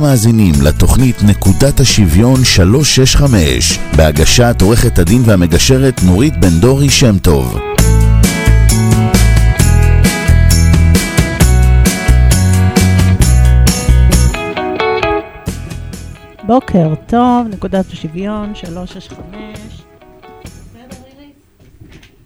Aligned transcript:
אתם 0.00 0.08
מאזינים 0.08 0.54
לתוכנית 0.64 1.16
נקודת 1.22 1.80
השוויון 1.80 2.44
365 2.44 3.78
בהגשת 3.96 4.56
עורכת 4.62 4.98
הדין 4.98 5.22
והמגשרת 5.24 6.02
נורית 6.02 6.36
בן 6.36 6.60
דורי 6.60 6.90
שם 6.90 7.18
טוב. 7.18 7.58
בוקר 16.46 16.94
טוב, 17.06 17.46
נקודת 17.50 17.92
השוויון, 17.92 18.54
365. 18.54 19.82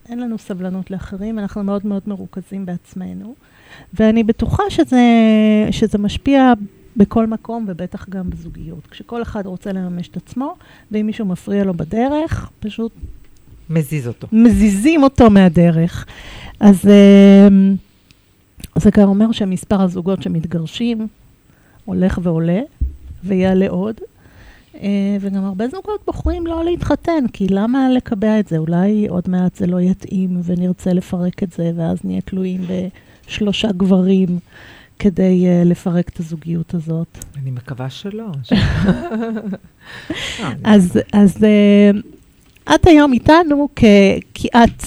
אין 0.08 0.20
לנו 0.20 0.38
סבלנות 0.38 0.90
לאחרים, 0.90 1.38
אנחנו 1.38 1.64
מאוד 1.64 1.86
מאוד 1.86 2.02
מרוכזים 2.06 2.66
בעצמנו. 2.66 3.34
ואני 3.94 4.24
בטוחה 4.24 4.62
שזה, 4.68 5.00
שזה 5.70 5.98
משפיע 5.98 6.52
בכל 6.96 7.26
מקום, 7.26 7.64
ובטח 7.68 8.08
גם 8.08 8.30
בזוגיות. 8.30 8.86
כשכל 8.86 9.22
אחד 9.22 9.46
רוצה 9.46 9.72
לממש 9.72 10.08
את 10.08 10.16
עצמו, 10.16 10.54
ואם 10.90 11.06
מישהו 11.06 11.26
מפריע 11.26 11.64
לו 11.64 11.74
בדרך, 11.74 12.50
פשוט 12.60 12.92
מזיז 13.70 14.08
אותו. 14.08 14.26
מזיזים 14.32 15.02
אותו 15.02 15.30
מהדרך. 15.30 16.06
אז 16.60 16.88
אה, 16.88 17.48
זה 18.76 18.90
גם 18.90 19.08
אומר 19.08 19.32
שמספר 19.32 19.82
הזוגות 19.82 20.22
שמתגרשים 20.22 21.06
הולך 21.84 22.18
ועולה, 22.22 22.60
ויעלה 23.26 23.68
עוד. 23.68 23.96
אה, 24.82 25.16
וגם 25.20 25.44
הרבה 25.44 25.68
זוגות 25.68 26.00
בוחרים 26.06 26.46
לא 26.46 26.64
להתחתן, 26.64 27.24
כי 27.32 27.46
למה 27.48 27.88
לקבע 27.90 28.40
את 28.40 28.48
זה? 28.48 28.58
אולי 28.58 29.06
עוד 29.08 29.24
מעט 29.28 29.56
זה 29.56 29.66
לא 29.66 29.80
יתאים 29.80 30.40
ונרצה 30.44 30.92
לפרק 30.92 31.42
את 31.42 31.52
זה, 31.52 31.72
ואז 31.76 31.98
נהיה 32.04 32.20
תלויים 32.20 32.60
בשלושה 33.26 33.68
גברים 33.72 34.38
כדי 34.98 35.46
uh, 35.46 35.68
לפרק 35.68 36.08
את 36.08 36.20
הזוגיות 36.20 36.74
הזאת. 36.74 37.18
אני 37.42 37.50
מקווה 37.50 37.90
שלא. 37.90 38.26
אה, 40.40 40.52
אז, 40.64 40.98
אז 41.12 41.36
את 42.74 42.86
היום 42.86 43.12
איתנו 43.12 43.68
כי 44.34 44.48
את 44.48 44.82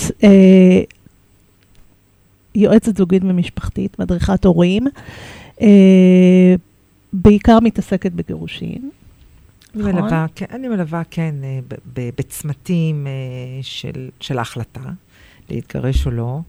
יועצת 2.56 2.98
זוגית 2.98 3.24
ומשפחתית, 3.24 4.00
מדריכת 4.00 4.46
הורים, 4.46 4.88
בעיקר 7.14 7.60
מתעסקת 7.60 8.12
בגירושין. 8.12 8.90
נכון? 9.76 9.92
מלווה, 9.92 10.26
כן, 10.36 10.46
אני 10.52 10.68
מלווה, 10.68 11.02
כן, 11.12 11.36
אה, 11.44 11.60
בצמתים 11.96 13.08
אה, 13.08 13.12
של, 13.62 14.10
של 14.20 14.38
ההחלטה, 14.38 14.82
להתגרש 15.50 16.06
או 16.06 16.12
לא. 16.12 16.40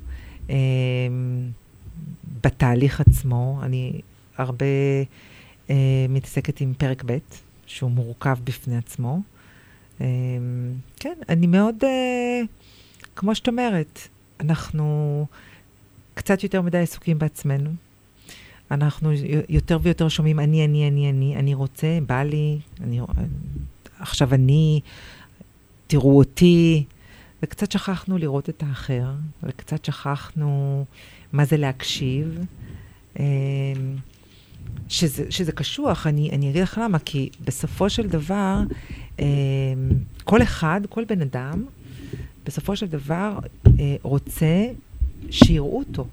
אה, 0.50 0.56
בתהליך 2.42 3.00
עצמו, 3.00 3.60
אני 3.62 4.00
הרבה 4.36 4.66
מתעסקת 6.08 6.60
עם 6.60 6.74
פרק 6.78 7.02
ב', 7.06 7.18
שהוא 7.66 7.90
מורכב 7.90 8.36
בפני 8.44 8.76
עצמו. 8.76 9.20
כן, 10.96 11.14
אני 11.28 11.46
מאוד, 11.46 11.76
כמו 13.16 13.34
שאת 13.34 13.48
אומרת, 13.48 14.00
אנחנו 14.40 15.26
קצת 16.14 16.42
יותר 16.42 16.62
מדי 16.62 16.78
עסוקים 16.78 17.18
בעצמנו. 17.18 17.70
אנחנו 18.70 19.10
יותר 19.48 19.78
ויותר 19.82 20.08
שומעים 20.08 20.40
אני, 20.40 20.64
אני, 20.64 20.88
אני, 20.88 21.10
אני, 21.10 21.36
אני 21.36 21.54
רוצה, 21.54 21.98
בא 22.06 22.22
לי, 22.22 22.58
אני, 22.80 23.00
עכשיו 23.98 24.34
אני, 24.34 24.80
תראו 25.86 26.18
אותי, 26.18 26.84
וקצת 27.42 27.72
שכחנו 27.72 28.18
לראות 28.18 28.48
את 28.48 28.62
האחר, 28.62 29.12
וקצת 29.42 29.84
שכחנו 29.84 30.84
מה 31.32 31.44
זה 31.44 31.56
להקשיב, 31.56 32.38
אמ, 33.18 33.24
שזה, 34.88 35.24
שזה 35.30 35.52
קשוח, 35.52 36.06
אני, 36.06 36.30
אני 36.30 36.50
אגיד 36.50 36.62
לך 36.62 36.80
למה, 36.84 36.98
כי 36.98 37.30
בסופו 37.44 37.90
של 37.90 38.08
דבר, 38.08 38.62
אמ, 39.18 39.24
כל 40.24 40.42
אחד, 40.42 40.80
כל 40.88 41.04
בן 41.04 41.22
אדם, 41.22 41.64
בסופו 42.46 42.76
של 42.76 42.86
דבר 42.86 43.38
אה, 43.66 43.96
רוצה 44.02 44.66
שיראו 45.30 45.78
אותו. 45.78 46.06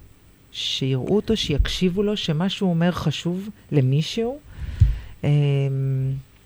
שיראו 0.60 1.16
אותו, 1.16 1.38
שיקשיבו 1.38 2.04
לו, 2.04 2.18
שמה 2.18 2.50
שהוא 2.50 2.70
אומר 2.70 2.92
חשוב 2.92 3.50
למישהו. 3.72 4.40
אמ, 5.24 5.30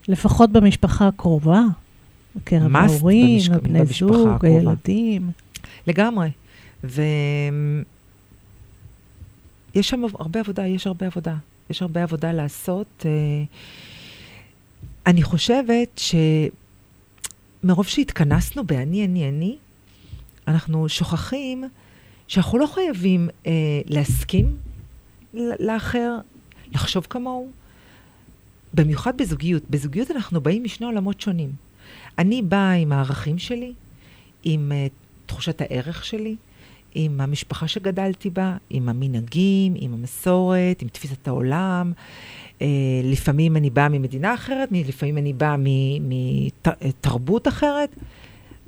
לפחות 0.08 0.52
במשפחה 0.52 1.08
הקרובה, 1.08 1.62
בקרב 2.36 2.76
ההורים, 2.76 3.40
במשק- 3.40 3.54
הבני 3.56 3.86
זוג. 3.86 4.46
הילדים. 4.46 5.32
לגמרי. 5.88 6.30
ויש 6.84 6.96
שם 9.76 10.04
הרבה 10.20 10.40
עבודה, 10.40 10.68
יש 10.68 10.88
הרבה 10.88 11.06
עבודה. 11.06 11.36
יש 11.70 11.82
הרבה 11.82 12.04
עבודה 12.04 12.32
לעשות. 12.32 13.06
אה, 13.06 13.12
אני 15.08 15.24
חושבת 15.24 16.02
שמרוב 17.64 17.88
שהתכנסנו 17.88 18.64
ב"אני, 18.64 19.06
אני, 19.06 19.30
אני", 19.30 19.58
אנחנו 20.48 20.90
שוכחים 20.90 21.64
שאנחנו 22.32 22.58
לא 22.58 22.66
חייבים 22.66 23.30
אה, 23.48 23.52
להסכים 23.86 24.58
לאחר, 25.34 26.18
לחשוב 26.74 27.08
כמוהו. 27.10 27.50
במיוחד 28.74 29.18
בזוגיות. 29.18 29.64
בזוגיות 29.70 30.12
אנחנו 30.12 30.42
באים 30.42 30.64
משני 30.64 30.86
עולמות 30.86 31.22
שונים. 31.22 31.52
אני 32.18 32.42
באה 32.42 32.74
עם 32.74 32.92
הערכים 32.92 33.38
שלי, 33.38 33.74
עם 34.44 34.72
uh, 34.72 34.92
תחושת 35.26 35.62
הערך 35.62 36.06
שלי, 36.06 36.36
עם 36.96 37.22
המשפחה 37.22 37.68
שגדלתי 37.68 38.30
בה, 38.30 38.58
עם 38.70 38.90
המנהגים, 38.90 39.74
עם 39.76 39.94
המסורת, 39.94 40.82
עם 40.82 40.88
תפיסת 40.88 41.28
העולם. 41.28 41.94
Uh, 42.60 42.64
לפעמים 43.04 43.58
אני 43.58 43.70
באה 43.70 43.90
ממדינה 43.90 44.34
אחרת, 44.34 44.70
לפעמים 44.72 45.18
אני 45.18 45.34
באה 45.34 45.56
מתרבות 46.82 47.48
אחרת, 47.48 47.96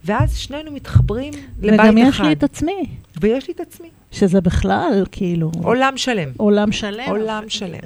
ואז 0.06 0.38
שנינו 0.38 0.72
מתחברים 0.72 1.34
לבית 1.60 1.80
אחד. 1.80 1.90
וגם 1.90 1.98
יש 1.98 2.22
לי 2.22 2.32
את 2.32 2.44
עצמי, 2.44 2.86
ויש 3.22 3.48
לי 3.48 3.54
את 3.54 3.60
עצמי. 3.60 3.88
שזה 4.12 4.42
בכלל, 4.42 5.04
כאילו, 5.12 5.52
עולם 5.64 5.98
שלם. 5.98 6.30
עולם 6.38 6.72
שלם. 6.72 7.10
עולם 7.10 7.44
שלם. 7.48 7.80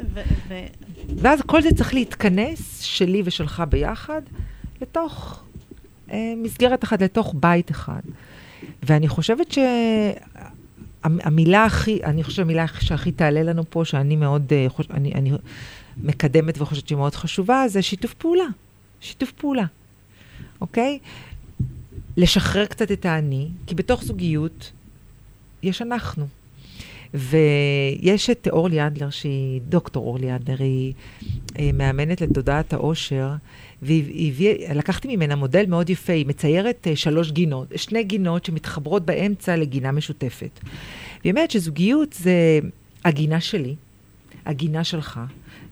ואז 1.18 1.42
כל 1.42 1.62
זה 1.62 1.70
צריך 1.76 1.94
להתכנס, 1.94 2.82
שלי 2.82 3.22
ושלך 3.26 3.64
ביחד, 3.70 4.22
לתוך 4.82 5.44
אה, 6.12 6.34
מסגרת 6.38 6.84
אחת, 6.84 7.02
לתוך 7.02 7.36
בית 7.40 7.72
אחד. 7.72 8.02
ואני 8.84 9.08
חושבת 9.08 9.56
שהמילה 11.04 11.66
הכי, 11.66 12.04
אני 12.04 12.24
חושבת 12.24 12.36
שהמילה 12.36 12.66
שהכי 12.80 13.12
תעלה 13.12 13.44
לנו 13.44 13.64
פה, 13.70 13.86
שאני 13.86 14.16
מאוד, 14.16 14.54
אה, 14.54 14.66
חוש, 14.70 14.88
אני, 14.92 15.14
אני 15.14 15.32
מקדמת 15.98 16.62
וחושבת 16.62 16.88
שהיא 16.88 16.98
מאוד 16.98 17.16
חשובה, 17.16 17.64
זה 17.68 17.82
שיתוף 17.82 18.14
פעולה. 18.14 18.46
שיתוף 19.02 19.32
פעולה, 19.32 19.66
אוקיי? 20.62 21.00
לשחרר 22.18 22.66
קצת 22.66 22.92
את 22.92 23.06
האני, 23.06 23.48
כי 23.68 23.76
בתוך 23.76 24.04
זוגיות 24.04 24.72
יש 25.64 25.82
אנחנו. 25.82 26.28
ויש 27.14 28.30
את 28.30 28.48
אורלי 28.52 28.88
אדלר, 28.88 29.10
שהיא 29.10 29.62
דוקטור 29.70 30.06
אורלי 30.06 30.36
אדלר, 30.36 30.56
היא 30.60 30.94
אה, 31.60 31.70
מאמנת 31.74 32.22
לתודעת 32.22 32.74
העושר, 32.74 33.30
והיא 33.82 34.32
הביאה, 34.32 34.74
לקחתי 34.74 35.16
ממנה 35.16 35.36
מודל 35.36 35.66
מאוד 35.66 35.90
יפה, 35.90 36.14
היא 36.14 36.26
מציירת 36.26 36.88
אה, 36.88 36.96
שלוש 36.96 37.32
גינות, 37.32 37.68
שני 37.76 38.04
גינות 38.04 38.46
שמתחברות 38.46 39.06
באמצע 39.06 39.56
לגינה 39.56 39.92
משותפת. 39.92 40.60
והיא 41.22 41.32
אומרת 41.32 41.52
שזוגיות 41.52 42.14
זה 42.14 42.60
הגינה 43.06 43.42
שלי, 43.42 43.76
הגינה 44.46 44.84
שלך, 44.84 45.20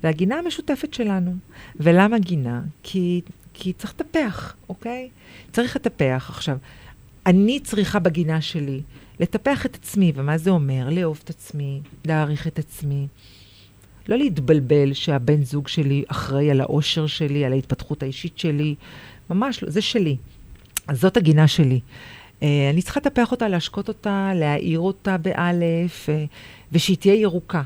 והגינה 0.03 0.35
המשותפת 0.35 0.93
שלנו. 0.93 1.35
ולמה 1.75 2.19
גינה? 2.19 2.61
כי, 2.83 3.21
כי 3.57 3.73
צריך 3.73 3.93
לטפח, 3.93 4.55
אוקיי? 4.69 5.09
צריך 5.51 5.75
לטפח. 5.75 6.25
עכשיו, 6.29 6.57
אני 7.25 7.59
צריכה 7.59 7.99
בגינה 7.99 8.41
שלי 8.41 8.81
לטפח 9.19 9.65
את 9.65 9.75
עצמי, 9.75 10.11
ומה 10.15 10.37
זה 10.37 10.49
אומר? 10.49 10.89
לאהוב 10.89 11.19
את 11.23 11.29
עצמי, 11.29 11.81
להעריך 12.05 12.47
את 12.47 12.59
עצמי. 12.59 13.07
לא 14.07 14.17
להתבלבל 14.17 14.93
שהבן 14.93 15.43
זוג 15.43 15.67
שלי 15.67 16.03
אחראי 16.07 16.51
על 16.51 16.61
האושר 16.61 17.07
שלי, 17.07 17.45
על 17.45 17.53
ההתפתחות 17.53 18.03
האישית 18.03 18.39
שלי. 18.39 18.75
ממש 19.29 19.63
לא, 19.63 19.69
זה 19.69 19.81
שלי. 19.81 20.17
אז 20.87 21.01
זאת 21.01 21.17
הגינה 21.17 21.47
שלי. 21.47 21.79
Uh, 22.39 22.43
אני 22.73 22.81
צריכה 22.81 22.99
לטפח 22.99 23.31
אותה, 23.31 23.47
להשקות 23.47 23.87
אותה, 23.87 24.31
להאיר 24.35 24.79
אותה 24.79 25.17
באלף, 25.17 26.09
uh, 26.09 26.11
ושהיא 26.71 26.97
תהיה 26.97 27.15
ירוקה. 27.15 27.61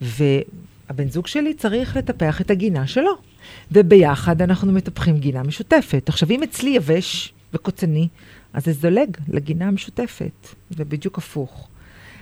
והבן 0.00 1.08
זוג 1.08 1.26
שלי 1.26 1.54
צריך 1.54 1.96
לטפח 1.96 2.40
את 2.40 2.50
הגינה 2.50 2.86
שלו. 2.86 3.27
וביחד 3.72 4.42
אנחנו 4.42 4.72
מטפחים 4.72 5.18
גינה 5.18 5.42
משותפת. 5.42 6.08
עכשיו, 6.08 6.30
אם 6.30 6.42
אצלי 6.42 6.70
יבש 6.70 7.32
וקוצני, 7.54 8.08
אז 8.52 8.64
זה 8.64 8.72
זולג 8.72 9.16
לגינה 9.28 9.68
המשותפת, 9.68 10.48
ובדיוק 10.76 11.18
הפוך. 11.18 11.68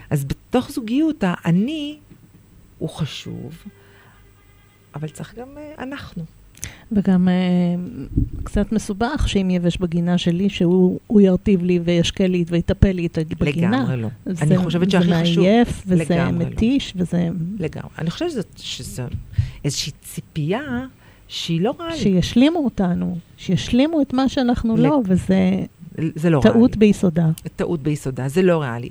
אז 0.09 0.25
בתוך 0.25 0.71
זוגיות, 0.71 1.23
האני 1.27 1.97
הוא 2.77 2.89
חשוב, 2.89 3.63
אבל 4.95 5.07
צריך 5.07 5.35
גם 5.35 5.47
uh, 5.55 5.81
אנחנו. 5.81 6.23
וגם 6.91 7.27
אה, 7.27 7.33
קצת 8.43 8.71
מסובך 8.71 9.25
שאם 9.27 9.49
יבש 9.49 9.77
בגינה 9.77 10.17
שלי, 10.17 10.49
שהוא 10.49 10.99
הוא 11.07 11.21
ירטיב 11.21 11.63
לי 11.63 11.79
וישקה 11.83 12.27
לי 12.27 12.45
ויטפל 12.47 12.91
לי 12.91 13.05
את 13.05 13.17
בגינה. 13.39 13.77
לגמרי 13.77 13.97
לא. 13.97 14.07
זה, 14.25 14.45
אני 14.45 14.57
חושבת 14.57 14.91
שהכי 14.91 15.13
חשוב... 15.21 15.35
זה 15.35 15.41
מעייף, 15.41 15.83
וזה 15.87 16.15
לא. 16.15 16.31
מתיש, 16.31 16.93
וזה... 16.95 17.29
לגמרי. 17.59 17.89
אני 17.97 18.09
חושבת 18.09 18.31
שזאת, 18.31 18.47
שזו 18.57 19.03
איזושהי 19.65 19.91
ציפייה 20.01 20.85
שהיא 21.27 21.61
לא 21.61 21.73
ריאלית. 21.79 21.97
שישלימו 21.97 22.59
אותנו, 22.59 23.17
שישלימו 23.37 24.01
את 24.01 24.13
מה 24.13 24.29
שאנחנו 24.29 24.77
ל- 24.77 24.81
לא, 24.81 25.01
וזה 25.05 25.39
זה 26.15 26.29
לא 26.29 26.39
ריאלי. 26.43 26.53
טעות 26.53 26.77
ביסודה. 26.77 27.25
טעות 27.55 27.83
ביסודה, 27.83 28.27
זה 28.27 28.41
לא 28.41 28.61
ריאלי. 28.61 28.89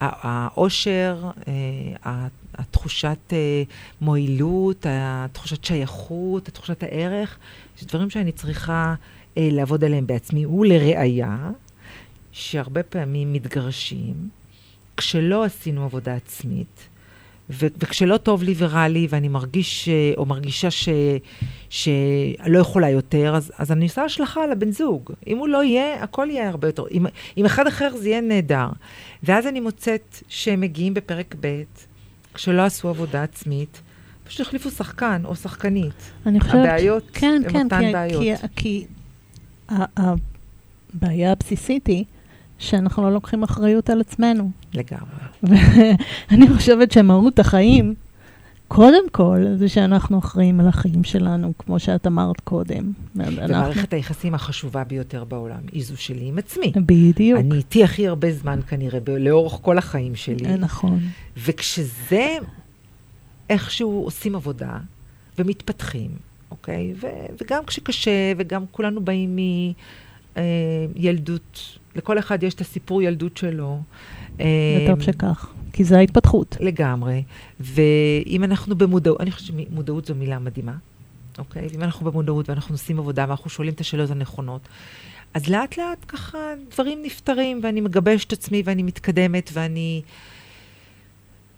העושר, 0.00 1.30
אה, 1.48 2.26
התחושת 2.54 3.18
אה, 3.32 3.62
מועילות, 4.00 4.86
התחושת 4.90 5.64
שייכות, 5.64 6.48
התחושת 6.48 6.82
הערך, 6.82 7.38
זה 7.80 7.86
דברים 7.86 8.10
שאני 8.10 8.32
צריכה 8.32 8.94
אה, 9.38 9.48
לעבוד 9.52 9.84
עליהם 9.84 10.06
בעצמי. 10.06 10.46
ולראיה, 10.46 11.50
שהרבה 12.32 12.82
פעמים 12.82 13.32
מתגרשים, 13.32 14.14
כשלא 14.96 15.44
עשינו 15.44 15.84
עבודה 15.84 16.14
עצמית, 16.14 16.88
ו- 17.52 17.66
וכשלא 17.78 18.16
טוב 18.16 18.42
לי 18.42 18.54
ורע 18.58 18.88
לי, 18.88 19.06
ואני 19.10 19.28
מרגיש, 19.28 19.88
אה, 19.88 20.12
או 20.16 20.26
מרגישה 20.26 20.70
ש... 20.70 20.88
שלא 21.70 22.58
יכולה 22.58 22.90
יותר, 22.90 23.36
אז, 23.36 23.52
אז 23.58 23.72
אני 23.72 23.84
עושה 23.84 24.02
השלכה 24.02 24.44
על 24.44 24.52
הבן 24.52 24.72
זוג. 24.72 25.12
אם 25.26 25.38
הוא 25.38 25.48
לא 25.48 25.64
יהיה, 25.64 26.02
הכל 26.02 26.26
יהיה 26.30 26.48
הרבה 26.48 26.68
יותר. 26.68 26.84
אם, 26.90 27.06
אם 27.36 27.44
אחד 27.44 27.66
אחר 27.66 27.96
זה 27.96 28.08
יהיה 28.08 28.20
נהדר. 28.20 28.68
ואז 29.22 29.46
אני 29.46 29.60
מוצאת 29.60 30.22
שהם 30.28 30.60
מגיעים 30.60 30.94
בפרק 30.94 31.34
ב', 31.40 31.62
כשלא 32.34 32.62
עשו 32.62 32.88
עבודה 32.88 33.22
עצמית, 33.22 33.80
פשוט 34.24 34.40
החליפו 34.40 34.70
שחקן 34.70 35.22
או 35.24 35.36
שחקנית. 35.36 36.12
אני 36.26 36.40
חושבת... 36.40 36.54
הבעיות 36.54 37.10
כן, 37.12 37.42
הן 37.44 37.52
כן, 37.52 37.64
אותן 37.64 37.86
כי, 37.86 37.92
בעיות. 37.92 38.22
כי, 38.22 38.34
כי 38.56 38.84
ה- 39.68 40.14
הבעיה 40.94 41.32
הבסיסית 41.32 41.86
היא 41.86 42.04
שאנחנו 42.60 43.02
לא 43.02 43.12
לוקחים 43.12 43.42
אחריות 43.42 43.90
על 43.90 44.00
עצמנו. 44.00 44.50
לגמרי. 44.74 45.10
ואני 46.30 46.48
חושבת 46.56 46.92
שמהות 46.92 47.38
החיים, 47.38 47.94
קודם 48.68 49.02
כל, 49.12 49.44
זה 49.56 49.68
שאנחנו 49.68 50.18
אחראים 50.18 50.60
על 50.60 50.68
החיים 50.68 51.04
שלנו, 51.04 51.52
כמו 51.58 51.78
שאת 51.78 52.06
אמרת 52.06 52.40
קודם. 52.40 52.92
אנחנו- 53.20 53.44
ומערכת 53.48 53.92
היחסים 53.92 54.34
החשובה 54.34 54.84
ביותר 54.84 55.24
בעולם 55.24 55.60
היא 55.72 55.84
זו 55.84 55.96
שלי 55.96 56.24
עם 56.28 56.38
עצמי. 56.38 56.72
בדיוק. 56.76 57.40
אני 57.40 57.54
איתי 57.56 57.84
הכי 57.84 58.08
הרבה 58.08 58.32
זמן 58.32 58.60
כנראה, 58.68 59.00
ב- 59.00 59.10
לאורך 59.10 59.58
כל 59.62 59.78
החיים 59.78 60.16
שלי. 60.16 60.56
נכון. 60.56 61.00
וכשזה, 61.36 62.36
איכשהו 63.50 64.02
עושים 64.04 64.34
עבודה 64.34 64.78
ומתפתחים, 65.38 66.10
אוקיי? 66.50 66.94
ו- 67.02 67.06
וגם 67.40 67.64
כשקשה, 67.66 68.10
וגם 68.36 68.64
כולנו 68.70 69.00
באים 69.04 69.38
מילדות, 70.96 71.78
לכל 71.96 72.18
אחד 72.18 72.42
יש 72.42 72.54
את 72.54 72.60
הסיפור 72.60 73.02
ילדות 73.02 73.36
שלו. 73.36 73.80
וטוב 74.34 74.98
אה, 74.98 75.00
שכך, 75.00 75.48
כי 75.72 75.84
זה 75.84 75.98
ההתפתחות. 75.98 76.56
לגמרי. 76.60 77.22
ואם 77.60 78.44
אנחנו 78.44 78.76
במודעות, 78.76 79.20
אני 79.20 79.30
חושבת 79.30 79.56
שמודעות 79.68 80.04
זו 80.04 80.14
מילה 80.14 80.38
מדהימה, 80.38 80.74
אוקיי? 81.38 81.68
ואם 81.72 81.82
אנחנו 81.82 82.10
במודעות 82.10 82.48
ואנחנו 82.48 82.74
עושים 82.74 82.98
עבודה 82.98 83.24
ואנחנו 83.28 83.50
שואלים 83.50 83.74
את 83.74 83.80
השאלות 83.80 84.10
הנכונות, 84.10 84.60
אז 85.34 85.48
לאט 85.48 85.78
לאט 85.78 86.04
ככה 86.08 86.38
דברים 86.72 86.98
נפתרים, 87.02 87.60
ואני 87.62 87.80
מגבשת 87.80 88.26
את 88.26 88.32
עצמי 88.32 88.62
ואני 88.64 88.82
מתקדמת 88.82 89.50
ואני... 89.52 90.02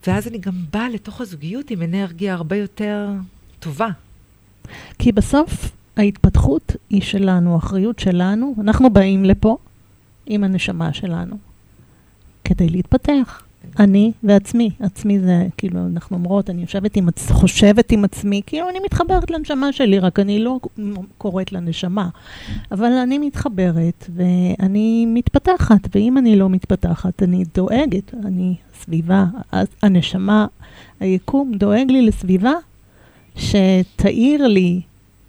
ואז 0.06 0.28
אני 0.28 0.38
גם 0.38 0.52
באה 0.72 0.88
לתוך 0.88 1.20
הזוגיות 1.20 1.70
עם 1.70 1.82
אנרגיה 1.82 2.34
הרבה 2.34 2.56
יותר 2.56 3.08
טובה. 3.60 3.88
כי 4.98 5.12
בסוף 5.12 5.70
ההתפתחות 5.96 6.76
היא 6.90 7.02
שלנו, 7.02 7.54
האחריות 7.54 7.98
שלנו. 7.98 8.54
אנחנו 8.60 8.90
באים 8.90 9.24
לפה 9.24 9.56
עם 10.26 10.44
הנשמה 10.44 10.92
שלנו 10.92 11.36
כדי 12.44 12.68
להתפתח. 12.68 13.42
אני 13.78 14.12
ועצמי. 14.22 14.70
עצמי 14.80 15.20
זה, 15.20 15.46
כאילו, 15.56 15.80
אנחנו 15.86 16.16
אומרות, 16.16 16.50
אני 16.50 16.62
יושבת 16.62 16.96
עם, 16.96 17.08
חושבת 17.30 17.92
עם 17.92 18.04
עצמי, 18.04 18.42
כאילו, 18.46 18.68
אני 18.68 18.78
מתחברת 18.84 19.30
לנשמה 19.30 19.72
שלי, 19.72 19.98
רק 19.98 20.18
אני 20.18 20.38
לא 20.38 20.60
קוראת 21.18 21.52
לנשמה. 21.52 22.08
אבל 22.72 22.92
אני 22.92 23.18
מתחברת 23.18 24.10
ואני 24.14 25.06
מתפתחת, 25.06 25.88
ואם 25.94 26.18
אני 26.18 26.36
לא 26.36 26.48
מתפתחת, 26.48 27.22
אני 27.22 27.44
דואגת. 27.54 28.14
אני, 28.26 28.54
סביבה, 28.82 29.24
הנשמה, 29.82 30.46
היקום 31.00 31.52
דואג 31.54 31.90
לי 31.90 32.02
לסביבה 32.02 32.52
שתאיר 33.36 34.46
לי 34.46 34.80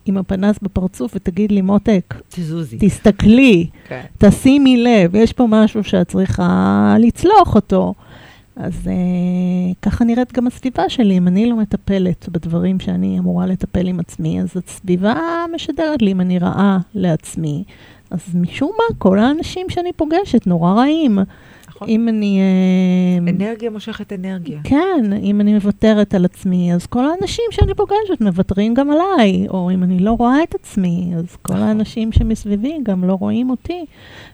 עם 0.05 0.17
הפנס 0.17 0.55
בפרצוף 0.61 1.11
ותגיד 1.15 1.51
לי, 1.51 1.61
מותק, 1.61 2.13
תזוזי. 2.29 2.77
תסתכלי, 2.79 3.67
כן. 3.87 4.01
תשימי 4.17 4.83
לב, 4.83 5.15
יש 5.15 5.33
פה 5.33 5.45
משהו 5.49 5.83
שאת 5.83 6.07
צריכה 6.07 6.95
לצלוח 6.99 7.55
אותו. 7.55 7.93
אז 8.55 8.87
אה, 8.87 9.73
ככה 9.81 10.05
נראית 10.05 10.33
גם 10.33 10.47
הסביבה 10.47 10.89
שלי. 10.89 11.17
אם 11.17 11.27
אני 11.27 11.45
לא 11.45 11.55
מטפלת 11.55 12.29
בדברים 12.29 12.79
שאני 12.79 13.19
אמורה 13.19 13.45
לטפל 13.45 13.87
עם 13.87 13.99
עצמי, 13.99 14.41
אז 14.41 14.49
הסביבה 14.57 15.45
משדרת 15.55 16.01
לי 16.01 16.11
אם 16.11 16.21
אני 16.21 16.39
רעה 16.39 16.77
לעצמי. 16.95 17.63
אז 18.11 18.19
משום 18.35 18.71
מה, 18.77 18.95
כל 18.97 19.19
האנשים 19.19 19.69
שאני 19.69 19.93
פוגשת 19.93 20.47
נורא 20.47 20.73
רעים. 20.73 21.19
נכון. 21.75 21.89
אם 21.89 22.09
אני... 22.09 22.39
אה, 22.39 23.31
אנרגיה 23.31 23.69
מושכת 23.69 24.13
אנרגיה. 24.13 24.59
כן, 24.63 25.13
אם 25.23 25.41
אני 25.41 25.53
מוותרת 25.53 26.13
על 26.13 26.25
עצמי, 26.25 26.73
אז 26.73 26.85
כל 26.85 27.05
האנשים 27.05 27.45
שאני 27.51 27.73
פוגשת 27.73 28.21
מוותרים 28.21 28.73
גם 28.73 28.89
עליי, 28.91 29.47
או 29.49 29.71
אם 29.71 29.83
אני 29.83 29.99
לא 29.99 30.11
רואה 30.11 30.43
את 30.43 30.55
עצמי, 30.55 31.11
אז 31.17 31.35
כל 31.41 31.53
נכון. 31.53 31.67
האנשים 31.67 32.11
שמסביבי 32.11 32.77
גם 32.83 33.03
לא 33.03 33.13
רואים 33.13 33.49
אותי. 33.49 33.85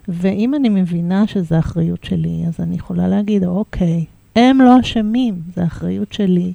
ואם 0.08 0.56
אני 0.56 0.70
מבינה 0.70 1.28
שזו 1.28 1.60
אחריות 1.60 2.04
שלי, 2.04 2.44
אז 2.48 2.60
אני 2.60 2.76
יכולה 2.76 3.08
להגיד, 3.08 3.44
אוקיי, 3.44 4.06
הם 4.36 4.62
לא 4.62 4.80
אשמים, 4.80 5.36
זו 5.56 5.64
אחריות 5.64 6.14
שלי. 6.14 6.54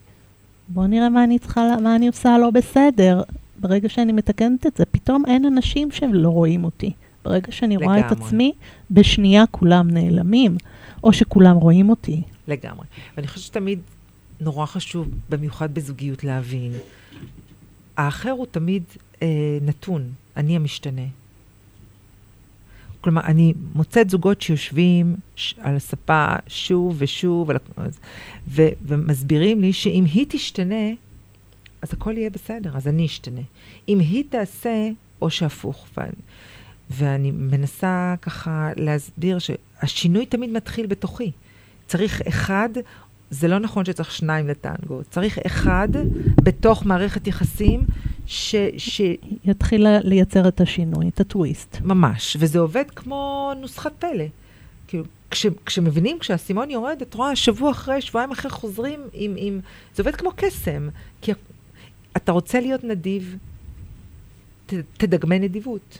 בואו 0.69 0.87
נראה 0.87 1.09
מה 1.09 1.25
אני 1.25 1.39
צריכה, 1.39 1.77
מה 1.83 1.97
אני 1.97 2.07
עושה 2.07 2.39
לא 2.39 2.51
בסדר. 2.51 3.23
ברגע 3.61 3.89
שאני 3.89 4.13
מתקנת 4.13 4.67
את 4.67 4.77
זה, 4.77 4.85
פתאום 4.85 5.23
אין 5.27 5.45
אנשים 5.45 5.91
שלא 5.91 6.29
רואים 6.29 6.65
אותי. 6.65 6.93
ברגע 7.25 7.53
שאני 7.53 7.77
רואה 7.77 7.99
את 8.01 8.05
לגמרי. 8.05 8.27
עצמי, 8.27 8.53
בשנייה 8.91 9.45
כולם 9.51 9.91
נעלמים, 9.91 10.57
או 11.05 11.13
שכולם 11.13 11.57
רואים 11.57 11.91
אותי. 11.91 12.23
לגמרי. 12.49 12.87
ואני 13.17 13.29
חושבת 13.29 13.45
שתמיד 13.45 13.79
נורא 14.41 14.67
חשוב, 14.67 15.09
במיוחד 15.29 15.75
בזוגיות, 15.75 16.25
להבין. 16.25 16.73
האחר 17.97 18.31
הוא 18.31 18.47
תמיד 18.51 18.83
אה, 19.23 19.59
נתון, 19.63 20.13
אני 20.37 20.57
המשתנה. 20.57 21.03
כלומר, 23.01 23.23
אני 23.25 23.55
מוצאת 23.75 24.11
זוגות 24.11 24.43
שיושבים 24.43 25.17
ש- 25.37 25.55
על 25.59 25.77
הספה 25.77 26.27
שוב 26.47 26.95
ושוב, 26.99 27.51
על, 27.51 27.57
ו, 28.49 28.63
ומסבירים 28.83 29.61
לי 29.61 29.73
שאם 29.73 30.05
היא 30.15 30.27
תשתנה, 30.29 30.91
אז 31.83 31.93
הכל 31.93 32.19
יהיה 32.19 32.31
בסדר, 32.31 32.77
אז 32.77 32.89
אני 32.89 33.07
אשתנה. 33.07 33.41
אם 33.89 33.99
היא 33.99 34.25
תעשה, 34.29 34.89
או 35.23 35.31
שהפוך. 35.31 35.87
ואני, 35.97 36.13
ואני 36.91 37.31
מנסה 37.31 38.15
ככה 38.23 38.71
להסביר 38.77 39.39
שהשינוי 39.87 40.27
תמיד 40.27 40.51
מתחיל 40.51 40.87
בתוכי. 40.87 41.31
צריך 41.87 42.23
אחד, 42.29 42.69
זה 43.31 43.49
לא 43.49 43.59
נכון 43.59 43.85
שצריך 43.85 44.13
שניים 44.13 44.49
לטנגו, 44.49 45.01
צריך 45.11 45.39
אחד 45.39 45.89
בתוך 46.43 46.87
מערכת 46.87 47.27
יחסים 47.27 47.85
ש... 48.27 48.55
ש... 48.77 49.01
יתחיל 49.45 49.87
לייצר 50.03 50.49
את 50.49 50.61
השינוי, 50.61 51.09
את 51.09 51.21
הטוויסט. 51.21 51.77
ממש, 51.81 52.37
וזה 52.41 52.59
עובד 52.59 52.85
כמו 52.97 53.53
נוסחת 53.61 53.93
פלא. 53.99 54.25
כאילו, 54.89 55.05
כש, 55.31 55.47
כשמבינים, 55.67 56.19
כשהאסימון 56.19 56.71
יורד, 56.71 57.03
את 57.03 57.15
רואה, 57.15 57.37
שבוע 57.37 57.71
אחרי, 57.71 58.01
שבועיים 58.01 58.31
אחרי 58.31 58.51
חוזרים 58.51 59.01
עם, 59.13 59.35
עם... 59.37 59.61
זה 59.95 60.03
עובד 60.03 60.17
כמו 60.17 60.31
קסם. 60.37 60.89
כי 61.23 61.33
אתה 62.17 62.33
רוצה 62.33 62.61
להיות 62.61 62.85
נדיב, 62.85 63.37
ת, 64.67 64.75
תדגמן 64.97 65.43
נדיבות. 65.43 65.99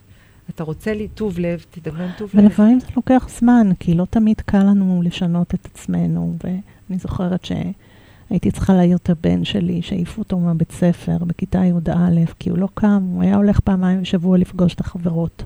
אתה 0.51 0.65
רוצה 0.65 0.95
לי 0.95 1.09
טוב 1.09 1.39
לב, 1.39 1.65
תדגמן 1.71 2.11
טוב 2.19 2.31
לב. 2.35 2.45
ולפעמים 2.45 2.81
זה 2.81 2.87
לוקח 2.97 3.29
זמן, 3.39 3.71
כי 3.81 3.95
לא 3.95 4.07
תמיד 4.11 4.41
קל 4.41 4.63
לנו 4.63 5.03
לשנות 5.05 5.55
את 5.55 5.67
עצמנו. 5.73 6.35
ואני 6.45 6.99
זוכרת 6.99 7.45
שהייתי 7.45 8.51
צריכה 8.51 8.75
להעיר 8.75 8.97
את 8.97 9.11
הבן 9.11 9.45
שלי, 9.45 9.83
שהעיפו 9.83 10.23
אותו 10.23 10.39
מהבית 10.39 10.73
ספר 10.73 11.17
בכיתה 11.19 11.65
י"א, 11.65 12.25
כי 12.39 12.51
הוא 12.51 12.59
לא 12.59 12.69
קם, 12.75 13.03
הוא 13.13 13.23
היה 13.23 13.37
הולך 13.37 13.61
פעמיים 13.61 14.03
בשבוע 14.03 14.39
לפגוש 14.39 14.75
את 14.75 14.81
החברות. 14.81 15.45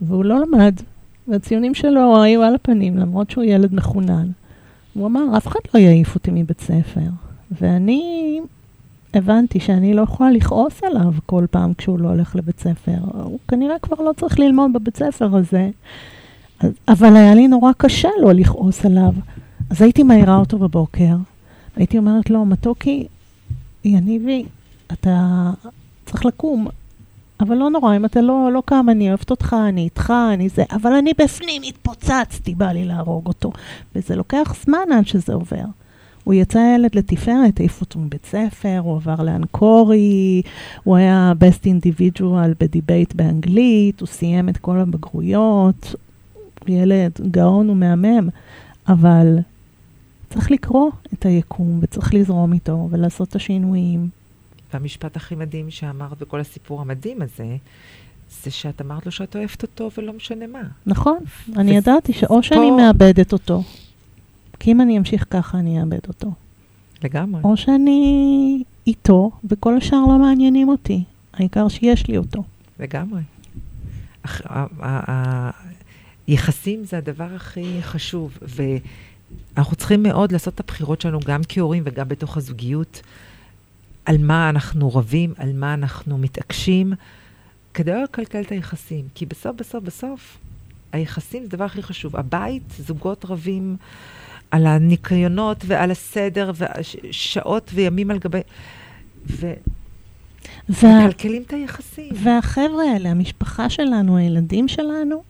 והוא 0.00 0.24
לא 0.24 0.40
למד, 0.40 0.74
והציונים 1.28 1.74
שלו 1.74 2.22
היו 2.22 2.42
על 2.42 2.54
הפנים, 2.54 2.96
למרות 2.96 3.30
שהוא 3.30 3.44
ילד 3.44 3.74
מחונן. 3.74 4.30
הוא 4.94 5.06
אמר, 5.06 5.36
אף 5.36 5.46
אחד 5.46 5.60
לא 5.74 5.80
יעיף 5.80 6.14
אותי 6.14 6.30
מבית 6.30 6.60
ספר. 6.60 7.10
ואני 7.60 8.40
הבנתי 9.14 9.60
שאני 9.60 9.94
לא 9.94 10.02
יכולה 10.02 10.30
לכעוס 10.30 10.84
עליו 10.84 11.12
כל 11.26 11.44
פעם 11.50 11.74
כשהוא 11.74 11.98
לא 11.98 12.08
הולך 12.08 12.36
לבית 12.36 12.60
ספר. 12.60 12.98
הוא 13.12 13.38
כנראה 13.48 13.78
כבר 13.78 14.04
לא 14.04 14.12
צריך 14.16 14.38
ללמוד 14.38 14.72
בבית 14.72 14.96
ספר 14.96 15.36
הזה. 15.36 15.70
אז, 16.60 16.72
אבל 16.88 17.16
היה 17.16 17.34
לי 17.34 17.48
נורא 17.48 17.72
קשה 17.76 18.08
לא 18.20 18.32
לכעוס 18.32 18.86
עליו. 18.86 19.12
אז 19.70 19.82
הייתי 19.82 20.02
מעירה 20.02 20.36
אותו 20.36 20.58
בבוקר, 20.58 21.16
הייתי 21.76 21.98
אומרת 21.98 22.30
לו, 22.30 22.44
מתוקי, 22.44 23.06
יניבי, 23.84 24.44
אתה 24.92 25.50
צריך 26.06 26.26
לקום. 26.26 26.66
אבל 27.40 27.56
לא 27.56 27.70
נורא, 27.70 27.96
אם 27.96 28.04
אתה 28.04 28.20
לא, 28.20 28.50
לא 28.52 28.62
קם, 28.64 28.86
אני 28.90 29.08
אוהבת 29.08 29.30
אותך, 29.30 29.56
אני 29.68 29.80
איתך, 29.80 30.12
אני 30.34 30.48
זה, 30.48 30.64
אבל 30.72 30.92
אני 30.92 31.12
בפנים 31.18 31.62
התפוצצתי, 31.62 32.54
בא 32.54 32.72
לי 32.72 32.84
להרוג 32.84 33.26
אותו. 33.26 33.52
וזה 33.96 34.16
לוקח 34.16 34.54
זמן 34.64 34.92
עד 34.98 35.06
שזה 35.06 35.34
עובר. 35.34 35.64
הוא 36.28 36.34
יצא 36.34 36.58
ילד 36.74 36.94
לתפארת, 36.94 37.60
העיפו 37.60 37.84
אותו 37.84 37.98
מבית 37.98 38.26
ספר, 38.26 38.78
הוא 38.82 38.96
עבר 38.96 39.22
לאנקורי, 39.22 40.42
הוא 40.84 40.96
היה 40.96 41.32
best 41.40 41.64
individual 41.64 42.54
בדיבייט 42.60 43.14
באנגלית, 43.14 44.00
הוא 44.00 44.06
סיים 44.06 44.48
את 44.48 44.56
כל 44.56 44.78
הבגרויות, 44.78 45.94
ילד 46.66 47.12
גאון 47.30 47.70
ומהמם, 47.70 48.28
אבל 48.88 49.38
צריך 50.30 50.50
לקרוא 50.50 50.90
את 51.14 51.26
היקום 51.26 51.78
וצריך 51.82 52.14
לזרום 52.14 52.52
איתו 52.52 52.88
ולעשות 52.90 53.28
את 53.28 53.36
השינויים. 53.36 54.08
והמשפט 54.72 55.16
הכי 55.16 55.34
מדהים 55.34 55.70
שאמרת 55.70 56.18
בכל 56.20 56.40
הסיפור 56.40 56.80
המדהים 56.80 57.22
הזה, 57.22 57.56
זה 58.42 58.50
שאת 58.50 58.80
אמרת 58.80 59.06
לו 59.06 59.12
שאת 59.12 59.36
אוהבת 59.36 59.62
אותו 59.62 59.90
ולא 59.98 60.12
משנה 60.12 60.46
מה. 60.46 60.62
נכון, 60.86 61.18
אני 61.56 61.76
ידעתי 61.76 62.12
שאו 62.12 62.42
שאני 62.42 62.70
מאבדת 62.70 63.32
אותו, 63.32 63.62
כי 64.60 64.72
אם 64.72 64.80
אני 64.80 64.98
אמשיך 64.98 65.24
ככה 65.30 65.58
אני 65.58 65.80
אאבד 65.80 66.08
אותו, 66.08 66.32
לגמרי. 67.04 67.40
או 67.44 67.56
שאני 67.56 68.62
איתו 68.86 69.30
וכל 69.44 69.76
השאר 69.76 69.98
לא 70.08 70.18
מעניינים 70.18 70.68
אותי, 70.68 71.04
העיקר 71.34 71.68
שיש 71.68 72.06
לי 72.08 72.16
אותו. 72.18 72.42
לגמרי. 72.80 73.20
אח- 74.22 74.40
ה- 74.44 74.66
ה- 74.80 75.10
ה- 75.10 75.50
יחסים 76.28 76.84
זה 76.84 76.98
הדבר 76.98 77.28
הכי 77.36 77.82
חשוב, 77.82 78.38
ואנחנו 78.42 79.76
צריכים 79.76 80.02
מאוד 80.02 80.32
לעשות 80.32 80.54
את 80.54 80.60
הבחירות 80.60 81.00
שלנו 81.00 81.20
גם 81.26 81.40
כהורים 81.48 81.82
וגם 81.86 82.08
בתוך 82.08 82.36
הזוגיות, 82.36 83.02
על 84.04 84.18
מה 84.18 84.48
אנחנו 84.50 84.94
רבים, 84.94 85.34
על 85.36 85.52
מה 85.52 85.74
אנחנו 85.74 86.18
מתעקשים, 86.18 86.92
כדי 87.74 87.90
לא 87.92 88.02
לקלקל 88.02 88.40
את 88.40 88.52
היחסים. 88.52 89.04
כי 89.14 89.26
בסוף, 89.26 89.56
בסוף, 89.56 89.84
בסוף, 89.84 90.38
היחסים 90.92 91.42
זה 91.42 91.48
הדבר 91.48 91.64
הכי 91.64 91.82
חשוב. 91.82 92.16
הבית, 92.16 92.62
זוגות 92.78 93.24
רבים 93.24 93.76
על 94.50 94.66
הניקיונות 94.66 95.64
ועל 95.66 95.90
הסדר, 95.90 96.52
ושעות 96.58 97.70
וימים 97.74 98.10
על 98.10 98.18
גבי... 98.18 98.40
ו... 99.26 99.52
וה... 100.68 101.06
מקלקלים 101.06 101.42
את 101.42 101.52
היחסים. 101.52 102.12
והחבר'ה 102.14 102.84
האלה, 102.92 103.10
המשפחה 103.10 103.70
שלנו, 103.70 104.16
הילדים 104.16 104.68
שלנו, 104.68 105.22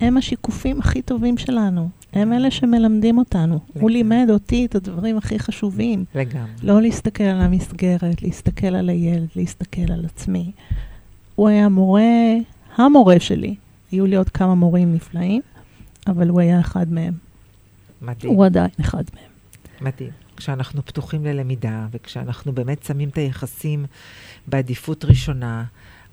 הם 0.00 0.16
השיקופים 0.16 0.78
הכי 0.78 1.02
טובים 1.02 1.38
שלנו. 1.38 1.88
הם 2.12 2.32
אלה 2.32 2.50
שמלמדים 2.50 3.18
אותנו. 3.18 3.54
הוא 3.54 3.74
לגמרי. 3.74 3.92
לימד 3.92 4.26
אותי 4.30 4.66
את 4.66 4.74
הדברים 4.74 5.18
הכי 5.18 5.38
חשובים. 5.38 6.04
לגמרי. 6.14 6.50
לא 6.62 6.82
להסתכל 6.82 7.24
על 7.24 7.40
המסגרת, 7.40 8.22
להסתכל 8.22 8.74
על 8.74 8.88
הילד, 8.88 9.28
להסתכל 9.36 9.92
על 9.92 10.04
עצמי. 10.04 10.52
הוא 11.34 11.48
היה 11.48 11.68
מורה, 11.68 12.02
המורה 12.76 13.20
שלי. 13.20 13.54
היו 13.92 14.06
לי 14.06 14.16
עוד 14.16 14.28
כמה 14.28 14.54
מורים 14.54 14.94
נפלאים, 14.94 15.42
אבל 16.06 16.28
הוא 16.28 16.40
היה 16.40 16.60
אחד 16.60 16.92
מהם. 16.92 17.27
מדהים. 18.02 18.32
הוא 18.32 18.46
עדיין 18.46 18.70
אחד 18.80 19.04
מהם. 19.14 19.30
מדהים. 19.80 20.10
כשאנחנו 20.36 20.84
פתוחים 20.84 21.24
ללמידה, 21.24 21.86
וכשאנחנו 21.90 22.52
באמת 22.52 22.84
שמים 22.84 23.08
את 23.08 23.18
היחסים 23.18 23.86
בעדיפות 24.46 25.04
ראשונה, 25.04 25.64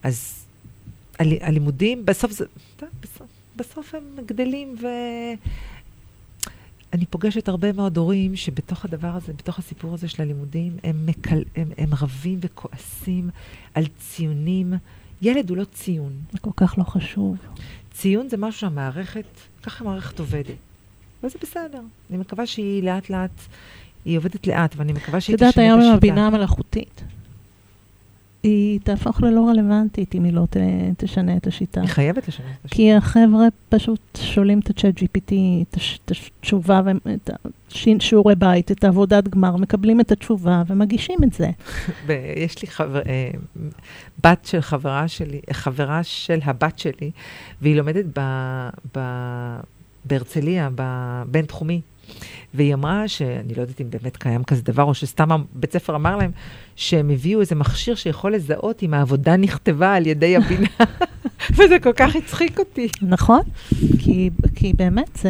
אז 0.04 0.46
הל, 1.20 1.28
הלימודים, 1.42 2.06
בסוף 2.06 2.32
זה, 2.32 2.46
בסוף, 3.02 3.28
בסוף 3.56 3.96
הם 3.96 4.26
גדלים 4.26 4.76
ו... 4.82 4.88
אני 6.94 7.06
פוגשת 7.06 7.48
הרבה 7.48 7.72
מאוד 7.72 7.98
הורים 7.98 8.36
שבתוך 8.36 8.86
הדבר 8.86 9.08
הזה, 9.08 9.34
בתוך 9.34 9.60
הסיפור 9.60 9.94
הזה 9.94 10.08
של 10.08 10.22
הלימודים, 10.22 10.78
הם, 10.84 11.06
מקל, 11.06 11.44
הם, 11.56 11.72
הם 11.78 11.90
רבים 11.94 12.40
וכועסים 12.42 13.30
על 13.74 13.84
ציונים. 14.00 14.74
ילד 15.22 15.50
הוא 15.50 15.58
לא 15.58 15.64
ציון. 15.64 16.14
זה 16.32 16.40
כל 16.40 16.52
כך 16.56 16.78
לא 16.78 16.84
חשוב. 16.84 17.38
ציון 17.94 18.30
זה 18.30 18.38
משהו 18.38 18.60
שהמערכת, 18.60 19.26
ככה 19.64 19.84
המערכת 19.84 20.20
עובדת. 20.20 20.56
וזה 21.26 21.38
בסדר. 21.42 21.80
אני 22.10 22.18
מקווה 22.18 22.46
שהיא 22.46 22.84
לאט 22.84 23.10
לאט, 23.10 23.42
היא 24.06 24.18
עובדת 24.18 24.48
לאט, 24.48 24.76
ואני 24.78 24.94
מקווה 24.94 25.18
את 25.18 25.24
שהיא 25.24 25.34
יודעת, 25.34 25.54
תשנה 25.54 25.64
היום 25.64 25.82
עם. 25.82 25.94
הבינה 25.94 26.28
המלאכותית, 26.28 27.04
היא 28.46 28.80
תהפוך 28.84 29.22
ללא 29.22 29.50
רלוונטית 29.50 30.16
אם 30.16 30.24
היא 30.24 30.34
לא 30.34 30.46
ת, 30.50 30.58
תשנה 30.98 31.38
את 31.38 31.48
השיטה. 31.48 31.82
היא 31.82 31.90
חייבת 31.90 32.28
לשנות 32.28 32.52
את 32.62 32.66
השם. 32.66 32.76
כי 32.76 32.94
החבר'ה 32.94 33.48
פשוט 33.70 34.00
שואלים 34.18 34.60
את 34.60 34.70
ה-chat 34.70 35.04
GPT, 35.04 35.34
את 35.62 35.78
את 36.06 36.12
התשובה, 36.12 36.82
ואת 36.86 37.30
שיעורי 38.00 38.36
בית, 38.36 38.72
את 38.72 38.84
העבודת 38.84 39.28
גמר, 39.28 39.58
מקבלים 39.58 40.00
את 40.00 40.12
התשובה 40.12 40.64
ומגישים 40.68 41.20
את 41.24 41.34
זה. 41.34 41.50
יש 42.46 42.62
לי 42.62 42.68
חבר, 42.68 43.02
אה, 43.06 43.32
בת 44.24 44.46
של 44.46 44.62
חברה 44.62 45.08
שלי, 45.08 45.40
חברה 45.52 46.04
של 46.04 46.40
הבת 46.44 46.80
שלי, 46.80 47.12
והיא 47.62 47.76
לומדת 47.76 48.06
ב, 48.16 48.22
ב, 48.98 49.00
בהרצליה, 50.06 50.70
בבינתחומי. 50.76 51.82
והיא 52.54 52.74
אמרה 52.74 53.08
שאני 53.08 53.56
לא 53.56 53.62
יודעת 53.62 53.82
אם 53.82 53.90
באמת 53.90 54.18
קיים 54.18 54.44
כזה 54.44 54.62
דבר, 54.62 54.84
או 54.84 54.94
שסתם 54.94 55.30
בית 55.54 55.74
ספר 55.74 55.96
אמר 55.96 56.16
להם 56.16 56.32
שהם 56.76 57.10
הביאו 57.10 57.42
איזה 57.42 57.56
מכשיר 57.56 57.96
שיכול 57.96 58.36
לזהות 58.36 58.84
אם 58.84 58.94
העבודה 58.94 59.38
נכתבה 59.38 59.94
על 59.94 60.08
ידי 60.08 60.38
הבינה. 60.38 60.68
וזה 61.58 61.80
כל 61.84 61.94
כך 61.94 62.16
הצחיק 62.16 62.60
אותי. 62.60 62.88
נכון? 63.02 63.42
כי, 64.00 64.30
כי 64.56 64.74
באמת 64.74 65.16
זה... 65.16 65.30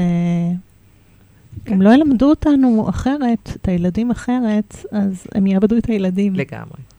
כן. 1.65 1.74
אם 1.74 1.82
לא 1.82 1.94
ילמדו 1.94 2.29
אותנו 2.29 2.86
אחרת, 2.89 3.51
את 3.55 3.67
הילדים 3.67 4.12
אחרת, 4.12 4.75
אז 4.91 5.27
הם 5.36 5.48
יאבדו 5.48 5.77
את 5.77 5.86
הילדים. 5.86 6.36
לגמרי, 6.36 6.62
לגמרי. 6.62 6.95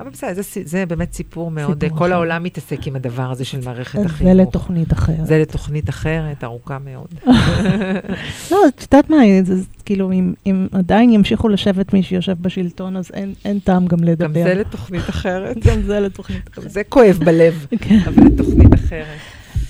אבל 0.00 0.10
בסדר, 0.10 0.42
זה, 0.42 0.60
זה 0.64 0.86
באמת 0.86 1.12
סיפור 1.12 1.50
מאוד, 1.50 1.84
סיפור 1.84 1.98
כל 1.98 2.04
אחר. 2.04 2.14
העולם 2.14 2.42
מתעסק 2.42 2.86
עם 2.86 2.96
הדבר 2.96 3.30
הזה 3.30 3.44
של 3.44 3.60
מערכת 3.64 4.04
החינוך. 4.04 4.34
זה 4.34 4.42
לתוכנית 4.42 4.92
אחרת. 4.92 5.26
זה 5.26 5.38
לתוכנית 5.38 5.88
אחרת, 5.88 6.44
ארוכה 6.44 6.78
מאוד. 6.78 7.08
לא, 8.50 8.58
את 8.68 8.82
יודעת 8.82 9.10
מה, 9.10 9.16
זה, 9.44 9.56
זה, 9.56 9.64
כאילו, 9.84 10.12
אם, 10.12 10.34
אם 10.46 10.66
עדיין 10.72 11.10
ימשיכו 11.10 11.48
לשבת 11.48 11.92
מי 11.92 12.02
שיושב 12.02 12.36
בשלטון, 12.40 12.96
אז 12.96 13.10
אין, 13.14 13.34
אין 13.44 13.58
טעם 13.58 13.86
גם 13.86 14.04
לדבר. 14.04 14.26
גם 14.26 14.32
זה 14.32 14.54
לתוכנית 14.54 15.08
אחרת. 15.08 15.56
גם 15.66 15.82
זה 15.82 16.00
לתוכנית 16.00 16.48
אחרת. 16.48 16.70
זה 16.70 16.84
כואב 16.84 17.18
בלב, 17.24 17.66
כן. 17.80 17.98
אבל 18.06 18.22
לתוכנית 18.26 18.74
אחרת. 18.74 19.18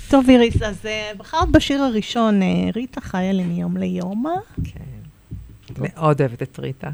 טוב, 0.09 0.31
איריס, 0.31 0.63
אז 0.63 0.77
אה, 0.85 1.11
בחרת 1.19 1.51
בשיר 1.51 1.83
הראשון, 1.83 2.43
אה, 2.43 2.49
ריטה 2.75 3.01
חיה 3.01 3.33
לי 3.33 3.45
מיום 3.45 3.77
ליום. 3.77 4.25
כן. 4.65 4.81
מאוד 5.79 6.21
אוהבת 6.21 6.43
את 6.43 6.59
ריטה, 6.59 6.91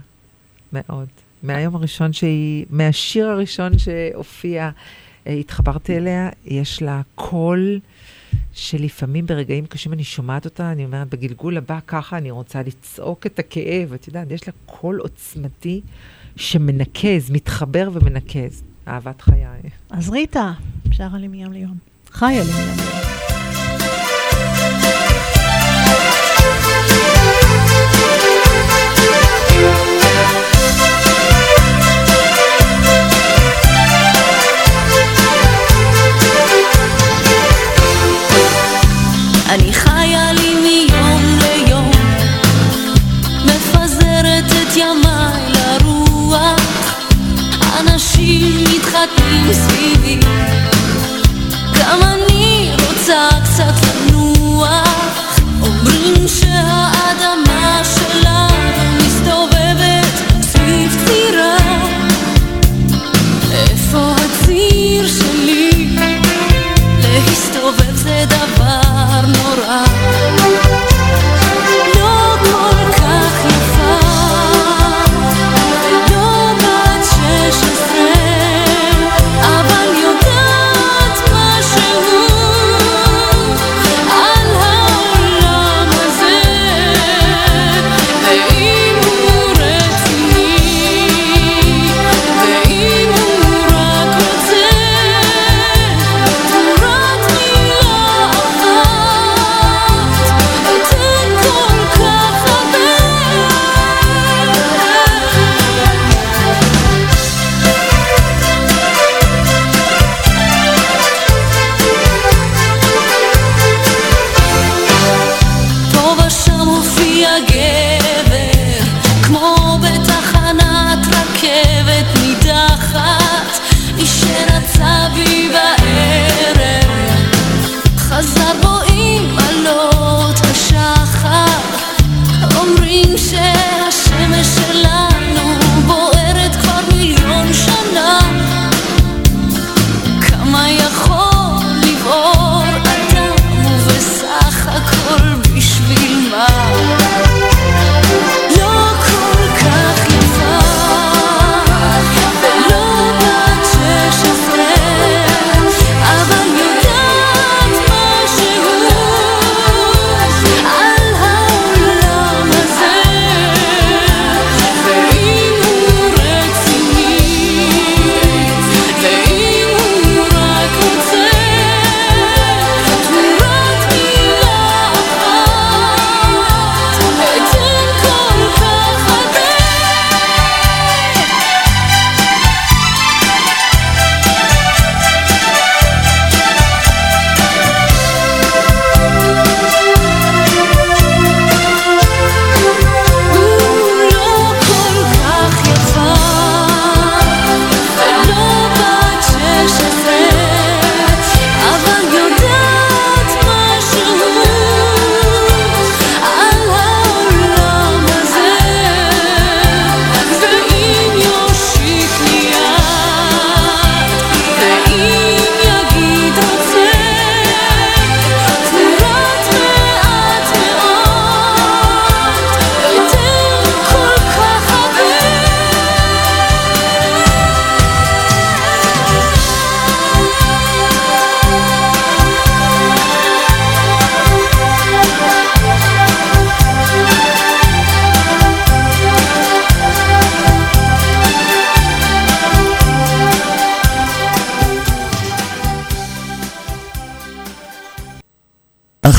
מאוד. 0.72 1.08
מהיום 1.42 1.74
הראשון 1.76 2.12
שהיא, 2.12 2.66
מהשיר 2.70 3.28
הראשון 3.28 3.78
שהופיע, 3.78 4.70
אה, 5.26 5.32
התחברתי 5.32 5.96
אליה, 5.96 6.28
יש 6.44 6.82
לה 6.82 7.00
קול 7.14 7.80
שלפעמים 8.52 9.26
ברגעים 9.26 9.66
קשים 9.66 9.92
אני 9.92 10.04
שומעת 10.04 10.44
אותה, 10.44 10.72
אני 10.72 10.84
אומרת, 10.84 11.08
בגלגול 11.08 11.56
הבא 11.56 11.78
ככה 11.86 12.18
אני 12.18 12.30
רוצה 12.30 12.62
לצעוק 12.62 13.26
את 13.26 13.38
הכאב. 13.38 13.92
את 13.92 14.06
יודעת, 14.06 14.30
יש 14.30 14.46
לה 14.46 14.52
קול 14.66 15.00
עוצמתי 15.00 15.80
שמנקז, 16.36 17.30
מתחבר 17.30 17.90
ומנקז. 17.92 18.62
אהבת 18.88 19.20
חיי. 19.20 19.46
אז 19.90 20.10
ריטה, 20.10 20.52
שרה 20.90 21.18
לי 21.18 21.28
מיום 21.28 21.52
ליום. 21.52 21.76
חיה 22.10 22.42
לי 22.44 22.50
מיום 22.52 22.76
ליום. 22.76 23.31
אנשים 48.22 48.64
מתחתנים 48.76 49.52
סביבי, 49.52 50.14
גם 50.14 50.21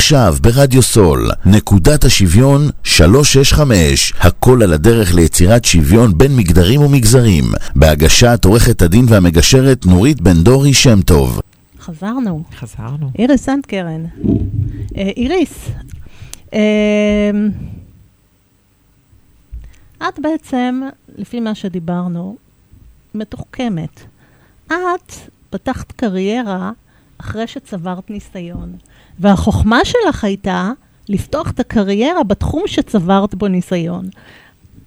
עכשיו 0.04 0.34
ברדיו 0.40 0.82
סול, 0.82 1.30
נקודת 1.46 2.04
השוויון 2.04 2.70
365, 2.82 4.12
הכל 4.20 4.62
על 4.62 4.72
הדרך 4.72 5.14
ליצירת 5.14 5.64
שוויון 5.64 6.18
בין 6.18 6.36
מגדרים 6.36 6.80
ומגזרים, 6.80 7.44
בהגשת 7.74 8.44
עורכת 8.44 8.82
הדין 8.82 9.04
והמגשרת 9.08 9.86
נורית 9.86 10.20
בן 10.20 10.42
דורי 10.42 10.74
שם 10.74 11.02
טוב. 11.02 11.40
חזרנו. 11.80 12.42
חזרנו. 12.58 13.10
איריס 13.18 13.44
סנדקרן. 13.44 14.04
אה, 14.96 15.10
איריס, 15.16 15.68
אה, 16.54 16.60
את 20.08 20.18
בעצם, 20.18 20.80
לפי 21.16 21.40
מה 21.40 21.54
שדיברנו, 21.54 22.36
מתוחכמת. 23.14 24.00
את 24.66 25.12
פתחת 25.50 25.92
קריירה 25.92 26.70
אחרי 27.18 27.46
שצברת 27.46 28.10
ניסיון, 28.10 28.72
והחוכמה 29.18 29.80
שלך 29.84 30.24
הייתה 30.24 30.72
לפתוח 31.08 31.50
את 31.50 31.60
הקריירה 31.60 32.24
בתחום 32.24 32.62
שצברת 32.66 33.34
בו 33.34 33.48
ניסיון, 33.48 34.08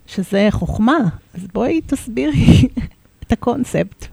שזה 0.08 0.48
חוכמה. 0.52 0.98
אז 1.34 1.48
בואי 1.54 1.82
תסבירי 1.86 2.68
את 3.24 3.32
הקונספט. 3.32 4.08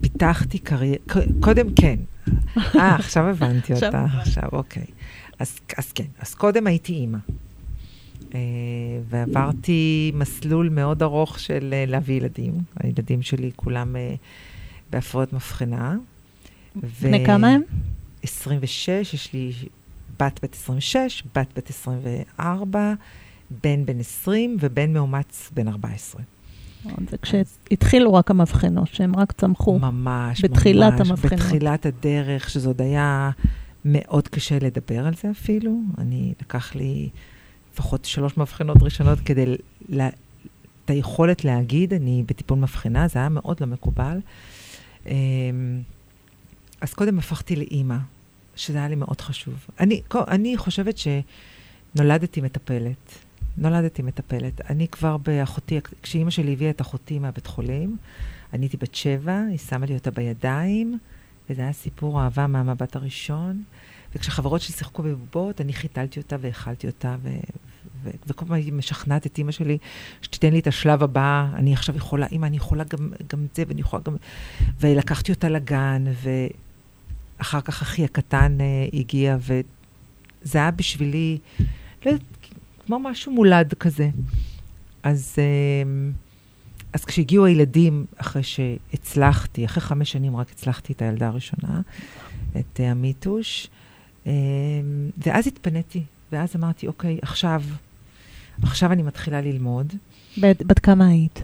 פיתחתי 0.00 0.58
קריירה, 0.58 0.98
קודם 1.40 1.74
כן. 1.74 1.96
אה, 2.76 2.94
עכשיו 2.94 3.24
הבנתי 3.28 3.74
אותה. 3.74 4.06
עכשיו, 4.18 4.48
אוקיי. 4.52 4.84
אז, 5.38 5.58
אז 5.78 5.92
כן, 5.92 6.04
אז 6.18 6.34
קודם 6.34 6.66
הייתי 6.66 6.92
אימא. 6.92 7.18
אה, 8.34 8.40
ועברתי 9.08 10.12
מסלול 10.14 10.68
מאוד 10.68 11.02
ארוך 11.02 11.38
של 11.38 11.70
אה, 11.72 11.84
להביא 11.86 12.14
ילדים. 12.14 12.54
הילדים 12.80 13.22
שלי 13.22 13.50
כולם 13.56 13.96
אה, 13.96 14.14
בהפרעות 14.90 15.32
מבחנה. 15.32 15.96
בני 17.02 17.26
כמה 17.26 17.48
הם? 17.48 17.62
26, 18.22 18.88
יש 19.14 19.32
לי 19.32 19.52
בת 20.20 20.40
בת 20.42 20.54
26, 20.54 21.22
בת 21.34 21.46
בת 21.56 21.70
24, 21.70 22.94
בן 23.62 23.86
בן 23.86 24.00
20 24.00 24.56
ובן 24.60 24.92
מאומץ 24.92 25.50
בן 25.54 25.68
14. 25.68 26.22
זה 27.10 27.16
כשהתחילו 27.22 28.14
רק 28.14 28.30
המבחנות, 28.30 28.88
שהם 28.88 29.16
רק 29.16 29.32
צמחו. 29.32 29.78
ממש, 29.78 30.44
בתחילת 30.44 30.92
ממש, 30.92 31.08
המבחנות. 31.10 31.32
בתחילת 31.32 31.86
הדרך, 31.86 32.50
שזה 32.50 32.68
עוד 32.68 32.82
היה 32.82 33.30
מאוד 33.84 34.28
קשה 34.28 34.58
לדבר 34.58 35.06
על 35.06 35.14
זה 35.22 35.30
אפילו. 35.30 35.80
אני, 35.98 36.32
לקח 36.40 36.74
לי 36.74 37.08
לפחות 37.72 38.04
שלוש 38.04 38.36
מבחנות 38.36 38.76
ראשונות 38.82 39.20
כדי 39.20 39.56
לה, 39.88 40.08
את 40.84 40.90
היכולת 40.90 41.44
להגיד, 41.44 41.94
אני 41.94 42.24
בטיפול 42.26 42.58
מבחנה, 42.58 43.08
זה 43.08 43.18
היה 43.18 43.28
מאוד 43.28 43.60
לא 43.60 43.66
מקובל. 43.66 44.18
אז 46.82 46.94
קודם 46.94 47.18
הפכתי 47.18 47.56
לאימא, 47.56 47.96
שזה 48.56 48.78
היה 48.78 48.88
לי 48.88 48.94
מאוד 48.94 49.20
חשוב. 49.20 49.66
אני, 49.80 50.00
אני 50.14 50.56
חושבת 50.56 50.94
שנולדתי 50.98 52.40
מטפלת. 52.40 53.18
נולדתי 53.56 54.02
מטפלת. 54.02 54.70
אני 54.70 54.88
כבר 54.88 55.16
באחותי, 55.16 55.80
כשאימא 56.02 56.30
שלי 56.30 56.52
הביאה 56.52 56.70
את 56.70 56.80
אחותי 56.80 57.18
מהבית 57.18 57.46
חולים, 57.46 57.96
אני 58.52 58.64
הייתי 58.64 58.76
בת 58.76 58.94
שבע, 58.94 59.40
היא 59.50 59.58
שמה 59.58 59.86
לי 59.86 59.94
אותה 59.94 60.10
בידיים, 60.10 60.98
וזה 61.50 61.62
היה 61.62 61.72
סיפור 61.72 62.22
אהבה 62.22 62.46
מהמבט 62.46 62.96
הראשון. 62.96 63.62
וכשחברות 64.14 64.60
שלי 64.60 64.74
שיחקו 64.74 65.02
בבובות, 65.02 65.60
אני 65.60 65.72
חיתלתי 65.72 66.20
אותה 66.20 66.36
והאכלתי 66.40 66.86
אותה, 66.86 67.16
ו- 67.22 67.28
ו- 68.04 68.10
וכל 68.26 68.44
פעם 68.44 68.54
הייתי 68.54 68.70
משכנעת 68.70 69.26
את 69.26 69.38
אימא 69.38 69.52
שלי 69.52 69.78
שתיתן 70.22 70.52
לי 70.52 70.58
את 70.58 70.66
השלב 70.66 71.02
הבא, 71.02 71.46
אני 71.54 71.72
עכשיו 71.72 71.96
יכולה, 71.96 72.26
אימא, 72.26 72.46
אני 72.46 72.56
יכולה 72.56 72.84
גם, 72.84 73.12
גם 73.28 73.46
זה, 73.54 73.62
ואני 73.68 73.80
יכולה 73.80 74.02
גם... 74.02 74.16
ולקחתי 74.80 75.32
אותה 75.32 75.48
לגן, 75.48 76.04
ואחר 77.38 77.60
כך 77.60 77.82
אחי 77.82 78.04
הקטן 78.04 78.60
אה, 78.60 78.86
הגיע, 78.92 79.36
וזה 79.40 80.58
היה 80.58 80.70
בשבילי, 80.70 81.38
לא 82.06 82.10
יודעת, 82.10 82.22
כמו 82.86 82.98
משהו 82.98 83.32
מולד 83.32 83.74
כזה. 83.74 84.10
אז, 85.02 85.34
אה, 85.38 86.10
אז 86.92 87.04
כשהגיעו 87.04 87.44
הילדים, 87.44 88.06
אחרי 88.16 88.42
שהצלחתי, 88.42 89.64
אחרי 89.64 89.80
חמש 89.80 90.12
שנים 90.12 90.36
רק 90.36 90.50
הצלחתי 90.50 90.92
את 90.92 91.02
הילדה 91.02 91.26
הראשונה, 91.26 91.80
את 92.56 92.80
אה, 92.80 92.90
המיטוש, 92.90 93.68
אה, 94.26 94.32
ואז 95.18 95.46
התפניתי, 95.46 96.02
ואז 96.32 96.56
אמרתי, 96.56 96.86
אוקיי, 96.86 97.18
עכשיו, 97.22 97.62
עכשיו 98.62 98.92
אני 98.92 99.02
מתחילה 99.02 99.40
ללמוד. 99.40 99.92
בת 100.38 100.62
בת 100.62 100.78
כמה 100.78 101.06
היית? 101.06 101.42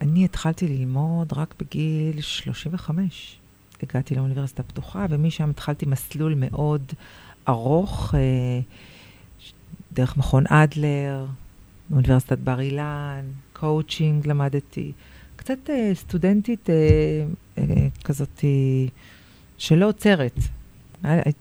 אני 0.00 0.24
התחלתי 0.24 0.68
ללמוד 0.68 1.32
רק 1.32 1.54
בגיל 1.60 2.20
35. 2.20 3.38
הגעתי 3.82 4.14
לאוניברסיטה 4.14 4.62
הפתוחה, 4.62 5.06
ומשם 5.10 5.50
התחלתי 5.50 5.86
מסלול 5.86 6.34
מאוד 6.36 6.92
ארוך, 7.48 8.14
אה, 8.14 8.20
דרך 9.92 10.16
מכון 10.16 10.44
אדלר, 10.48 11.26
אוניברסיטת 11.92 12.38
בר 12.38 12.60
אילן, 12.60 13.24
קואוצ'ינג 13.52 14.26
למדתי. 14.26 14.92
קצת 15.36 15.70
אה, 15.70 15.90
סטודנטית 15.94 16.70
אה, 16.70 16.74
אה, 17.58 17.64
כזאת 18.04 18.40
אה, 18.44 18.86
שלא 19.58 19.88
עוצרת. 19.88 20.38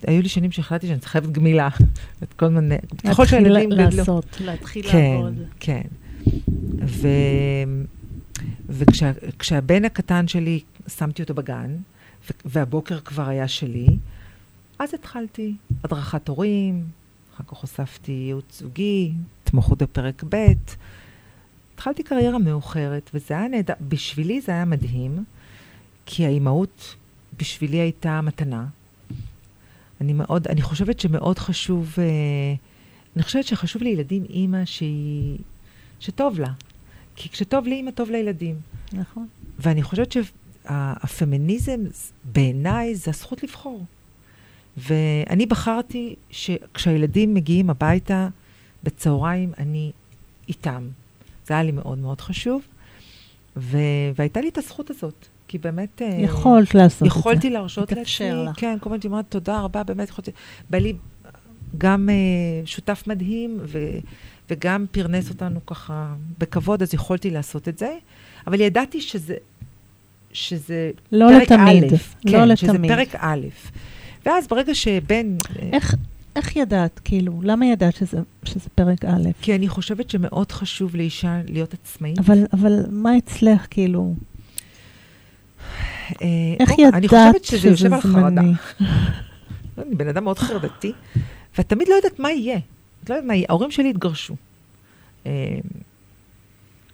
היו 0.07 0.21
לי 0.21 0.29
שנים 0.29 0.51
שהחלטתי 0.51 0.87
שאני 0.87 1.01
חייבת 1.01 1.29
גמילה. 1.29 1.69
את 2.23 2.33
כל. 2.33 2.45
ככל 2.45 3.07
להתחיל 3.07 3.25
שהילדים 3.25 3.69
גדלו... 3.69 3.97
לעשות, 3.97 4.37
להתחיל 4.41 4.91
כן, 4.91 5.11
לעבוד. 5.13 5.33
כן. 5.59 5.81
ו... 6.85 7.07
וכשהבן 8.69 9.85
הקטן 9.85 10.27
שלי, 10.27 10.59
שמתי 10.87 11.21
אותו 11.21 11.33
בגן. 11.33 11.75
והבוקר 12.45 12.99
כבר 12.99 13.27
היה 13.27 13.47
שלי, 13.47 13.87
אז 14.79 14.93
התחלתי 14.93 15.55
הדרכת 15.83 16.27
הורים, 16.27 16.85
אחר 17.35 17.43
כך 17.47 17.57
הוספתי 17.57 18.11
ייעוץ 18.11 18.59
זוגי, 18.59 19.11
התמחות 19.43 19.81
בפרק 19.83 20.23
ב'. 20.29 20.35
התחלתי 21.73 22.03
קריירה 22.03 22.37
מאוחרת, 22.39 23.09
וזה 23.13 23.33
היה 23.33 23.47
נהדר, 23.47 23.73
בשבילי 23.87 24.41
זה 24.41 24.51
היה 24.51 24.65
מדהים, 24.65 25.23
כי 26.05 26.25
האימהות 26.25 26.95
בשבילי 27.39 27.77
הייתה 27.77 28.21
מתנה. 28.21 28.65
אני 30.01 30.13
מאוד, 30.13 30.47
אני 30.47 30.61
חושבת 30.61 30.99
שמאוד 30.99 31.39
חשוב, 31.39 31.95
אה, 31.97 32.03
אני 33.15 33.23
חושבת 33.23 33.45
שחשוב 33.45 33.81
לילדים 33.81 34.23
אימא 34.29 34.65
שהיא, 34.65 35.37
שטוב 35.99 36.39
לה. 36.39 36.53
כי 37.15 37.29
כשטוב 37.29 37.67
לאימא, 37.67 37.91
טוב 37.91 38.09
לילדים. 38.09 38.55
נכון. 38.93 39.27
ואני 39.59 39.83
חושבת 39.83 40.11
שהפמיניזם, 40.67 41.79
בעיניי, 42.23 42.95
זה 42.95 43.11
הזכות 43.11 43.43
לבחור. 43.43 43.85
ואני 44.77 45.45
בחרתי 45.45 46.15
שכשהילדים 46.29 47.33
מגיעים 47.33 47.69
הביתה 47.69 48.27
בצהריים, 48.83 49.51
אני 49.57 49.91
איתם. 50.49 50.87
זה 51.45 51.53
היה 51.53 51.63
לי 51.63 51.71
מאוד 51.71 51.97
מאוד 51.97 52.21
חשוב. 52.21 52.61
ו... 53.57 53.77
והייתה 54.15 54.41
לי 54.41 54.49
את 54.49 54.57
הזכות 54.57 54.89
הזאת, 54.89 55.27
כי 55.47 55.57
באמת... 55.57 56.01
אה, 56.01 56.07
יכולת 56.19 56.75
לעשות 56.75 57.07
את 57.07 57.11
זה. 57.13 57.19
יכולתי 57.19 57.49
להרשות 57.49 57.91
לעצמי, 57.91 58.31
לך. 58.31 58.59
כן, 58.59 58.77
כל 58.79 58.89
הזמן 58.89 58.93
הייתי 58.93 59.07
אומרת, 59.07 59.25
תודה 59.29 59.59
רבה, 59.59 59.83
באמת 59.83 60.09
יכולתי, 60.09 60.31
בא 60.69 60.77
לי 60.77 60.93
גם 61.77 62.09
אה, 62.09 62.65
שותף 62.65 63.03
מדהים, 63.07 63.59
ו, 63.63 63.79
וגם 64.49 64.85
פרנס 64.91 65.29
אותנו 65.29 65.65
ככה 65.65 66.15
בכבוד, 66.37 66.81
אז 66.81 66.93
יכולתי 66.93 67.29
לעשות 67.29 67.67
את 67.67 67.77
זה, 67.77 67.97
אבל 68.47 68.61
ידעתי 68.61 69.01
שזה, 69.01 69.35
שזה 70.33 70.91
לא 71.11 71.27
פרק 71.29 71.41
לתמיד, 71.41 71.83
א', 71.83 71.87
לא 72.25 72.31
כן, 72.31 72.47
לתמיד. 72.47 72.57
שזה 72.57 72.77
פרק 72.87 73.15
א'. 73.17 73.45
ואז 74.25 74.47
ברגע 74.47 74.75
שבן, 74.75 75.37
אה, 75.59 75.69
איך, 75.73 75.95
איך 76.35 76.55
ידעת, 76.55 76.99
כאילו, 77.03 77.39
למה 77.43 77.65
ידעת 77.65 77.95
שזה, 77.95 78.17
שזה 78.43 78.69
פרק 78.75 79.05
א'? 79.05 79.29
כי 79.41 79.55
אני 79.55 79.67
חושבת 79.67 80.09
שמאוד 80.09 80.51
חשוב 80.51 80.95
לאישה 80.95 81.41
להיות 81.47 81.73
עצמאית. 81.73 82.19
אבל, 82.19 82.45
אבל 82.53 82.79
מה 82.89 83.17
אצלך, 83.17 83.67
כאילו, 83.69 84.13
אה, 86.21 86.27
איך 86.59 86.71
או, 86.71 86.75
אני 86.93 87.05
ידעת 87.05 87.33
חושבת 87.33 87.45
שזה 87.45 87.57
שזה 87.57 87.69
יושב 87.69 87.93
על 87.93 88.01
חרדה. 88.01 88.41
לא, 89.77 89.83
אני 89.87 89.95
בן 89.95 90.07
אדם 90.07 90.23
מאוד 90.23 90.39
חרדתי, 90.39 90.91
ואת 91.57 91.69
תמיד 91.69 91.87
לא 91.87 91.95
יודעת 91.95 92.19
מה 92.19 92.31
יהיה. 92.31 92.57
את 93.03 93.09
לא 93.09 93.15
יודעת 93.15 93.27
מה 93.27 93.35
יהיה. 93.35 93.45
ההורים 93.49 93.71
שלי 93.71 93.89
התגרשו. 93.89 94.35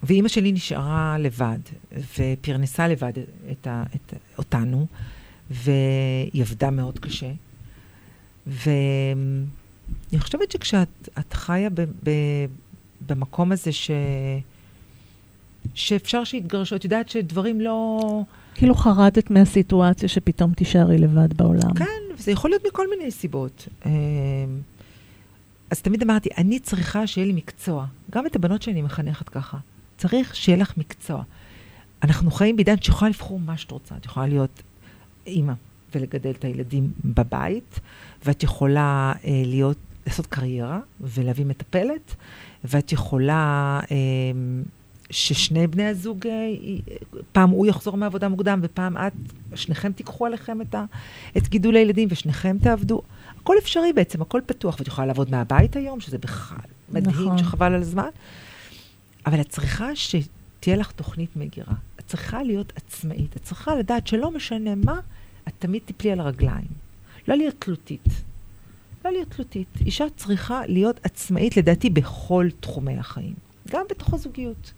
ואימא 0.03 0.27
שלי 0.27 0.51
נשארה 0.51 1.17
לבד, 1.19 1.59
ופרנסה 2.19 2.87
לבד 2.87 3.13
את 3.51 3.67
ה, 3.67 3.83
את, 3.95 4.13
אותנו, 4.37 4.87
והיא 5.51 6.41
עבדה 6.41 6.69
מאוד 6.69 6.99
קשה. 6.99 7.31
ואני 8.47 10.19
חושבת 10.19 10.51
שכשאת 10.51 11.09
את 11.19 11.33
חיה 11.33 11.69
ב, 11.69 11.81
ב, 11.81 12.11
במקום 13.07 13.51
הזה 13.51 13.71
ש, 13.71 13.91
שאפשר 15.73 16.23
שיתגרשו, 16.23 16.75
את 16.75 16.83
יודעת 16.83 17.09
שדברים 17.09 17.61
לא... 17.61 17.99
כאילו 18.55 18.75
חרדת 18.75 19.31
מהסיטואציה 19.31 20.09
שפתאום 20.09 20.53
תישארי 20.53 20.97
לבד 20.97 21.33
בעולם. 21.33 21.73
כן, 21.73 21.85
וזה 22.17 22.31
יכול 22.31 22.49
להיות 22.49 22.63
מכל 22.67 22.89
מיני 22.89 23.11
סיבות. 23.11 23.67
אמ, 23.85 23.91
אז 25.69 25.81
תמיד 25.81 26.03
אמרתי, 26.03 26.29
אני 26.37 26.59
צריכה 26.59 27.07
שיהיה 27.07 27.27
לי 27.27 27.33
מקצוע. 27.33 27.85
גם 28.11 28.25
את 28.25 28.35
הבנות 28.35 28.61
שאני 28.61 28.81
מחנכת 28.81 29.29
ככה. 29.29 29.57
צריך 29.99 30.35
שיהיה 30.35 30.57
לך 30.57 30.77
מקצוע. 30.77 31.23
אנחנו 32.03 32.31
חיים 32.31 32.55
בעידן 32.55 32.75
שיכולה 32.81 33.09
לבחור 33.09 33.39
מה 33.39 33.57
שאת 33.57 33.71
רוצה. 33.71 33.95
את 33.97 34.05
יכולה 34.05 34.27
להיות 34.27 34.61
אימא, 35.27 35.53
ולגדל 35.95 36.31
את 36.31 36.43
הילדים 36.45 36.91
בבית, 37.05 37.79
ואת 38.25 38.43
יכולה 38.43 39.13
אה, 39.25 39.29
להיות, 39.45 39.77
לעשות 40.07 40.25
קריירה 40.25 40.79
ולהביא 41.01 41.45
מטפלת, 41.45 42.15
ואת 42.63 42.91
יכולה 42.91 43.79
אה, 43.91 43.95
ששני 45.09 45.67
בני 45.67 45.85
הזוג, 45.85 46.27
אה, 46.27 46.33
י- 46.61 46.81
פעם 47.31 47.49
הוא 47.49 47.67
יחזור 47.67 47.97
מעבודה 47.97 48.29
מוקדם 48.29 48.59
ופעם 48.63 48.97
את, 48.97 49.13
שניכם 49.55 49.91
תיקחו 49.91 50.25
עליכם 50.25 50.61
את, 50.61 50.75
ה, 50.75 50.85
את 51.37 51.47
גידול 51.47 51.75
הילדים 51.75 52.07
ושניכם 52.11 52.57
תעבדו. 52.61 53.01
הכל 53.41 53.55
אפשרי 53.57 53.93
בעצם, 53.93 54.21
הכל 54.21 54.41
פתוח, 54.45 54.79
ואת 54.79 54.87
יכולה 54.87 55.07
לעבוד 55.07 55.31
מהבית 55.31 55.75
היום, 55.75 55.99
שזה 55.99 56.17
בכלל 56.17 56.57
מדהים, 56.89 57.15
נכון. 57.15 57.37
שחבל 57.37 57.73
על 57.73 57.81
הזמן. 57.81 58.09
אבל 59.29 59.41
את 59.41 59.49
צריכה 59.49 59.95
שתהיה 59.95 60.75
לך 60.75 60.91
תוכנית 60.91 61.35
מגירה. 61.35 61.73
את 61.99 62.07
צריכה 62.07 62.43
להיות 62.43 62.73
עצמאית. 62.75 63.37
את 63.37 63.43
צריכה 63.43 63.75
לדעת 63.75 64.07
שלא 64.07 64.31
משנה 64.31 64.75
מה, 64.75 64.99
את 65.47 65.53
תמיד 65.59 65.81
תיפלי 65.85 66.11
על 66.11 66.19
הרגליים. 66.19 66.67
לא 67.27 67.35
להיות 67.35 67.55
תלותית. 67.59 68.07
לא 69.05 69.11
להיות 69.11 69.29
תלותית. 69.29 69.67
אישה 69.85 70.05
צריכה 70.15 70.61
להיות 70.67 70.99
עצמאית, 71.03 71.57
לדעתי, 71.57 71.89
בכל 71.89 72.47
תחומי 72.59 72.97
החיים. 72.97 73.33
גם 73.69 73.81
בתוך 73.89 74.13
הזוגיות. 74.13 74.73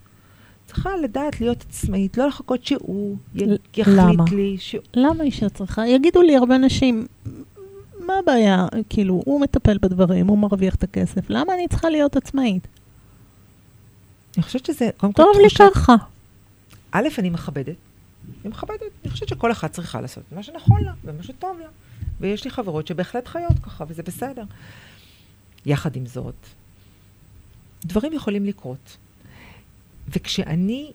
צריכה 0.66 0.90
לדעת 1.04 1.42
להיות 1.42 1.66
עצמאית, 1.70 2.18
לא 2.18 2.28
לחכות 2.28 2.66
שהוא 2.66 3.18
י- 3.36 3.44
יחליט 3.78 3.98
למה? 3.98 4.24
לי. 4.32 4.58
ש... 4.60 4.76
למה 4.94 5.24
אישה 5.24 5.50
צריכה? 5.50 5.88
יגידו 5.88 6.22
לי 6.22 6.36
הרבה 6.36 6.58
נשים, 6.58 7.06
מה 8.00 8.14
הבעיה? 8.20 8.68
כאילו, 8.90 9.22
הוא 9.26 9.42
מטפל 9.42 9.78
בדברים, 9.82 10.28
הוא 10.28 10.38
מרוויח 10.38 10.76
את 10.76 10.84
הכסף, 10.84 11.30
למה 11.30 11.54
אני 11.54 11.68
צריכה 11.68 11.90
להיות 11.90 12.16
עצמאית? 12.16 12.68
אני 14.38 14.44
חושבת 14.44 14.66
שזה, 14.66 14.90
קודם 14.98 15.14
כל, 15.14 15.24
טוב 15.24 15.42
לי 15.42 15.72
ככה. 15.74 15.94
א', 16.92 17.08
אני 17.18 17.30
מכבדת. 17.30 17.76
אני 18.42 18.50
מכבדת. 18.50 18.82
אני 19.04 19.12
חושבת 19.12 19.30
שכל 19.30 19.52
אחת 19.52 19.72
צריכה 19.72 20.02
לעשות 20.02 20.24
מה 20.32 20.44
שנכון 20.44 20.84
לה 20.84 20.94
ומה 21.06 21.24
שטוב 21.24 21.60
לה. 21.60 21.68
ויש 22.20 22.44
לי 22.46 22.52
חברות 22.52 22.88
שבהחלט 22.88 23.28
חיות 23.28 23.60
ככה, 23.64 23.86
וזה 23.88 24.04
בסדר. 24.04 24.44
יחד 25.66 25.96
עם 25.96 26.06
זאת, 26.06 26.36
דברים 27.86 28.14
יכולים 28.14 28.46
לקרות. 28.46 28.98
וכשאני 30.10 30.92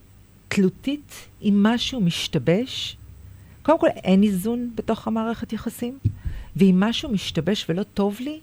תלותית 0.48 1.28
אם 1.42 1.62
משהו 1.62 2.00
משתבש, 2.00 2.96
קודם 3.62 3.80
כל 3.80 3.88
אין 3.88 4.22
איזון 4.22 4.70
בתוך 4.74 5.06
המערכת 5.06 5.52
יחסים, 5.52 5.98
ואם 6.56 6.80
משהו 6.80 7.10
משתבש 7.10 7.66
ולא 7.68 7.82
טוב 7.82 8.16
לי, 8.20 8.40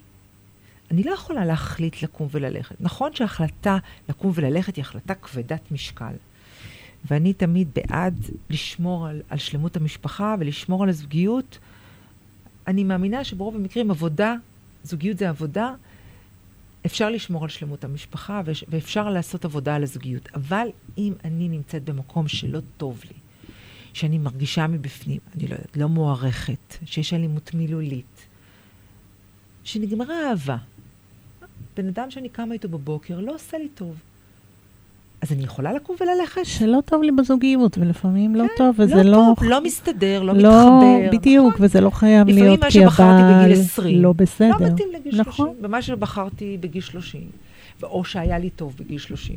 אני 0.93 1.03
לא 1.03 1.11
יכולה 1.11 1.45
להחליט 1.45 2.03
לקום 2.03 2.27
וללכת. 2.31 2.75
נכון 2.79 3.13
שההחלטה 3.13 3.77
לקום 4.09 4.31
וללכת 4.35 4.75
היא 4.75 4.81
החלטה 4.81 5.15
כבדת 5.15 5.71
משקל. 5.71 6.13
ואני 7.05 7.33
תמיד 7.33 7.67
בעד 7.75 8.25
לשמור 8.49 9.07
על, 9.07 9.21
על 9.29 9.37
שלמות 9.37 9.77
המשפחה 9.77 10.35
ולשמור 10.39 10.83
על 10.83 10.89
הזוגיות. 10.89 11.57
אני 12.67 12.83
מאמינה 12.83 13.23
שברוב 13.23 13.55
המקרים 13.55 13.91
עבודה, 13.91 14.35
זוגיות 14.83 15.17
זה 15.17 15.29
עבודה, 15.29 15.73
אפשר 16.85 17.09
לשמור 17.09 17.43
על 17.43 17.49
שלמות 17.49 17.83
המשפחה 17.83 18.41
ואפשר 18.67 19.09
לעשות 19.09 19.45
עבודה 19.45 19.75
על 19.75 19.83
הזוגיות. 19.83 20.29
אבל 20.35 20.67
אם 20.97 21.13
אני 21.23 21.49
נמצאת 21.49 21.83
במקום 21.83 22.27
שלא 22.27 22.59
טוב 22.77 23.01
לי, 23.05 23.17
שאני 23.93 24.17
מרגישה 24.17 24.67
מבפנים, 24.67 25.19
אני 25.35 25.47
לא 25.47 25.53
יודעת, 25.53 25.77
לא 25.77 25.89
מוערכת, 25.89 26.77
שיש 26.85 27.13
אלימות 27.13 27.53
מילולית, 27.53 28.25
שנגמרה 29.63 30.15
האהבה. 30.27 30.57
בן 31.77 31.87
אדם 31.87 32.11
שאני 32.11 32.29
קמה 32.29 32.53
איתו 32.53 32.69
בבוקר 32.69 33.19
לא 33.19 33.35
עושה 33.35 33.57
לי 33.57 33.67
טוב. 33.67 33.95
אז 35.21 35.31
אני 35.31 35.43
יכולה 35.43 35.73
לקום 35.73 35.95
וללכת? 35.99 36.41
שלא 36.45 36.79
טוב 36.85 37.03
לי 37.03 37.11
בזוגיות, 37.11 37.77
ולפעמים 37.77 38.35
לא 38.35 38.45
טוב, 38.57 38.75
וזה 38.79 38.95
לא 38.95 39.03
לא... 39.03 39.33
טוב, 39.37 39.43
לא 39.43 39.63
מסתדר, 39.63 40.23
לא, 40.23 40.33
לא, 40.33 40.49
מתחבר. 40.49 41.17
בדיוק, 41.17 41.55
וזה 41.59 41.81
לא 41.81 41.89
חייב 41.89 42.27
לפעמים 42.27 42.45
להיות 42.45 42.59
מה 42.59 42.65
כי 42.65 42.71
שבחרתי 42.71 43.21
הבעל 43.21 43.43
בגיל 43.45 43.59
20, 43.61 44.01
לא 44.01 44.13
בסדר. 44.13 44.49
לא 44.59 44.67
מתאים 44.67 44.87
לגיל 44.93 45.21
נכון. 45.21 45.47
30. 45.47 45.65
ומה 45.65 45.81
שבחרתי 45.81 46.57
בגיל 46.59 46.81
30, 46.81 47.21
או 47.83 48.03
שהיה 48.03 48.37
לי 48.37 48.49
טוב 48.49 48.75
בגיל 48.79 48.97
30, 48.97 49.35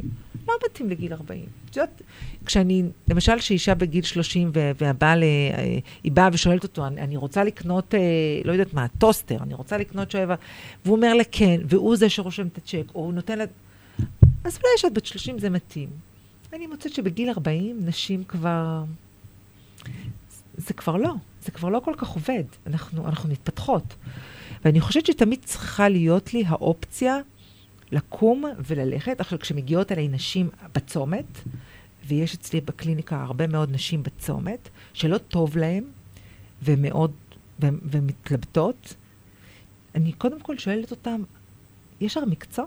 לא 0.49 0.55
מתאים 0.71 0.91
לגיל 0.91 1.13
40. 1.13 1.45
את 1.71 1.77
יודעת, 1.77 2.03
כשאני, 2.47 2.83
למשל, 3.09 3.41
שאישה 3.41 3.75
בגיל 3.75 4.05
30 4.05 4.51
ו- 4.55 4.71
והבעל, 4.81 5.23
אה, 5.23 5.79
היא 6.03 6.13
באה 6.13 6.29
ושואלת 6.33 6.63
אותו, 6.63 6.87
אני, 6.87 7.17
רוצה 7.17 7.45
לקנות, 7.45 7.95
אה, 7.95 8.01
לא 8.45 8.53
יודעת 8.53 8.75
מה, 8.75 8.87
טוסטר, 8.99 9.43
אני 9.43 9.55
רוצה 9.55 9.77
לקנות 9.77 10.11
שואבה, 10.11 10.35
והוא 10.85 10.97
אומר 10.97 11.15
לה 11.15 11.25
כן, 11.33 11.61
והוא 11.69 11.97
זה 11.97 12.09
שרושם 12.09 12.47
את 12.47 12.59
הצ'ק, 12.59 12.85
או 12.95 13.01
הוא 13.01 13.13
נותן 13.13 13.39
לה... 13.39 13.45
אז 14.45 14.59
אולי 14.59 14.75
כשאת 14.77 14.93
בת 14.95 15.07
30 15.07 15.39
זה 15.39 15.51
מתאים. 15.51 15.89
אני 16.53 16.67
מוצאת 16.67 16.95
שבגיל 16.95 17.29
40 17.29 17.79
נשים 17.85 18.25
כבר... 18.25 18.85
זה 20.57 20.75
כבר 20.75 20.97
לא, 20.97 21.13
זה 21.43 21.51
כבר 21.51 21.69
לא 21.69 21.81
כל 21.81 21.95
כך 21.97 22.09
עובד. 22.09 22.45
אנחנו, 22.67 23.07
אנחנו 23.07 23.29
מתפתחות. 23.29 23.95
ואני 24.65 24.81
חושבת 24.81 25.07
שתמיד 25.07 25.39
צריכה 25.45 25.89
להיות 25.89 26.35
לי 26.35 26.45
האופציה 26.47 27.19
לקום 27.93 28.45
וללכת. 28.67 29.21
עכשיו, 29.21 29.39
כשמגיעות 29.39 29.93
אליי 29.93 30.09
נשים 30.09 30.51
בצומת, 30.75 31.25
ויש 32.07 32.35
אצלי 32.35 32.61
בקליניקה 32.61 33.23
הרבה 33.23 33.47
מאוד 33.47 33.71
נשים 33.73 34.03
בצומת, 34.03 34.69
שלא 34.95 35.19
טוב 35.19 35.57
להן, 35.57 35.85
ומאוד, 36.63 37.11
ומתלבטות, 37.61 38.95
אני 39.95 40.13
קודם 40.13 40.41
כל 40.41 40.59
שואלת 40.59 40.91
אותן, 40.91 41.23
יש 42.01 42.17
לך 42.17 42.25
מקצוע? 42.29 42.65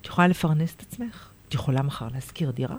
את 0.00 0.06
יכולה 0.06 0.28
לפרנס 0.28 0.74
את 0.74 0.82
עצמך? 0.82 1.28
את 1.48 1.54
יכולה 1.54 1.82
מחר 1.82 2.08
להשכיר 2.14 2.50
דירה? 2.50 2.76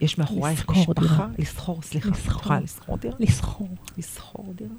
יש 0.00 0.18
מאחורייך 0.18 0.70
משפחה? 0.70 1.00
דירה. 1.00 1.28
לסחור, 1.38 1.82
סליחה. 1.82 2.08
לסחור. 2.10 2.40
יכולה 2.42 2.60
לסחור 2.60 2.96
דירה? 2.96 3.16
לסחור. 3.18 3.68
לסחור 3.98 4.54
דירה. 4.56 4.74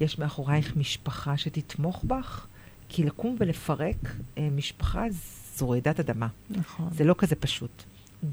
יש 0.00 0.18
מאחורייך 0.18 0.76
משפחה 0.76 1.36
שתתמוך 1.36 2.04
בך? 2.04 2.46
כי 2.94 3.02
לקום 3.02 3.36
ולפרק 3.40 3.96
אה, 4.38 4.48
משפחה 4.50 5.04
זו 5.56 5.70
רעידת 5.70 6.00
אדמה. 6.00 6.28
נכון. 6.50 6.88
זה 6.92 7.04
לא 7.04 7.14
כזה 7.18 7.36
פשוט. 7.36 7.82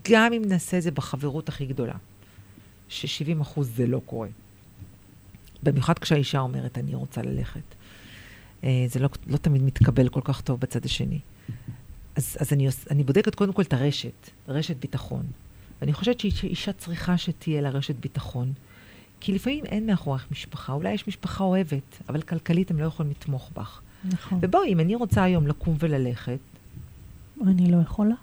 גם 0.10 0.34
אם 0.34 0.42
נעשה 0.46 0.78
את 0.78 0.84
זה 0.84 0.92
בחברות 0.92 1.50
הכי 1.50 1.66
גדולה, 1.66 1.94
ש-70 2.90 3.42
אחוז 3.42 3.72
זה 3.76 3.88
לא 3.88 4.02
קורה. 4.06 4.28
במיוחד 5.64 6.00
כשהאישה 6.00 6.40
אומרת, 6.40 6.78
אני 6.78 6.96
רוצה 6.96 7.22
ללכת. 7.22 7.62
אה, 8.64 8.86
זה 8.88 9.00
לא, 9.00 9.10
לא 9.28 9.38
תמיד 9.38 9.64
מתקבל 9.64 10.10
כל 10.10 10.22
כך 10.24 10.42
טוב 10.42 10.60
בצד 10.60 10.86
השני. 10.86 11.20
אז, 12.16 12.38
אז 12.40 12.54
אני, 12.54 12.68
אני 12.92 13.04
בודקת 13.04 13.36
קודם 13.36 13.54
כל 13.54 13.62
את 13.62 13.74
הרשת, 13.74 14.30
רשת 14.48 14.78
ביטחון. 14.78 15.26
ואני 15.82 15.94
חושבת 15.94 16.20
שאישה 16.20 16.74
צריכה 16.74 17.18
שתהיה 17.18 17.62
לה 17.62 17.70
רשת 17.70 17.96
ביטחון. 17.96 18.54
כי 19.20 19.32
לפעמים 19.32 19.66
אין 19.66 19.86
מאחורייך 19.86 20.28
משפחה, 20.32 20.74
אולי 20.74 20.94
יש 20.94 21.08
משפחה 21.08 21.44
אוהבת, 21.44 22.02
אבל 22.10 22.22
כלכלית 22.22 22.72
הם 22.72 22.80
לא 22.80 22.86
יכולים 22.86 23.12
לתמוך 23.12 23.52
בך. 23.56 23.82
נכון. 24.06 24.40
ובואי, 24.42 24.74
אם 24.74 24.80
אני 24.80 24.96
רוצה 24.96 25.24
היום 25.24 25.48
לקום 25.48 25.76
וללכת, 25.80 26.40
אני 27.48 27.72
לא 27.72 27.78
יכולה. 27.78 28.16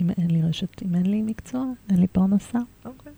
אם 0.00 0.10
אין 0.10 0.30
לי 0.30 0.42
רשת, 0.42 0.82
אם 0.82 0.94
אין 0.94 1.06
לי 1.06 1.22
מקצוע, 1.22 1.64
אין 1.90 2.00
לי 2.00 2.06
פרנסה. 2.06 2.58
אוקיי. 2.84 3.12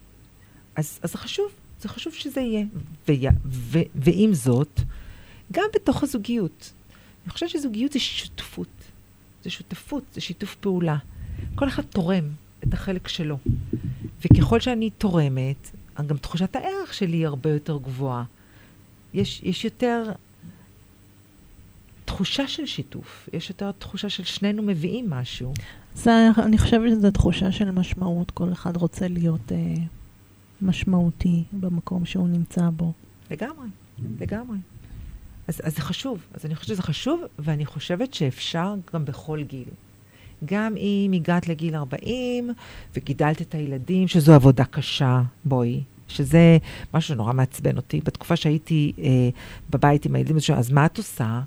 אז, 0.77 0.98
אז 1.03 1.12
זה 1.12 1.18
חשוב, 1.18 1.46
זה 1.81 1.88
חשוב 1.88 2.12
שזה 2.12 2.40
יהיה. 2.40 2.64
ו, 3.09 3.12
ו, 3.46 3.79
ועם 3.94 4.35
זאת, 4.35 4.81
גם 5.53 5.64
בתוך 5.74 6.03
הזוגיות. 6.03 6.72
אני 7.24 7.33
חושבת 7.33 7.50
שזוגיות 7.50 7.92
זה 7.92 7.98
שותפות. 7.98 8.68
זה 9.44 9.50
שותפות, 9.50 10.05
זה 10.14 10.20
שיתוף 10.20 10.55
פעולה. 10.55 10.96
כל 11.55 11.68
אחד 11.68 11.83
תורם 11.83 12.24
את 12.64 12.74
החלק 12.74 13.09
שלו. 13.09 13.38
וככל 14.24 14.61
שאני 14.61 14.90
תורמת, 14.90 15.70
גם 16.07 16.16
תחושת 16.16 16.57
הערך 16.57 16.94
שלי 16.94 17.16
היא 17.16 17.27
הרבה 17.27 17.50
יותר 17.50 17.79
גבוהה. 17.79 18.24
יש, 19.14 19.40
יש 19.42 19.64
יותר 19.64 20.12
תחושה 22.14 22.48
של 22.48 22.66
שיתוף, 22.66 23.29
יש 23.33 23.48
יותר 23.50 23.72
תחושה 23.72 24.09
של 24.09 24.24
שנינו 24.24 24.62
מביאים 24.62 25.11
משהו. 25.11 25.55
זה, 25.94 26.29
אני 26.38 26.59
חושבת 26.59 26.90
שזו 26.90 27.11
תחושה 27.11 27.53
של 27.53 27.70
משמעות. 27.70 28.31
כל 28.31 28.53
אחד 28.53 28.77
רוצה 28.77 29.09
להיות 29.09 29.53
אה, 29.53 29.74
משמעותי 30.62 31.44
במקום 31.53 32.05
שהוא 32.05 32.29
נמצא 32.29 32.70
בו. 32.77 32.92
לגמרי, 33.31 33.66
לגמרי. 34.20 34.57
אז, 35.48 35.61
אז 35.64 35.77
זה 35.77 35.83
חשוב. 35.83 36.18
אז 36.35 36.46
אני 36.46 36.55
חושבת 36.55 36.68
שזה 36.68 36.83
חשוב, 36.83 37.22
ואני 37.38 37.66
חושבת 37.66 38.14
שאפשר 38.14 38.74
גם 38.94 39.05
בכל 39.05 39.42
גיל. 39.42 39.68
גם 40.44 40.77
אם 40.77 41.12
הגעת 41.14 41.48
לגיל 41.48 41.77
40 41.77 42.50
וגידלת 42.96 43.42
את 43.42 43.55
הילדים, 43.55 44.09
שזו 44.09 44.33
עבודה 44.33 44.64
קשה, 44.64 45.22
בואי, 45.44 45.83
שזה 46.09 46.59
משהו 46.94 47.14
שנורא 47.14 47.33
מעצבן 47.33 47.77
אותי. 47.77 48.00
בתקופה 48.05 48.37
שהייתי 48.37 48.92
אה, 48.98 49.29
בבית 49.70 50.07
עם 50.07 50.14
הילדים, 50.14 50.37
אז 50.57 50.70
מה 50.70 50.87
את 50.87 50.98
עושה? 50.98 51.40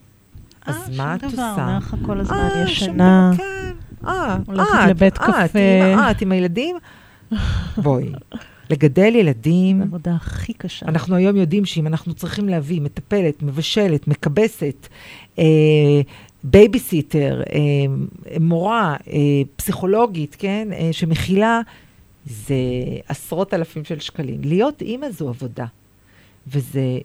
אז 0.68 0.76
אה, 0.76 0.98
מה 0.98 1.16
את 1.16 1.20
שום 1.22 1.32
דבר, 1.32 1.44
עושה? 1.50 1.64
אומר 1.64 1.78
לך 1.78 1.96
כל 2.06 2.20
הזמן, 2.20 2.38
אה, 2.38 2.50
שום 2.52 2.64
ישנה. 2.64 3.32
דבר, 3.34 3.44
כן. 3.44 4.08
אה, 4.08 4.38
אה, 4.60 4.88
לבית 4.88 5.18
אה, 5.18 5.48
קפה. 5.48 5.60
אה, 5.60 6.12
את 6.12 6.22
עם 6.22 6.32
הילדים? 6.32 6.78
בואי. 7.78 8.12
לגדל 8.70 9.16
ילדים... 9.16 9.82
העבודה 9.82 10.16
הכי 10.16 10.54
קשה. 10.54 10.86
אנחנו 10.86 11.16
היום 11.16 11.36
יודעים 11.36 11.66
שאם 11.66 11.88
אנחנו 11.88 12.14
צריכים 12.14 12.50
להביא 12.50 12.82
מטפלת, 12.82 13.44
מבשלת, 13.44 14.08
מכבסת, 14.08 14.88
אה, 15.40 15.44
בייביסיטר, 16.44 17.42
אה, 17.54 17.60
מורה, 18.40 18.96
אה, 19.08 19.18
פסיכולוגית, 19.56 20.36
כן, 20.40 20.68
אה, 20.74 20.90
שמכילה, 20.92 21.62
זה 22.26 22.56
עשרות 23.08 23.54
אלפים 23.54 23.86
של 23.86 24.00
שקלים. 24.00 24.42
להיות 24.44 24.82
אימא 24.82 25.10
זו 25.10 25.30
עבודה, 25.30 25.66
וזה 26.48 27.00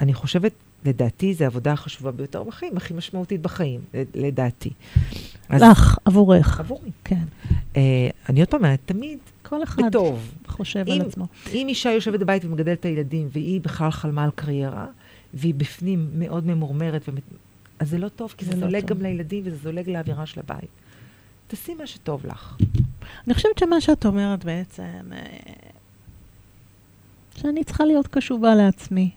אני 0.00 0.14
חושבת, 0.14 0.52
לדעתי, 0.84 1.34
זו 1.34 1.44
העבודה 1.44 1.72
החשובה 1.72 2.10
ביותר 2.12 2.42
בחיים, 2.42 2.76
הכי 2.76 2.94
משמעותית 2.94 3.42
בחיים, 3.42 3.80
לדעתי. 4.14 4.70
אז- 5.48 5.62
לך, 5.62 5.98
עבורך. 6.04 6.60
עבורי. 6.60 6.90
כן. 7.04 7.24
אה, 7.76 7.80
אני 8.28 8.40
עוד 8.40 8.48
פעם 8.48 8.64
אומרת, 8.64 8.78
תמיד 8.84 9.18
כל 9.42 9.62
אחד 9.62 9.82
בטוב. 9.88 10.32
חושב 10.46 10.84
אם- 10.88 11.00
על 11.00 11.06
עצמו. 11.08 11.26
אם 11.52 11.66
אישה 11.68 11.90
יושבת 11.90 12.20
בבית 12.20 12.44
ומגדלת 12.44 12.80
את 12.80 12.84
הילדים, 12.84 13.28
והיא 13.32 13.60
בכלל 13.60 13.90
חלמה 13.90 14.24
על 14.24 14.30
קריירה, 14.34 14.86
והיא 15.34 15.54
בפנים 15.54 16.08
מאוד 16.14 16.46
ממורמרת, 16.46 17.08
ומת... 17.08 17.22
אז 17.78 17.88
זה 17.90 17.98
לא 17.98 18.08
טוב, 18.08 18.34
כי 18.38 18.44
זה, 18.44 18.50
זה 18.50 18.56
לא 18.60 18.66
זולג 18.66 18.80
טוב. 18.80 18.98
גם 18.98 19.02
לילדים 19.02 19.42
וזה 19.46 19.56
זולג 19.56 19.90
לאווירה 19.90 20.26
של 20.26 20.40
הבית. 20.40 20.68
תעשי 21.46 21.74
מה 21.74 21.86
שטוב 21.86 22.26
לך. 22.26 22.56
אני 23.26 23.34
חושבת 23.34 23.58
שמה 23.58 23.80
שאת 23.80 24.06
אומרת 24.06 24.44
בעצם, 24.44 24.82
אה, 25.12 25.22
שאני 27.36 27.64
צריכה 27.64 27.84
להיות 27.84 28.06
קשובה 28.06 28.54
לעצמי. 28.54 29.10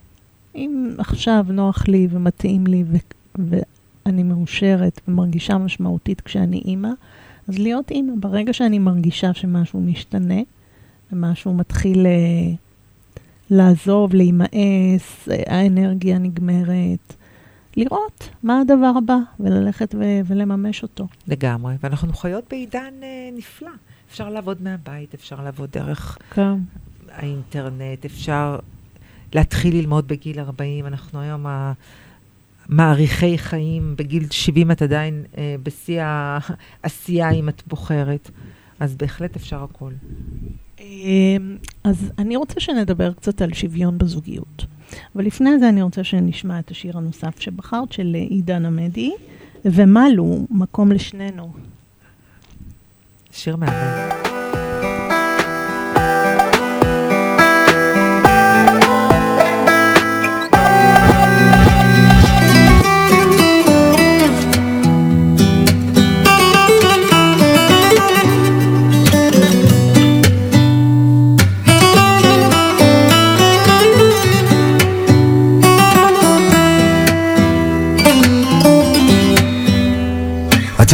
אם 0.55 0.95
עכשיו 0.97 1.45
נוח 1.49 1.87
לי 1.87 2.07
ומתאים 2.11 2.67
לי 2.67 2.83
ו- 2.87 3.57
ואני 4.05 4.23
מאושרת 4.23 5.01
ומרגישה 5.07 5.57
משמעותית 5.57 6.21
כשאני 6.21 6.61
אימא, 6.65 6.89
אז 7.47 7.59
להיות 7.59 7.91
אימא. 7.91 8.13
ברגע 8.19 8.53
שאני 8.53 8.79
מרגישה 8.79 9.33
שמשהו 9.33 9.81
משתנה 9.81 10.41
ומשהו 11.11 11.53
מתחיל 11.53 12.05
אה, 12.05 12.11
לעזוב, 13.49 14.13
להימאס, 14.13 15.29
אה, 15.31 15.43
האנרגיה 15.47 16.17
נגמרת, 16.17 17.15
לראות 17.77 18.29
מה 18.43 18.61
הדבר 18.61 18.91
הבא 18.97 19.17
וללכת 19.39 19.95
ו- 19.99 20.19
ולממש 20.25 20.83
אותו. 20.83 21.07
לגמרי. 21.27 21.75
ואנחנו 21.83 22.13
חיות 22.13 22.43
בעידן 22.49 22.93
אה, 23.03 23.29
נפלא. 23.37 23.71
אפשר 24.09 24.29
לעבוד 24.29 24.61
מהבית, 24.61 25.13
אפשר 25.13 25.43
לעבוד 25.43 25.69
דרך 25.71 26.17
כן. 26.31 26.53
האינטרנט, 27.11 28.05
אפשר 28.05 28.59
להתחיל 29.35 29.75
ללמוד 29.75 30.07
בגיל 30.07 30.39
40. 30.39 30.85
אנחנו 30.85 31.21
היום 31.21 31.45
מעריכי 32.69 33.37
חיים, 33.37 33.95
בגיל 33.97 34.23
70 34.31 34.71
את 34.71 34.81
עדיין 34.81 35.23
אה, 35.37 35.55
בשיא 35.63 36.01
העשייה 36.03 37.31
אם 37.31 37.49
את 37.49 37.63
בוחרת. 37.67 38.31
אז 38.79 38.95
בהחלט 38.95 39.35
אפשר 39.35 39.63
הכל. 39.63 39.91
אמ, 40.79 41.57
אז 41.83 42.11
אני 42.17 42.35
רוצה 42.35 42.59
שנדבר 42.59 43.13
קצת 43.13 43.41
על 43.41 43.53
שוויון 43.53 43.97
בזוגיות. 43.97 44.65
אבל 45.15 45.25
לפני 45.25 45.59
זה 45.59 45.69
אני 45.69 45.81
רוצה 45.81 46.03
שנשמע 46.03 46.59
את 46.59 46.71
השיר 46.71 46.97
הנוסף 46.97 47.39
שבחרת, 47.39 47.91
של 47.91 48.15
עידן 48.29 48.65
עמדי, 48.65 49.11
ומלו, 49.65 50.45
מקום 50.49 50.91
לשנינו. 50.91 51.53
שיר 53.31 53.55
מהמם. 53.55 54.24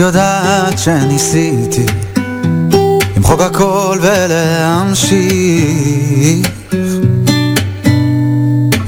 יודעת 0.00 0.78
שניסיתי 0.78 1.87
למחוק 3.16 3.40
הכל 3.40 3.98
ולהמשיך 4.00 5.16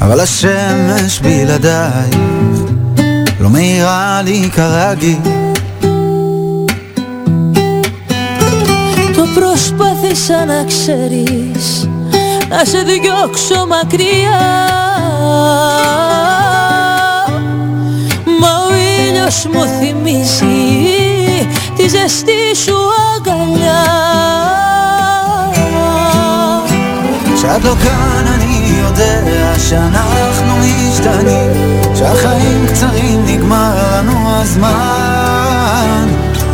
אבל 0.00 0.20
השמש 0.20 1.20
בלעדייך 1.20 2.16
לא 3.40 3.50
מאירה 3.50 4.22
לי 4.24 4.50
כרגיל 4.54 5.18
Το 9.14 9.22
προσπάθησα 9.34 10.44
να 10.44 10.64
ξέρεις 10.66 11.88
Να 12.48 12.64
σε 12.64 12.82
διώξω 12.82 13.66
μακριά 13.66 14.68
ήλιος 19.22 19.46
μου 19.52 19.64
θυμίζει 19.78 20.88
Τη 21.76 21.88
ζεστή 21.88 22.42
σου 22.64 22.76
αγκαλιά 23.16 23.84
כשאת 27.34 27.64
לא 27.64 27.74
כאן 27.82 28.24
אני 28.34 28.72
יודע 28.82 29.52
שאנחנו 29.68 30.54
משתנים 30.56 31.50
שהחיים 31.94 32.66
קצרים 32.66 33.24
נגמר 33.26 33.74
לנו 33.92 34.40
הזמן 34.40 36.08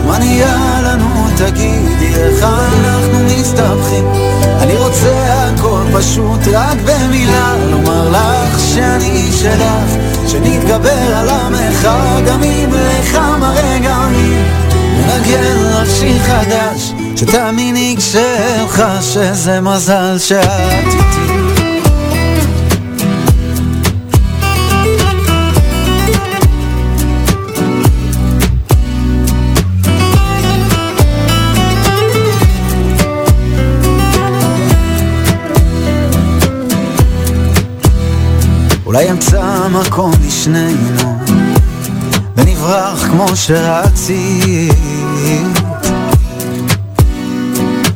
מה 0.07 0.19
נהיה 0.19 0.81
לנו 0.83 1.29
תגידי 1.37 2.15
איך 2.15 2.43
אנחנו 2.45 3.19
מסתבכים 3.25 4.07
אני 4.61 4.77
רוצה 4.77 5.45
הכל 5.45 5.83
פשוט 5.93 6.41
רק 6.53 6.77
במילה 6.85 7.55
לומר 7.71 8.11
לך 8.11 8.61
שאני 8.61 9.31
שלך 9.33 10.08
שנתגבר 10.32 11.16
על 11.16 11.30
המרחק 11.30 12.28
גם 12.28 12.44
אם 12.44 12.70
לכמה 12.74 13.54
רגעים. 13.56 14.46
ננגן 14.98 15.58
לך 15.64 15.90
שיר 15.90 16.20
חדש 16.24 16.94
שתאמיני 17.16 17.96
כשאלך 17.98 18.84
שזה 19.02 19.62
מזל 19.62 20.18
שאת 20.18 20.48
איתי 20.86 21.39
אולי 38.90 39.04
ימצא 39.04 39.68
מקום 39.72 40.12
לשנינו, 40.28 41.20
ונברח 42.36 43.08
כמו 43.08 43.36
שרצית. 43.36 44.74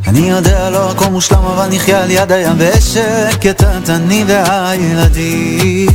אני 0.07 0.29
יודע 0.29 0.69
לא 0.69 0.91
הכל 0.91 1.05
מושלם, 1.05 1.37
אבל 1.37 1.67
נחיה 1.71 2.03
על 2.03 2.11
יד 2.11 2.31
הים 2.31 2.53
בשקט, 2.57 3.63
את 3.63 3.89
אני 3.89 4.25
והילדים. 4.27 5.89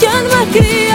כן, 0.00 0.24
מקריא 0.26 0.85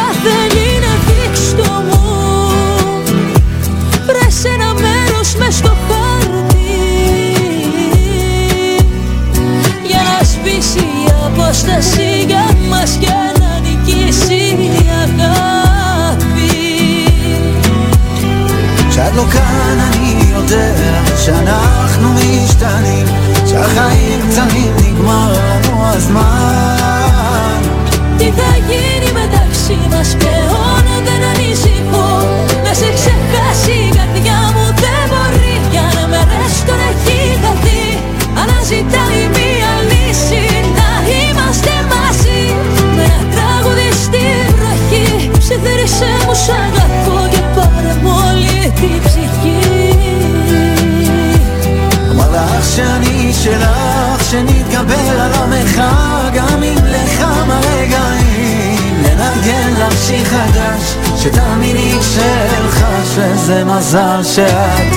מזל 64.31 64.90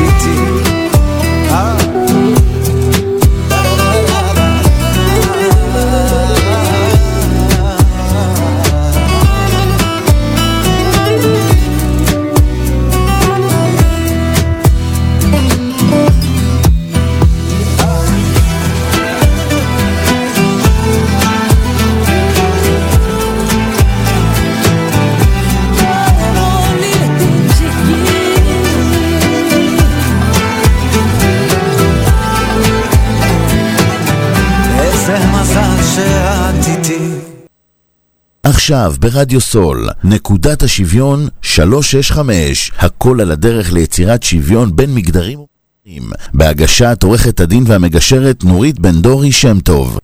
עכשיו 38.54 38.94
ברדיו 39.00 39.40
סול, 39.40 39.88
נקודת 40.04 40.62
השוויון 40.62 41.28
365, 41.42 42.72
הכל 42.78 43.20
על 43.20 43.30
הדרך 43.30 43.72
ליצירת 43.72 44.22
שוויון 44.22 44.76
בין 44.76 44.94
מגדרים 44.94 45.38
ומגדרים, 45.38 46.10
בהגשת 46.34 46.98
עורכת 47.02 47.40
הדין 47.40 47.64
והמגשרת 47.66 48.44
נורית 48.44 48.78
בן 48.78 49.00
דורי 49.02 49.32
שם 49.32 49.60
טוב. 49.60 49.98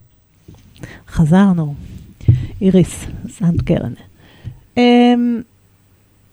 חזרנו. 1.08 1.74
איריס 2.60 3.04
סנדקרן. 3.28 3.92
אמ, 4.76 5.40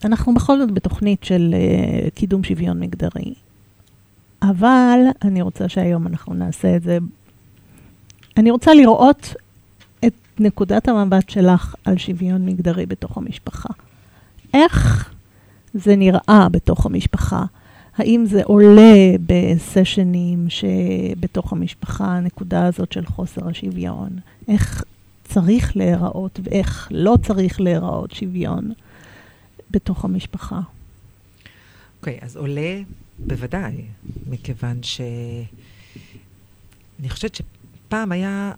אנחנו 0.05 0.34
בכל 0.34 0.59
זאת 0.59 0.72
בתוכנית 0.72 1.24
של 1.24 1.55
אה, 1.55 2.09
קידום 2.09 2.43
שוויון 2.43 2.80
מגדרי, 2.80 3.34
אבל 4.41 4.99
אני 5.22 5.41
רוצה 5.41 5.70
שהיום 5.70 6.07
אנחנו 6.07 6.34
נעשה 6.34 6.76
את 6.76 6.84
זה. 6.84 6.97
אני 8.38 8.51
רוצה 8.51 8.74
לראות 8.74 9.34
נקודת 10.40 10.88
המבט 10.88 11.30
שלך 11.30 11.76
על 11.86 11.98
שוויון 11.98 12.46
מגדרי 12.46 12.86
בתוך 12.86 13.18
המשפחה. 13.18 13.70
איך 14.54 15.10
זה 15.74 15.96
נראה 15.96 16.48
בתוך 16.52 16.86
המשפחה? 16.86 17.46
האם 17.98 18.26
זה 18.26 18.42
עולה 18.44 18.96
בסשנים 19.26 20.48
שבתוך 20.50 21.54
המשפחה, 21.54 22.06
הנקודה 22.06 22.66
הזאת 22.66 22.92
של 22.92 23.06
חוסר 23.06 23.48
השוויון? 23.48 24.10
איך 24.48 24.84
צריך 25.24 25.78
להיראות 25.78 26.40
ואיך 26.44 26.88
לא 26.92 27.16
צריך 27.24 27.62
להיראות 27.62 28.12
שוויון 28.12 28.72
בתוך 29.72 30.06
המשפחה? 30.06 30.60
אוקיי, 32.00 32.20
אז 32.22 32.38
עולה 32.38 32.82
בוודאי, 33.20 33.82
מכיוון 34.30 34.84
ש... 34.84 35.02
אני 37.00 37.10
חושבת 37.10 37.36
שפעם 37.36 38.12
היה, 38.12 38.52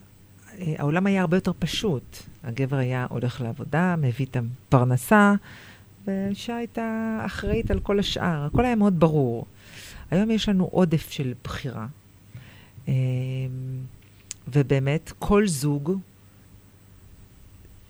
העולם 0.78 1.06
היה 1.06 1.22
הרבה 1.22 1.38
יותר 1.38 1.52
פשוט. 1.60 2.18
הגבר 2.44 2.78
היה 2.78 3.06
הולך 3.10 3.42
לעבודה, 3.42 3.96
מביא 3.98 4.26
את 4.26 4.38
הפרנסה, 4.38 5.34
והאישה 6.06 6.56
הייתה 6.56 7.20
אחראית 7.26 7.72
על 7.72 7.80
כל 7.80 8.00
השאר. 8.00 8.46
הכל 8.46 8.66
היה 8.66 8.76
מאוד 8.76 9.00
ברור. 9.00 9.46
היום 10.12 10.32
יש 10.32 10.50
לנו 10.50 10.64
עודף 10.64 11.12
של 11.12 11.34
בחירה, 11.44 11.88
אה, 12.88 12.94
ובאמת, 14.48 15.14
כל 15.20 15.48
זוג, 15.48 15.98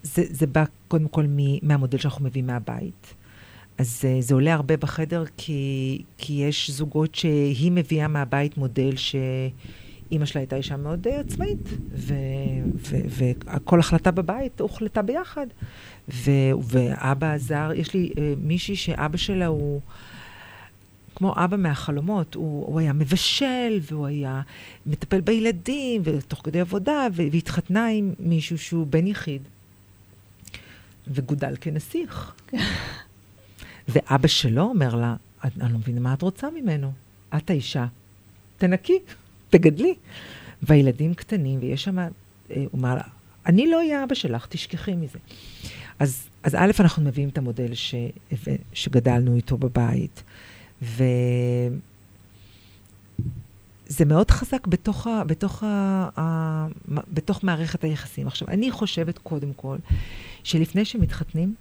זה, 0.04 0.24
זה 0.30 0.48
בא 0.48 0.64
קודם 0.88 1.08
כל 1.08 1.26
מ- 1.28 1.68
מהמודל 1.68 1.98
שאנחנו 1.98 2.26
מביאים 2.26 2.48
מהבית. 2.48 3.14
אז 3.78 4.02
uh, 4.02 4.22
זה 4.22 4.34
עולה 4.34 4.54
הרבה 4.54 4.78
בחדר, 4.78 5.24
כי, 5.38 6.02
כי 6.18 6.34
יש 6.34 6.70
זוגות 6.70 7.16
שהיא 7.16 7.72
מביאה 7.72 8.08
מהבית 8.08 8.58
מודל 8.58 8.96
שאימא 10.10 10.26
שלה 10.26 10.42
הייתה 10.42 10.56
אישה 10.56 10.78
מאוד 10.78 11.08
uh, 11.08 11.10
עצמאית, 11.10 11.70
וכל 13.08 13.80
החלטה 13.80 14.12
בבית 14.12 14.62
הוחלטה 14.62 15.02
ביחד. 15.02 15.48
ו, 16.10 16.32
ואבא 16.64 17.34
עזר, 17.34 17.72
יש 17.76 17.94
לי 17.94 18.10
uh, 18.14 18.20
מישהי 18.38 18.76
שאבא 18.76 19.18
שלה 19.18 19.46
הוא... 19.46 19.82
כמו 21.16 21.34
אבא 21.38 21.58
מהחלומות, 21.58 22.36
הוא, 22.36 22.66
הוא 22.66 22.80
היה 22.80 22.94
מבשל, 22.94 23.80
והוא 23.82 24.08
היה 24.08 24.42
מטפל 24.86 25.22
בילדים, 25.22 26.02
ותוך 26.06 26.42
כדי 26.44 26.60
עבודה, 26.60 27.08
והתחתנה 27.12 27.88
עם 27.88 28.14
מישהו 28.20 28.58
שהוא 28.58 28.88
בן 28.88 29.08
יחיד, 29.08 29.42
וגודל 31.08 31.56
כנסיך. 31.62 32.34
ואבא 33.90 34.28
שלו 34.28 34.62
אומר 34.62 34.96
לה, 34.96 35.16
אני 35.44 35.74
לא 35.74 35.80
מבינה 35.80 36.00
מה 36.00 36.14
את 36.14 36.22
רוצה 36.22 36.48
ממנו. 36.62 36.92
את 37.38 37.50
האישה, 37.50 37.86
תנקי, 38.58 39.00
תגדלי. 39.50 39.96
והילדים 40.62 41.14
קטנים, 41.14 41.60
ויש 41.62 41.84
שם, 41.84 42.00
אה, 42.00 42.08
הוא 42.50 42.80
אמר 42.80 42.96
לה, 42.96 43.02
אני 43.46 43.72
לא 43.72 43.78
אהיה 43.78 44.04
אבא 44.04 44.16
שלך, 44.16 44.48
תשכחי 44.50 44.96
מזה. 44.96 45.20
אז, 46.00 46.30
אז 46.44 46.56
א', 46.56 46.72
אנחנו 46.80 47.04
מביאים 47.04 47.30
את 47.30 47.38
המודל 47.38 47.74
ש, 47.74 47.96
שגדלנו 48.74 49.36
איתו 49.36 49.58
בבית, 49.58 50.24
וזה 50.82 51.70
מאוד 54.06 54.32
חזק 54.32 54.68
בתוך, 54.68 55.08
ה, 55.08 55.24
בתוך, 55.24 55.64
ה, 55.64 56.10
ה, 56.20 56.68
בתוך 56.88 57.44
מערכת 57.44 57.84
היחסים. 57.84 58.28
עכשיו, 58.28 58.48
אני 58.48 58.72
חושבת 58.72 59.18
קודם 59.18 59.54
כל, 59.54 59.78
שלפני 60.44 60.86
שמתחתנים, 60.86 61.56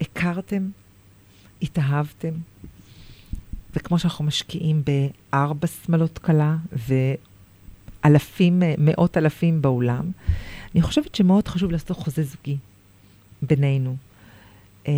הכרתם 0.00 0.68
התאהבתם, 1.62 2.32
וכמו 3.76 3.98
שאנחנו 3.98 4.24
משקיעים 4.24 4.82
בארבע 4.84 5.66
שמלות 5.66 6.18
כלה 6.18 6.56
ואלפים, 8.04 8.62
מאות 8.78 9.16
אלפים 9.16 9.62
באולם, 9.62 10.10
אני 10.74 10.82
חושבת 10.82 11.14
שמאוד 11.14 11.48
חשוב 11.48 11.70
לעשות 11.70 11.96
חוזה 11.96 12.22
זוגי 12.22 12.56
בינינו, 13.42 13.96
אמ, 14.88 14.92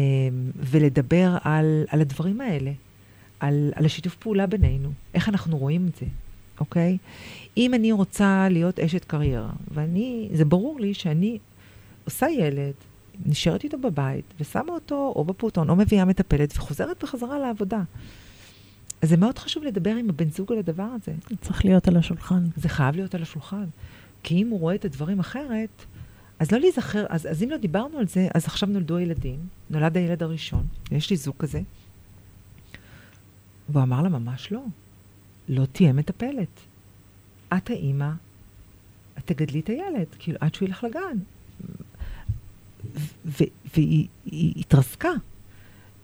ולדבר 0.57 1.37
על, 1.43 1.85
על 1.89 2.01
הדברים 2.01 2.41
האלה, 2.41 2.73
על, 3.41 3.73
על 3.75 3.85
השיתוף 3.85 4.15
פעולה 4.15 4.47
בינינו, 4.47 4.93
איך 5.15 5.29
אנחנו 5.29 5.59
רואים 5.59 5.87
את 5.87 5.97
זה, 5.97 6.07
אוקיי? 6.61 6.99
אם 7.57 7.75
אני 7.75 7.93
רוצה 7.93 8.47
להיות 8.51 8.81
אשת 8.81 9.05
קריירה, 9.05 9.53
ואני, 9.71 10.29
זה 10.33 10.45
ברור 10.45 10.81
לי 10.81 10.95
שאני 10.95 11.39
עושה 12.05 12.27
ילד, 12.31 12.75
נשארת 13.27 13.65
איתו 13.65 13.79
בבית, 13.79 14.25
ושמה 14.41 14.73
אותו 14.73 15.13
או 15.17 15.25
בפעוטון, 15.25 15.71
או 15.71 15.77
מביאה 15.77 16.05
מטפלת, 16.05 16.53
וחוזרת 16.57 17.05
בחזרה 17.05 17.39
לעבודה. 17.39 17.83
אז 19.03 19.09
זה 19.09 19.17
מאוד 19.17 19.39
חשוב 19.39 19.65
לדבר 19.65 19.91
עם 19.91 20.11
הבן 20.11 20.31
זוג 20.31 20.53
על 20.53 20.59
הדבר 20.59 20.83
הזה. 20.95 21.13
זה 21.31 21.37
צריך 21.37 21.65
להיות 21.65 21.89
על 21.89 21.97
השולחן. 21.97 22.45
זה 22.57 22.69
חייב 22.69 22.97
להיות 22.97 23.15
על 23.15 23.23
השולחן. 23.23 23.65
כי 24.23 24.35
אם 24.35 24.49
הוא 24.49 24.61
רואה 24.61 24.75
את 24.75 24.85
הדברים 24.85 25.21
אחרת, 25.21 25.85
אז 26.39 26.53
לא 26.53 26.59
להיזכר, 26.59 27.07
אז, 27.09 27.27
אז 27.27 27.43
אם 27.43 27.51
לא 27.51 27.57
דיברנו 27.57 27.99
על 27.99 28.07
זה, 28.09 28.29
אז 28.35 28.45
עכשיו 28.47 28.69
נולדו 28.69 28.97
הילדים, 28.97 29.39
נולד 29.71 29.97
הילד 29.97 30.23
הראשון, 30.23 30.67
יש 30.91 31.11
לי 31.11 31.17
זוג 31.17 31.35
כזה, 31.39 31.61
והוא 33.69 33.83
אמר 33.83 34.03
לה, 34.03 34.09
ממש 34.09 34.53
לא, 34.53 34.65
לא 35.49 35.65
תהיה 35.73 35.93
מטפלת. 35.93 36.61
את 37.57 37.71
האימא, 37.71 38.11
את 39.19 39.27
תגדלי 39.27 39.61
את 39.61 39.69
הילד, 39.69 40.07
כאילו, 40.19 40.39
עד 40.41 40.55
שהוא 40.55 40.69
ילך 40.69 40.85
לגן. 40.85 41.19
והיא 43.75 44.09
התרסקה. 44.57 45.11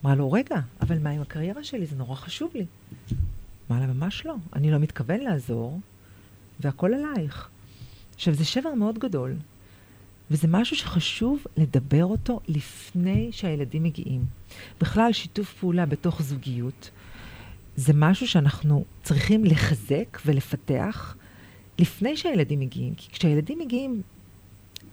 אמרה 0.05 0.14
לו, 0.14 0.32
רגע, 0.32 0.61
אבל 0.80 0.98
מה 0.98 1.11
עם 1.11 1.20
הקריירה 1.22 1.64
שלי? 1.64 1.86
זה 1.86 1.96
נורא 1.96 2.14
חשוב 2.14 2.50
לי. 2.55 2.66
אמרה 3.70 3.80
לה, 3.80 3.92
ממש 3.92 4.26
לא, 4.26 4.34
אני 4.57 4.70
לא 4.70 4.78
מתכוון 4.78 5.20
לעזור, 5.20 5.80
והכל 6.61 6.90
עלייך. 6.94 7.48
עכשיו, 8.14 8.34
זה 8.34 8.44
שבר 8.44 8.74
מאוד 8.74 8.98
גדול, 8.98 9.34
וזה 10.30 10.48
משהו 10.48 10.76
שחשוב 10.76 11.44
לדבר 11.57 12.05
אותו 12.05 12.40
לפני 12.48 13.28
שהילדים 13.32 13.82
מגיעים. 13.82 14.24
בכלל, 14.80 15.12
שיתוף 15.12 15.55
פעולה 15.61 15.86
בתוך 15.86 16.22
זוגיות, 16.22 16.90
זה 17.76 17.92
משהו 17.96 18.28
שאנחנו 18.28 18.84
צריכים 19.03 19.44
לחזק 19.44 20.18
ולפתח 20.26 21.16
לפני 21.78 22.16
שהילדים 22.16 22.61
מגיעים. 22.61 22.94
כי 22.94 23.11
כשהילדים 23.12 23.59
מגיעים, 23.59 24.03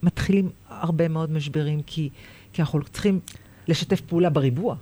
מתחילים 0.03 0.49
הרבה 0.67 1.07
מאוד 1.07 1.31
משברים, 1.31 1.81
כי, 1.83 2.09
כי 2.53 2.61
אנחנו 2.61 2.83
צריכים 2.83 3.19
לשתף 3.67 4.01
פעולה 4.01 4.29
בריבוע. 4.29 4.75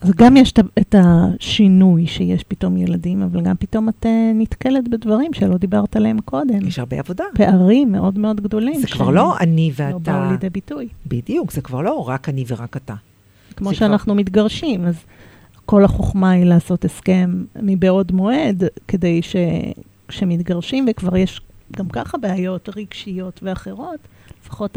אז 0.00 0.10
גם 0.16 0.36
יש 0.36 0.52
את 0.80 0.94
השינוי 0.98 2.06
שיש 2.06 2.44
פתאום 2.44 2.76
ילדים, 2.76 3.22
אבל 3.22 3.40
גם 3.42 3.56
פתאום 3.56 3.88
את 3.88 4.06
אה, 4.06 4.32
נתקלת 4.34 4.88
בדברים 4.88 5.32
שלא 5.32 5.58
דיברת 5.58 5.96
עליהם 5.96 6.20
קודם. 6.20 6.66
יש 6.66 6.78
הרבה 6.78 6.98
עבודה. 6.98 7.24
פערים 7.34 7.92
מאוד 7.92 8.18
מאוד 8.18 8.40
גדולים. 8.40 8.80
זה 8.80 8.86
כבר 8.86 9.10
לא 9.10 9.38
אני 9.38 9.72
ואתה. 9.76 9.92
לא 9.92 9.98
באו 9.98 10.30
לידי 10.30 10.50
ביטוי. 10.50 10.88
בדיוק, 11.06 11.52
זה 11.52 11.60
כבר 11.60 11.80
לא 11.80 12.08
רק 12.08 12.28
אני 12.28 12.44
ורק 12.48 12.76
אתה. 12.76 12.94
כמו 13.56 13.74
שאנחנו 13.74 14.12
כבר... 14.12 14.14
מתגרשים, 14.14 14.84
אז 14.84 14.94
כל 15.66 15.84
החוכמה 15.84 16.30
היא 16.30 16.44
לעשות 16.44 16.84
הסכם 16.84 17.44
מבעוד 17.62 18.12
מועד, 18.12 18.64
כדי 18.88 19.20
שכשמתגרשים 19.22 20.86
וכבר 20.90 21.16
יש 21.16 21.40
גם 21.76 21.88
ככה 21.88 22.18
בעיות 22.18 22.68
רגשיות 22.76 23.40
ואחרות, 23.42 23.98
לפחות 24.42 24.76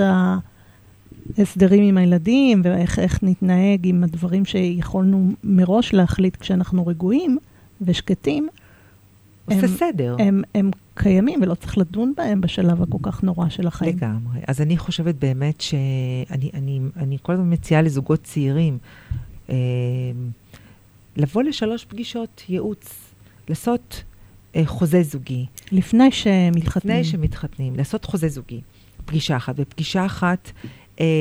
ההסדרים 1.37 1.83
עם 1.83 1.97
הילדים 1.97 2.61
ואיך 2.63 3.23
נתנהג 3.23 3.87
עם 3.87 4.03
הדברים 4.03 4.45
שיכולנו 4.45 5.31
מראש 5.43 5.93
להחליט 5.93 6.35
כשאנחנו 6.35 6.87
רגועים 6.87 7.37
ושקטים. 7.81 8.47
עושה 9.45 9.59
הם, 9.61 9.67
סדר. 9.67 10.15
הם, 10.19 10.41
הם 10.55 10.71
קיימים 10.95 11.41
ולא 11.41 11.55
צריך 11.55 11.77
לדון 11.77 12.13
בהם 12.17 12.41
בשלב 12.41 12.81
הכל 12.81 12.97
כך 13.01 13.23
נורא 13.23 13.49
של 13.49 13.67
החיים. 13.67 13.97
לגמרי. 13.97 14.39
אז 14.47 14.61
אני 14.61 14.77
חושבת 14.77 15.15
באמת 15.15 15.61
שאני 15.61 16.49
אני, 16.53 16.79
אני 16.97 17.17
כל 17.21 17.33
הזמן 17.33 17.53
מציעה 17.53 17.81
לזוגות 17.81 18.23
צעירים 18.23 18.77
אה, 19.49 19.55
לבוא 21.17 21.43
לשלוש 21.43 21.85
פגישות 21.85 22.43
ייעוץ, 22.49 23.13
לעשות 23.49 24.03
אה, 24.55 24.65
חוזה 24.65 25.03
זוגי. 25.03 25.45
לפני 25.71 26.11
שמתחתנים. 26.11 26.99
לפני 26.99 27.03
שמתחתנים, 27.03 27.75
לעשות 27.75 28.05
חוזה 28.05 28.29
זוגי. 28.29 28.61
פגישה 29.05 29.37
אחת. 29.37 29.55
ופגישה 29.57 30.05
אחת, 30.05 30.51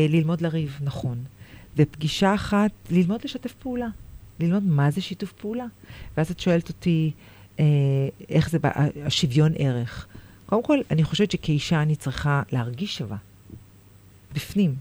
ללמוד 0.09 0.41
לריב, 0.41 0.79
נכון. 0.83 1.25
ופגישה 1.77 2.35
אחת, 2.35 2.71
ללמוד 2.91 3.21
לשתף 3.25 3.53
פעולה. 3.53 3.89
ללמוד 4.41 4.63
מה 4.63 4.91
זה 4.91 5.01
שיתוף 5.01 5.33
פעולה. 5.33 5.67
ואז 6.17 6.31
את 6.31 6.41
שואלת 6.41 6.69
אותי, 6.69 7.11
אה, 7.61 7.65
איך 8.29 8.51
זה, 8.51 8.59
השוויון 9.07 9.53
ערך. 9.59 10.07
קודם 10.47 10.63
כל, 10.63 10.79
אני 10.91 11.05
חושבת 11.05 11.31
שכאישה 11.31 11.83
אני 11.83 11.97
צריכה 11.97 12.43
להרגיש 12.53 12.99
שווה. 12.99 13.17
בפנים, 14.35 14.75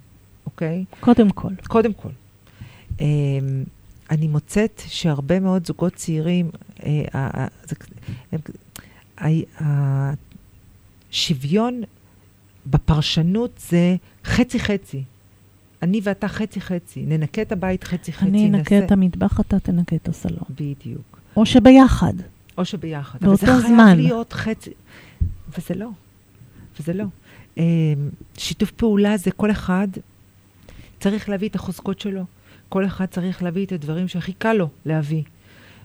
אוקיי? 0.46 0.86
קודם 1.00 1.30
כל. 1.32 1.54
קודם 1.68 1.94
כל. 1.94 2.10
אמ, 3.02 3.06
אני 4.12 4.28
מוצאת 4.28 4.82
שהרבה 4.88 5.40
מאוד 5.40 5.66
זוגות 5.68 5.94
צעירים, 5.94 6.50
אה, 6.84 7.04
ה- 7.14 7.44
ה- 7.44 7.48
זה- 7.64 7.76
הם- 8.32 8.40
ה- 9.62 10.14
השוויון 11.12 11.82
בפרשנות 12.70 13.62
זה 13.70 13.96
חצי-חצי. 14.26 15.04
אני 15.82 16.00
ואתה 16.04 16.28
חצי-חצי. 16.28 17.04
ננקה 17.08 17.42
את 17.42 17.52
הבית 17.52 17.84
חצי-חצי. 17.84 18.26
אני 18.30 18.48
אנקה 18.50 18.58
נעשה- 18.76 18.86
את 18.86 18.92
המטבח, 18.92 19.40
אתה 19.40 19.60
תנקה 19.60 19.96
את 19.96 20.08
הסלון. 20.08 20.44
בדיוק. 20.50 21.20
או 21.36 21.46
שביחד. 21.46 22.14
או 22.58 22.66
שביחד. 22.66 23.20
באותו 23.22 23.46
אבל 23.46 23.62
זה 23.62 23.68
זמן. 23.68 23.86
חייב 23.86 24.00
להיות 24.00 24.34
חצי... 24.34 24.70
וזה 25.58 25.74
לא. 25.76 25.90
וזה 26.80 26.94
לא. 26.94 27.06
אמ, 27.58 27.64
שיתוף 28.38 28.72
פעולה 28.72 29.18
זה 29.18 29.32
כל 29.32 29.52
אחד 29.52 29.88
צריך 31.00 31.30
להביא 31.30 31.50
את 31.50 31.56
החוזקות 31.56 32.00
שלו. 32.00 32.24
כל 32.70 32.86
אחד 32.86 33.06
צריך 33.06 33.44
להביא 33.44 33.66
את 33.66 33.72
הדברים 33.72 34.08
שהכי 34.08 34.34
קל 34.34 34.54
לו 34.54 34.68
להביא. 34.86 35.24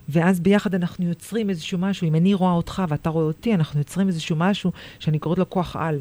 ואז 0.09 0.41
ביחד 0.41 0.75
אנחנו 0.75 1.05
יוצרים 1.09 1.51
איזשהו 1.51 1.79
משהו. 1.79 2.09
אם 2.09 2.15
אני 2.15 2.35
רואה 2.35 2.53
אותך 2.53 2.83
ואתה 2.89 3.11
רואה 3.11 3.25
אותי, 3.25 3.55
אנחנו 3.55 3.81
יוצרים 3.81 4.09
איזשהו 4.09 4.37
משהו 4.37 4.73
שאני 4.99 5.19
קוראת 5.19 5.39
לו 5.39 5.51
כוח 5.51 5.77
על. 5.77 6.01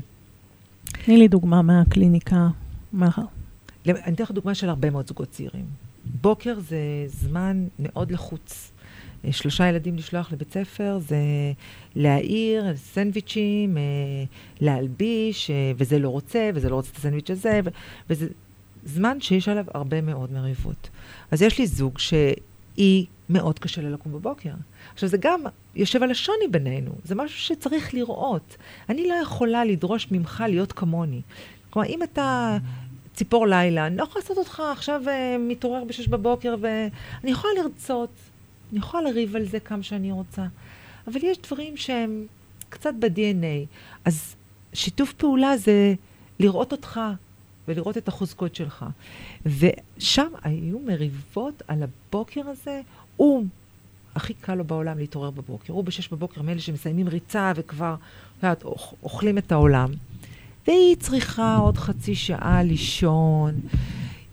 תני 0.86 1.18
לי 1.18 1.28
דוגמה 1.28 1.62
מהקליניקה. 1.62 2.48
מה... 2.92 3.10
אני 3.86 4.14
אתן 4.14 4.24
לך 4.24 4.32
דוגמה 4.32 4.56
של 4.56 4.70
הרבה 4.70 4.90
מאוד 4.90 5.08
זוגות 5.08 5.30
צעירים. 5.30 5.66
בוקר 6.22 6.60
זה 6.60 6.78
זמן 7.08 7.68
מאוד 7.80 8.12
לחוץ. 8.12 8.72
אה, 9.26 9.32
שלושה 9.32 9.68
ילדים 9.70 9.96
לשלוח 9.96 10.32
לבית 10.32 10.54
ספר, 10.54 11.00
זה 11.08 11.18
להעיר, 11.96 12.76
סנדוויצ'ים, 12.76 13.78
אה, 13.78 13.84
להלביש, 14.62 15.50
אה, 15.50 15.72
וזה 15.78 16.00
לא 16.00 16.10
רוצה, 16.10 16.50
וזה 16.56 16.70
לא 16.70 16.76
רוצה 16.76 16.92
את 16.92 16.98
הסנדוויץ' 16.98 17.30
הזה, 17.30 17.60
וזה 18.10 18.28
זמן 18.86 19.22
שיש 19.22 19.50
עליו 19.50 19.66
הרבה 19.74 20.02
מאוד 20.02 20.32
מריבות. 20.32 20.90
אז 21.32 21.42
יש 21.42 21.60
לי 21.60 21.68
זוג 21.68 22.00
שהיא, 22.00 23.06
מאוד 23.30 23.60
קשה 23.60 23.82
לה 23.82 23.90
לקום 23.90 24.14
בבוקר. 24.14 24.50
עכשיו, 24.94 25.10
זה 25.10 25.18
גם 25.18 25.42
יושב 25.76 26.04
על 26.04 26.12
השוני 26.12 26.48
בינינו, 26.52 26.92
זה 27.06 27.16
משהו 27.16 27.40
שצריך 27.40 27.94
לראות. 27.94 28.58
אני 28.90 29.08
לא 29.08 29.14
יכולה 29.14 29.66
לדרוש 29.66 30.08
ממך 30.12 30.44
להיות 30.48 30.72
כמוני. 30.72 31.22
כלומר, 31.70 31.88
אם 31.88 32.04
אתה 32.04 32.58
ציפור 33.14 33.48
לילה, 33.48 33.88
אני 33.88 33.98
לא 33.98 34.04
יכולה 34.04 34.22
לעשות 34.22 34.38
אותך 34.38 34.64
עכשיו 34.72 35.02
uh, 35.06 35.10
מתעורר 35.40 35.84
בשש 35.84 36.08
בבוקר, 36.08 36.56
ואני 36.62 37.32
יכולה 37.32 37.54
לרצות, 37.64 38.10
אני 38.72 38.80
יכולה 38.80 39.10
לריב 39.10 39.36
על 39.36 39.46
זה 39.46 39.60
כמה 39.60 39.84
שאני 39.84 40.12
רוצה, 40.12 40.46
אבל 41.08 41.20
יש 41.24 41.38
דברים 41.38 41.78
שהם 41.78 42.26
קצת 42.70 42.94
ב-DNA. 43.00 43.66
אז 44.06 44.36
שיתוף 44.74 45.14
פעולה 45.14 45.58
זה 45.58 45.94
לראות 46.40 46.72
אותך 46.72 47.00
ולראות 47.68 47.98
את 47.98 48.08
החוזקות 48.08 48.56
שלך. 48.56 48.86
ושם 49.46 50.32
היו 50.44 50.80
מריבות 50.80 51.62
על 51.68 51.84
הבוקר 51.84 52.42
הזה. 52.48 52.82
הוא, 53.18 53.46
הכי 54.16 54.34
קל 54.34 54.56
לו 54.56 54.64
בעולם 54.64 54.98
להתעורר 54.98 55.30
בבוקר. 55.30 55.74
הוא 55.74 55.84
בשש 55.84 56.08
בבוקר 56.10 56.42
מאלה 56.42 56.60
שמסיימים 56.62 57.08
ריצה 57.08 57.52
וכבר, 57.56 57.96
יודעת, 58.38 58.64
אוכ- 58.64 58.94
אוכלים 59.04 59.38
את 59.38 59.52
העולם. 59.52 59.90
והיא 60.68 60.96
צריכה 60.96 61.56
עוד 61.58 61.78
חצי 61.78 62.16
שעה 62.16 62.64
לישון, 62.64 63.54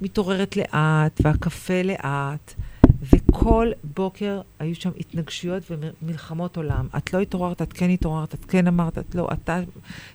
מתעוררת 0.00 0.56
לאט, 0.56 1.20
והקפה 1.24 1.82
לאט, 1.82 2.54
וכל 3.02 3.68
בוקר 3.96 4.40
היו 4.58 4.74
שם 4.74 4.90
התנגשויות 5.00 5.62
ומלחמות 5.70 6.56
עולם. 6.56 6.88
את 6.96 7.12
לא 7.12 7.18
התעוררת, 7.18 7.62
את 7.62 7.72
כן 7.72 7.90
התעוררת, 7.90 8.34
את 8.34 8.44
כן 8.44 8.66
אמרת, 8.66 8.98
את 8.98 9.14
לא, 9.14 9.28
אתה 9.32 9.60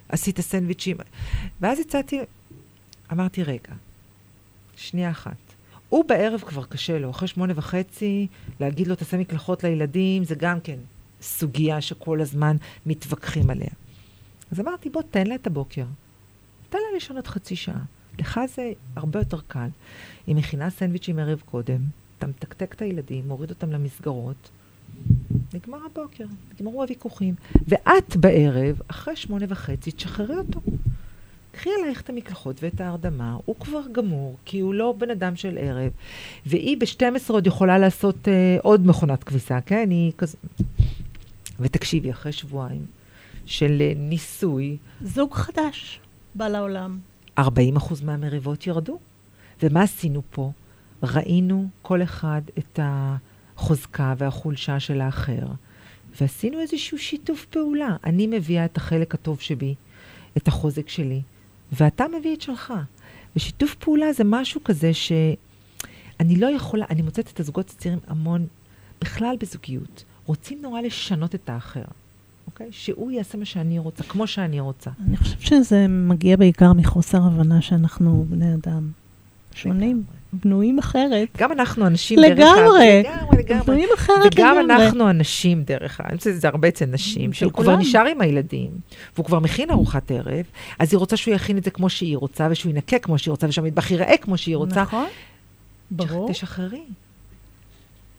עשית 0.09 0.39
סנדוויצ'ים. 0.41 0.97
ואז 1.61 1.79
יצאתי, 1.79 2.19
אמרתי, 3.11 3.43
רגע, 3.43 3.73
שנייה 4.77 5.11
אחת. 5.11 5.44
הוא 5.89 6.05
בערב 6.05 6.41
כבר 6.41 6.63
קשה 6.63 6.99
לו, 6.99 7.09
אחרי 7.09 7.27
שמונה 7.27 7.53
וחצי, 7.55 8.27
להגיד 8.59 8.87
לו 8.87 8.95
תעשה 8.95 9.17
מקלחות 9.17 9.63
לילדים, 9.63 10.23
זה 10.23 10.35
גם 10.35 10.59
כן 10.59 10.77
סוגיה 11.21 11.81
שכל 11.81 12.21
הזמן 12.21 12.55
מתווכחים 12.85 13.49
עליה. 13.49 13.69
אז 14.51 14.59
אמרתי, 14.59 14.89
בוא, 14.89 15.01
תן 15.11 15.27
לה 15.27 15.35
את 15.35 15.47
הבוקר. 15.47 15.85
תן 16.69 16.77
לה 16.77 16.93
לישון 16.93 17.15
עוד 17.15 17.27
חצי 17.27 17.55
שעה. 17.55 17.83
לך 18.19 18.39
זה 18.55 18.71
הרבה 18.95 19.19
יותר 19.19 19.39
קל. 19.47 19.67
היא 20.27 20.35
מכינה 20.35 20.69
סנדוויצ'ים 20.69 21.19
ערב 21.19 21.41
קודם, 21.45 21.79
אתה 22.17 22.27
מתקתק 22.27 22.73
את 22.73 22.81
הילדים, 22.81 23.27
מוריד 23.27 23.49
אותם 23.49 23.71
למסגרות, 23.71 24.49
נגמר 25.53 25.79
הבוקר, 25.85 26.25
נגמרו 26.53 26.81
הוויכוחים. 26.81 27.35
ואת 27.67 28.15
בערב, 28.15 28.81
אחרי 28.87 29.15
שמונה 29.15 29.45
וחצי, 29.49 29.91
תשחררי 29.91 30.37
אותו. 30.37 30.61
קחי 31.55 31.69
עלייך 31.79 32.01
את 32.01 32.09
המקלחות 32.09 32.63
ואת 32.63 32.81
ההרדמה, 32.81 33.37
הוא 33.45 33.55
כבר 33.59 33.81
גמור, 33.91 34.37
כי 34.45 34.59
הוא 34.59 34.73
לא 34.73 34.95
בן 34.97 35.09
אדם 35.09 35.35
של 35.35 35.57
ערב. 35.57 35.91
והיא 36.45 36.77
ב-12 36.77 37.33
עוד 37.33 37.47
יכולה 37.47 37.77
לעשות 37.77 38.27
אה, 38.27 38.57
עוד 38.61 38.87
מכונת 38.87 39.23
כביסה, 39.23 39.61
כן? 39.61 39.89
היא 39.89 40.11
כזה... 40.17 40.37
ותקשיבי, 41.59 42.11
אחרי 42.11 42.31
שבועיים 42.31 42.85
של 43.45 43.77
אה, 43.81 43.93
ניסוי, 43.95 44.77
זוג 45.01 45.33
חדש 45.33 45.99
בא 46.35 46.47
לעולם. 46.47 46.99
40% 47.39 47.43
מהמריבות 48.03 48.67
ירדו. 48.67 48.99
ומה 49.63 49.81
עשינו 49.83 50.21
פה? 50.31 50.51
ראינו 51.03 51.67
כל 51.81 52.03
אחד 52.03 52.41
את 52.57 52.79
החוזקה 52.83 54.13
והחולשה 54.17 54.79
של 54.79 55.01
האחר, 55.01 55.47
ועשינו 56.21 56.59
איזשהו 56.59 56.97
שיתוף 56.97 57.45
פעולה. 57.45 57.95
אני 58.03 58.27
מביאה 58.27 58.65
את 58.65 58.77
החלק 58.77 59.13
הטוב 59.13 59.41
שבי, 59.41 59.75
את 60.37 60.47
החוזק 60.47 60.89
שלי, 60.89 61.21
ואתה 61.71 62.05
מביא 62.19 62.35
את 62.35 62.41
שלך. 62.41 62.73
ושיתוף 63.35 63.75
פעולה 63.75 64.13
זה 64.13 64.23
משהו 64.23 64.63
כזה 64.63 64.93
שאני 64.93 66.35
לא 66.35 66.47
יכולה, 66.47 66.85
אני 66.89 67.01
מוצאת 67.01 67.31
את 67.33 67.39
הזוגות 67.39 67.69
הצעירים 67.69 67.99
המון, 68.07 68.47
בכלל 69.01 69.35
בזוגיות, 69.39 70.03
רוצים 70.25 70.61
נורא 70.61 70.81
לשנות 70.81 71.35
את 71.35 71.49
האחר, 71.49 71.83
אוקיי? 72.47 72.67
שהוא 72.71 73.11
יעשה 73.11 73.37
מה 73.37 73.45
שאני 73.45 73.79
רוצה, 73.79 74.03
כמו 74.03 74.27
שאני 74.27 74.59
רוצה. 74.59 74.91
אני 75.07 75.17
חושבת 75.17 75.41
שזה 75.41 75.87
מגיע 75.87 76.37
בעיקר 76.37 76.73
מחוסר 76.73 77.23
הבנה 77.23 77.61
שאנחנו 77.61 78.25
בני 78.29 78.53
אדם 78.53 78.91
שונים, 79.55 80.03
בנויים 80.43 80.79
אחרת. 80.79 81.27
גם 81.37 81.51
אנחנו 81.51 81.87
אנשים 81.87 82.19
דרך 82.19 82.29
לגמרי. 82.31 83.01
אגב. 83.01 83.11
לגמרי, 83.11 83.37
לגמרי. 83.37 83.65
בנויים 83.65 83.89
אחרת 83.95 84.33
וגם 84.33 84.57
לגמרי. 84.57 84.75
אנחנו 84.75 85.09
אנשים, 85.09 85.63
דרך 85.63 85.99
אגב, 85.99 86.09
אני 86.09 86.17
חושבת 86.17 86.33
שזה 86.35 86.47
הרבה 86.47 86.67
אצל 86.67 86.85
נשים, 86.85 87.33
שהוא 87.33 87.51
כבר 87.51 87.63
כולם. 87.63 87.79
נשאר 87.79 88.05
עם 88.05 88.21
הילדים, 88.21 88.71
והוא 89.15 89.25
כבר 89.25 89.39
מכין 89.39 89.71
ארוחת 89.71 90.11
ערב, 90.11 90.45
אז 90.79 90.93
היא 90.93 90.97
רוצה 90.97 91.17
שהוא 91.17 91.33
יכין 91.35 91.57
את 91.57 91.63
זה 91.63 91.71
כמו 91.71 91.89
שהיא 91.89 92.17
רוצה, 92.17 92.47
ושהוא 92.51 92.71
ינקה 92.71 92.99
כמו 92.99 93.17
שהיא 93.17 93.31
רוצה, 93.31 93.47
ושהמטבח 93.47 93.91
ייראה 93.91 94.17
כמו 94.17 94.37
שהיא 94.37 94.55
רוצה. 94.55 94.81
נכון, 94.81 95.07
ברור. 95.91 96.29
תשחררי. 96.31 96.83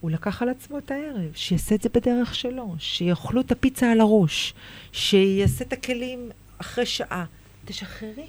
הוא 0.01 0.11
לקח 0.11 0.43
על 0.43 0.49
עצמו 0.49 0.79
את 0.79 0.91
הערב, 0.91 1.31
שיעשה 1.35 1.75
את 1.75 1.83
זה 1.83 1.89
בדרך 1.95 2.35
שלו, 2.35 2.75
שיאכלו 2.79 3.41
את 3.41 3.53
הפיצה 3.53 3.93
על 3.93 4.01
הראש, 4.01 4.55
שיעשה 4.93 5.65
את 5.65 5.73
הכלים 5.73 6.31
אחרי 6.59 6.87
שעה. 6.87 7.25
תשחררי. 7.65 8.27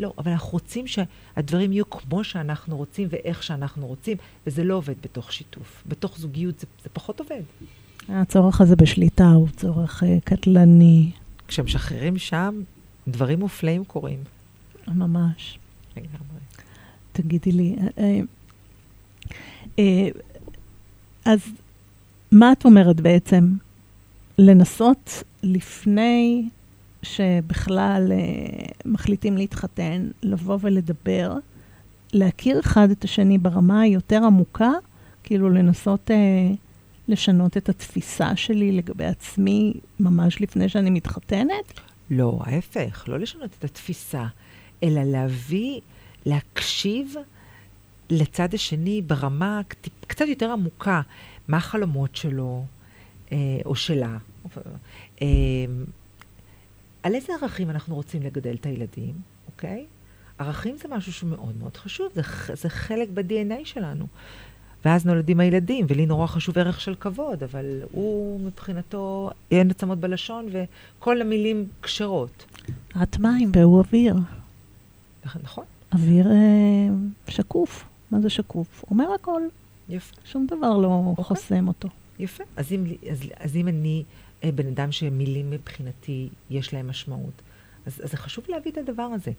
לא, 0.00 0.12
אבל 0.18 0.30
אנחנו 0.30 0.50
רוצים 0.52 0.86
שהדברים 0.86 1.72
יהיו 1.72 1.90
כמו 1.90 2.24
שאנחנו 2.24 2.76
רוצים 2.76 3.08
ואיך 3.10 3.42
שאנחנו 3.42 3.86
רוצים, 3.86 4.16
וזה 4.46 4.64
לא 4.64 4.74
עובד 4.74 4.94
בתוך 5.02 5.32
שיתוף. 5.32 5.82
בתוך 5.86 6.18
זוגיות 6.18 6.60
זה, 6.60 6.66
זה 6.82 6.88
פחות 6.92 7.20
עובד. 7.20 7.42
הצורך 8.08 8.60
הזה 8.60 8.76
בשליטה 8.76 9.28
הוא 9.30 9.48
צורך 9.56 10.02
אה, 10.02 10.18
קטלני, 10.24 11.10
כשמשחררים 11.48 12.18
שם, 12.18 12.62
דברים 13.08 13.40
מופלאים 13.40 13.84
קורים. 13.84 14.18
ממש. 14.88 15.58
לגמרי. 15.96 16.40
תגידי 17.12 17.52
לי, 17.52 17.76
אה, 17.98 18.20
אה, 19.78 20.08
אז 21.24 21.40
מה 22.32 22.52
את 22.52 22.64
אומרת 22.64 23.00
בעצם? 23.00 23.52
לנסות 24.38 25.22
לפני 25.42 26.48
שבכלל 27.02 28.12
אה, 28.12 28.66
מחליטים 28.84 29.36
להתחתן, 29.36 30.08
לבוא 30.22 30.58
ולדבר, 30.60 31.34
להכיר 32.12 32.60
אחד 32.60 32.90
את 32.90 33.04
השני 33.04 33.38
ברמה 33.38 33.80
היותר 33.80 34.24
עמוקה, 34.24 34.70
כאילו 35.22 35.50
לנסות 35.50 36.10
אה, 36.10 36.16
לשנות 37.08 37.56
את 37.56 37.68
התפיסה 37.68 38.36
שלי 38.36 38.72
לגבי 38.72 39.04
עצמי 39.04 39.74
ממש 40.00 40.40
לפני 40.40 40.68
שאני 40.68 40.90
מתחתנת? 40.90 41.80
לא, 42.10 42.38
ההפך, 42.44 43.04
לא 43.08 43.18
לשנות 43.18 43.50
את 43.58 43.64
התפיסה, 43.64 44.26
אלא 44.82 45.02
להביא, 45.02 45.80
להקשיב 46.26 47.14
לצד 48.10 48.54
השני 48.54 49.02
ברמה 49.02 49.60
קצת 50.06 50.28
יותר 50.28 50.52
עמוקה. 50.52 51.00
מה 51.48 51.56
החלומות 51.56 52.16
שלו, 52.16 52.64
אה, 53.32 53.36
או 53.64 53.74
שלה, 53.74 54.16
אה, 55.22 55.26
על 57.02 57.14
איזה 57.14 57.32
ערכים 57.42 57.70
אנחנו 57.70 57.94
רוצים 57.94 58.22
לגדל 58.22 58.54
את 58.54 58.66
הילדים, 58.66 59.14
אוקיי? 59.46 59.86
ערכים 60.38 60.76
זה 60.76 60.88
משהו 60.88 61.12
שהוא 61.12 61.30
מאוד 61.58 61.76
חשוב, 61.76 62.08
זה, 62.14 62.22
זה 62.54 62.68
חלק 62.68 63.08
ב-DNA 63.14 63.64
שלנו. 63.64 64.06
ואז 64.84 65.06
נולדים 65.06 65.40
הילדים, 65.40 65.86
ולי 65.88 66.06
נורא 66.06 66.26
חשוב 66.26 66.58
ערך 66.58 66.80
של 66.80 66.94
כבוד, 66.94 67.42
אבל 67.42 67.80
הוא 67.92 68.40
מבחינתו 68.40 69.30
אין 69.50 69.70
עצמות 69.70 69.98
בלשון 69.98 70.46
וכל 70.52 71.20
המילים 71.20 71.68
כשרות. 71.82 72.44
את 73.02 73.18
מים 73.18 73.52
והוא 73.54 73.78
אוויר. 73.78 74.14
נכון. 75.42 75.64
אוויר 75.92 76.26
אה, 76.30 76.88
שקוף. 77.28 77.84
מה 78.10 78.20
זה 78.20 78.30
שקוף? 78.30 78.84
אומר 78.90 79.14
הכל, 79.14 79.42
יפה. 79.88 80.16
שום 80.24 80.46
דבר 80.46 80.76
לא 80.76 81.02
אוקיי. 81.06 81.24
חוסם 81.24 81.68
אותו. 81.68 81.88
יפה. 82.18 82.44
אז 82.56 82.72
אם, 82.72 82.84
אז, 83.10 83.20
אז 83.40 83.56
אם 83.56 83.68
אני 83.68 84.04
בן 84.44 84.66
אדם 84.66 84.92
שמילים 84.92 85.50
מבחינתי 85.50 86.28
יש 86.50 86.74
להם 86.74 86.88
משמעות, 86.88 87.42
אז, 87.86 88.00
אז 88.04 88.10
זה 88.10 88.16
חשוב 88.16 88.44
להביא 88.48 88.72
את 88.72 88.78
הדבר 88.78 89.02
הזה. 89.02 89.30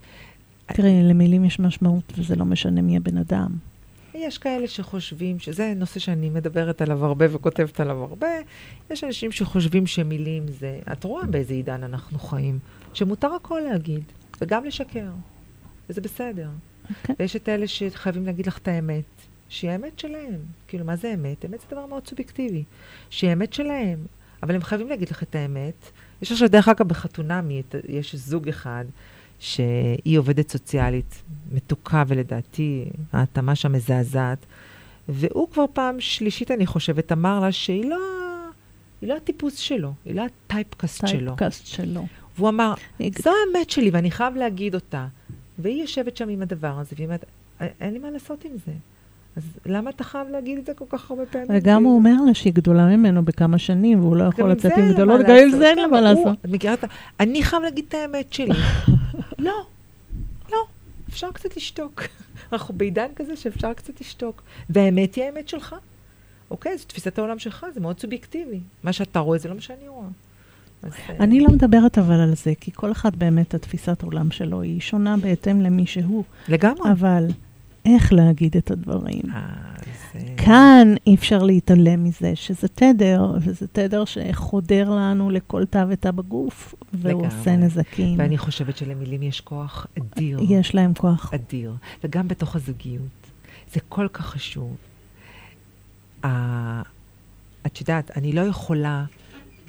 תראי, 0.67 1.03
למילים 1.03 1.45
יש 1.45 1.59
משמעות, 1.59 2.13
וזה 2.17 2.35
לא 2.35 2.45
משנה 2.45 2.81
מי 2.81 2.97
הבן 2.97 3.17
אדם. 3.17 3.51
יש 4.13 4.37
כאלה 4.37 4.67
שחושבים, 4.67 5.39
שזה 5.39 5.73
נושא 5.75 5.99
שאני 5.99 6.29
מדברת 6.29 6.81
עליו 6.81 7.05
הרבה 7.05 7.25
וכותבת 7.35 7.79
עליו 7.79 8.03
הרבה, 8.03 8.27
יש 8.89 9.03
אנשים 9.03 9.31
שחושבים 9.31 9.87
שמילים 9.87 10.47
זה, 10.47 10.79
את 10.91 11.03
רואה 11.03 11.25
באיזה 11.25 11.53
עידן 11.53 11.83
אנחנו 11.83 12.19
חיים, 12.19 12.59
שמותר 12.93 13.33
הכל 13.33 13.59
להגיד, 13.71 14.03
וגם 14.41 14.65
לשקר, 14.65 15.11
וזה 15.89 16.01
בסדר. 16.01 16.49
כן. 17.03 17.13
ויש 17.19 17.35
את 17.35 17.49
אלה 17.49 17.67
שחייבים 17.67 18.25
להגיד 18.25 18.47
לך 18.47 18.57
את 18.57 18.67
האמת, 18.67 19.03
שהיא 19.49 19.71
האמת 19.71 19.99
שלהם. 19.99 20.39
כאילו, 20.67 20.85
מה 20.85 20.95
זה 20.95 21.13
אמת? 21.13 21.45
אמת 21.45 21.59
זה 21.59 21.65
דבר 21.71 21.85
מאוד 21.85 22.07
סובייקטיבי. 22.07 22.63
שהיא 23.09 23.29
האמת 23.29 23.53
שלהם, 23.53 24.05
אבל 24.43 24.55
הם 24.55 24.61
חייבים 24.61 24.89
להגיד 24.89 25.09
לך 25.09 25.23
את 25.23 25.35
האמת. 25.35 25.91
יש 26.21 26.31
עכשיו, 26.31 26.49
דרך 26.49 26.67
אגב, 26.67 26.87
בחתונמי, 26.87 27.61
יש 27.87 28.15
זוג 28.15 28.49
אחד, 28.49 28.85
שהיא 29.39 30.19
עובדת 30.19 30.49
סוציאלית, 30.51 31.21
מתוקה, 31.51 32.03
ולדעתי 32.07 32.85
ההתאמה 33.13 33.55
שם 33.55 33.71
מזעזעת, 33.71 34.45
והוא 35.09 35.49
כבר 35.51 35.65
פעם 35.73 35.99
שלישית, 35.99 36.51
אני 36.51 36.65
חושבת, 36.65 37.11
אמר 37.11 37.39
לה 37.39 37.51
שהיא 37.51 37.85
לא... 37.89 37.97
היא 39.01 39.09
לא 39.09 39.15
הטיפוס 39.17 39.57
שלו, 39.57 39.93
היא 40.05 40.15
לא 40.15 40.25
הטייפקאסט 40.47 41.07
שלו. 41.07 41.25
טייפקאסט 41.35 41.65
שלו. 41.67 42.05
והוא 42.37 42.49
אמר, 42.49 42.73
זו 43.23 43.29
האמת 43.29 43.69
שלי 43.69 43.89
ואני 43.89 44.11
חייב 44.11 44.35
להגיד 44.35 44.75
אותה. 44.75 45.07
והיא 45.59 45.81
יושבת 45.81 46.17
שם 46.17 46.29
עם 46.29 46.41
הדבר 46.41 46.79
הזה, 46.79 46.89
והיא 46.95 47.05
אומרת, 47.05 47.25
"א- 47.61 47.65
אין 47.81 47.93
לי 47.93 47.99
מה 47.99 48.11
לעשות 48.11 48.45
עם 48.45 48.51
זה. 48.65 48.71
אז 49.35 49.43
למה 49.65 49.89
אתה 49.89 50.03
חייב 50.03 50.27
להגיד 50.29 50.57
את 50.57 50.65
זה 50.65 50.73
כל 50.73 50.85
כך 50.89 51.11
הרבה 51.11 51.25
פעמים? 51.25 51.47
וגם 51.49 51.83
הוא 51.83 51.95
אומר 51.95 52.21
לה 52.27 52.33
שהיא 52.33 52.53
גדולה 52.53 52.85
ממנו 52.85 53.25
בכמה 53.25 53.57
שנים, 53.57 53.99
והוא 53.99 54.15
לא 54.15 54.23
יכול 54.23 54.51
לצאת 54.51 54.71
עם 54.77 54.93
גדולות, 54.93 55.21
גם 55.21 55.35
עם. 55.35 55.49
זה 55.49 55.69
אין 55.69 55.77
לה 55.77 55.83
כן, 55.85 55.91
מה 55.91 56.01
לעשות. 56.01 56.37
את 56.45 56.49
מכירה 56.49 56.73
את 56.73 56.83
ה... 56.83 56.87
אני 57.19 57.43
חייב 57.43 57.63
להגיד 57.63 57.85
את 57.87 57.93
האמת 57.93 58.33
שלי. 58.33 58.59
לא, 59.39 59.65
לא, 60.51 60.57
אפשר 61.09 61.31
קצת 61.31 61.57
לשתוק. 61.57 62.03
אנחנו 62.53 62.73
בעידן 62.73 63.07
כזה 63.15 63.35
שאפשר 63.35 63.73
קצת 63.73 64.01
לשתוק. 64.01 64.41
והאמת 64.69 65.15
היא 65.15 65.23
האמת 65.23 65.47
שלך. 65.47 65.75
אוקיי, 66.51 66.77
זו 66.77 66.85
תפיסת 66.85 67.17
העולם 67.17 67.39
שלך, 67.39 67.65
זה 67.73 67.79
מאוד 67.79 67.99
סובייקטיבי. 67.99 68.59
מה 68.83 68.93
שאתה 68.93 69.19
רואה 69.19 69.37
זה 69.37 69.49
לא 69.49 69.55
מה 69.55 69.61
שאני 69.61 69.87
רואה. 69.87 70.07
אז, 70.83 70.91
אה, 71.09 71.15
אני 71.19 71.39
לא 71.39 71.47
מדברת 71.47 71.97
אבל 71.97 72.19
על 72.19 72.35
זה, 72.35 72.53
כי 72.59 72.71
כל 72.73 72.91
אחד 72.91 73.15
באמת, 73.15 73.53
התפיסת 73.53 74.03
עולם 74.03 74.31
שלו 74.31 74.61
היא 74.61 74.79
שונה 74.79 75.17
בהתאם 75.17 75.61
למי 75.61 75.85
שהוא. 75.85 76.23
לגמרי. 76.47 76.91
אבל 76.91 77.27
איך 77.85 78.13
להגיד 78.13 78.57
את 78.57 78.71
הדברים? 78.71 79.21
אה. 79.33 79.71
כאן 80.37 80.87
אי 81.07 81.15
אפשר 81.15 81.43
להתעלם 81.43 82.03
מזה, 82.03 82.35
שזה 82.35 82.67
תדר, 82.67 83.31
וזה 83.41 83.67
תדר 83.67 84.03
שחודר 84.05 84.89
לנו 84.89 85.29
לכל 85.29 85.65
תא 85.65 85.85
ותא 85.89 86.11
בגוף, 86.11 86.75
והוא 86.93 87.21
לגמרי. 87.21 87.37
עושה 87.37 87.55
נזקים. 87.55 88.19
ואני 88.19 88.37
חושבת 88.37 88.77
שלמילים 88.77 89.23
יש 89.23 89.41
כוח 89.41 89.87
אדיר. 89.97 90.39
יש 90.49 90.75
להם 90.75 90.93
כוח. 90.93 91.33
אדיר. 91.33 91.73
וגם 92.03 92.27
בתוך 92.27 92.55
הזוגיות. 92.55 93.01
זה 93.73 93.79
כל 93.89 94.07
כך 94.13 94.25
חשוב. 94.25 94.75
ה- 96.23 96.81
את 97.65 97.79
יודעת, 97.81 98.17
אני 98.17 98.33
לא 98.33 98.41
יכולה 98.41 99.05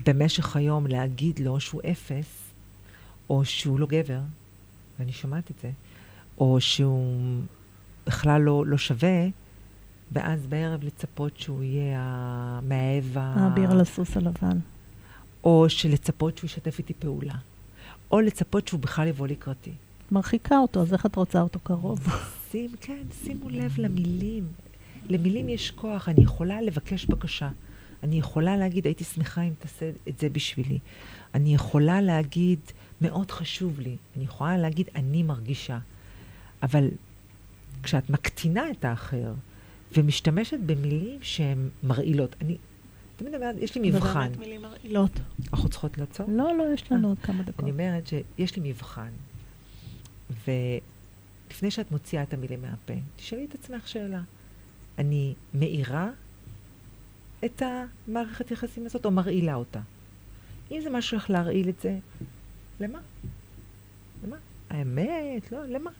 במשך 0.07 0.57
היום 0.57 0.87
להגיד 0.87 1.39
לו 1.39 1.61
שהוא 1.61 1.81
אפס, 1.91 2.27
או 3.31 3.45
שהוא 3.45 3.81
לא 3.81 3.87
גבר, 3.87 4.21
ואני 4.99 5.13
שומעת 5.13 5.51
את 5.51 5.57
זה, 5.63 5.71
או 6.39 6.61
שהוא 6.61 7.41
בכלל 8.07 8.43
לא, 8.43 8.67
לא 8.67 8.79
שווה, 8.79 9.27
ואז 10.13 10.47
בערב 10.47 10.85
לצפות 10.85 11.39
שהוא 11.39 11.63
יהיה 11.63 11.99
המאהב 12.01 13.19
ה... 13.19 13.35
האביר 13.37 13.71
על 13.71 13.81
הסוס 13.81 14.17
הלבן. 14.17 14.59
או 15.45 15.67
שלצפות 15.69 16.39
שהוא 16.39 16.49
ישתף 16.49 16.79
איתי 16.79 16.95
פעולה. 16.95 17.35
או 18.11 18.21
לצפות 18.21 18.69
שהוא 18.69 18.81
בכלל 18.81 19.09
יבוא 19.09 19.27
לקראתי. 19.27 19.73
מרחיקה 20.11 20.59
אותו, 20.59 20.83
אז 20.83 20.93
איך 20.93 21.07
את 21.07 21.17
רוצה 21.17 21.41
אותו 21.41 21.61
קרוב? 21.61 22.01
שים, 22.51 22.71
כן, 22.81 23.03
שימו 23.25 23.51
לב 23.51 23.75
למילים. 23.79 24.45
למילים 25.09 25.49
יש 25.49 25.71
כוח, 25.71 26.09
אני 26.09 26.23
יכולה 26.23 26.63
לבקש 26.63 27.07
בקשה. 27.07 27.49
אני 28.03 28.19
יכולה 28.19 28.57
להגיד, 28.57 28.85
הייתי 28.85 29.05
שמחה 29.05 29.43
אם 29.43 29.53
תעשה 29.59 29.91
את 30.09 30.19
זה 30.19 30.29
בשבילי. 30.29 30.79
אני 31.35 31.55
יכולה 31.55 32.01
להגיד, 32.01 32.59
מאוד 33.01 33.31
חשוב 33.31 33.81
לי. 33.81 33.97
אני 34.17 34.25
יכולה 34.25 34.59
להגיד, 34.59 34.89
אני 34.97 35.23
מרגישה. 35.23 35.79
אבל 36.63 36.89
כשאת 37.83 38.11
מקטינה 38.11 38.71
את 38.71 38.85
האחר 38.85 39.33
ומשתמשת 39.97 40.59
במילים 40.67 41.19
שהן 41.23 41.69
מרעילות, 41.83 42.37
אני 42.41 42.57
תמיד 43.17 43.35
אומרת, 43.35 43.57
יש 43.59 43.75
לי 43.75 43.91
מבחן. 43.91 44.29
באמת 44.29 44.39
מילים 44.39 44.63
מרעילות. 44.63 45.21
אנחנו 45.53 45.69
צריכות 45.69 45.99
לעצור? 45.99 46.27
לא, 46.31 46.57
לא, 46.59 46.65
יש 46.75 46.93
לנו 46.93 47.09
עוד 47.09 47.19
כמה 47.19 47.43
דקות. 47.43 47.61
אני 47.61 47.71
אומרת 47.71 48.07
שיש 48.07 48.57
לי 48.57 48.71
מבחן, 48.71 49.11
ולפני 50.31 51.71
שאת 51.71 51.91
מוציאה 51.91 52.23
את 52.23 52.35
המילים 52.35 52.63
מהפה, 52.63 52.95
תשאלי 53.17 53.45
את 53.45 53.55
עצמך 53.55 53.89
שאלה. 53.89 54.21
אני 54.99 55.35
מאירה 55.55 56.11
את 57.45 57.63
המערכת 57.63 58.51
יחסים 58.51 58.87
הזאת 58.87 59.05
או 59.05 59.11
מרעילה 59.11 59.55
אותה? 59.55 59.81
אם 60.71 60.81
זה 60.83 60.91
משהו 60.91 61.17
לך 61.17 61.31
להרעיל 61.31 61.69
את 61.69 61.81
זה, 61.81 61.99
למה? 62.81 62.99
למה? 64.27 64.37
האמת? 64.71 65.53
לא, 65.53 65.65
למה? 65.65 65.91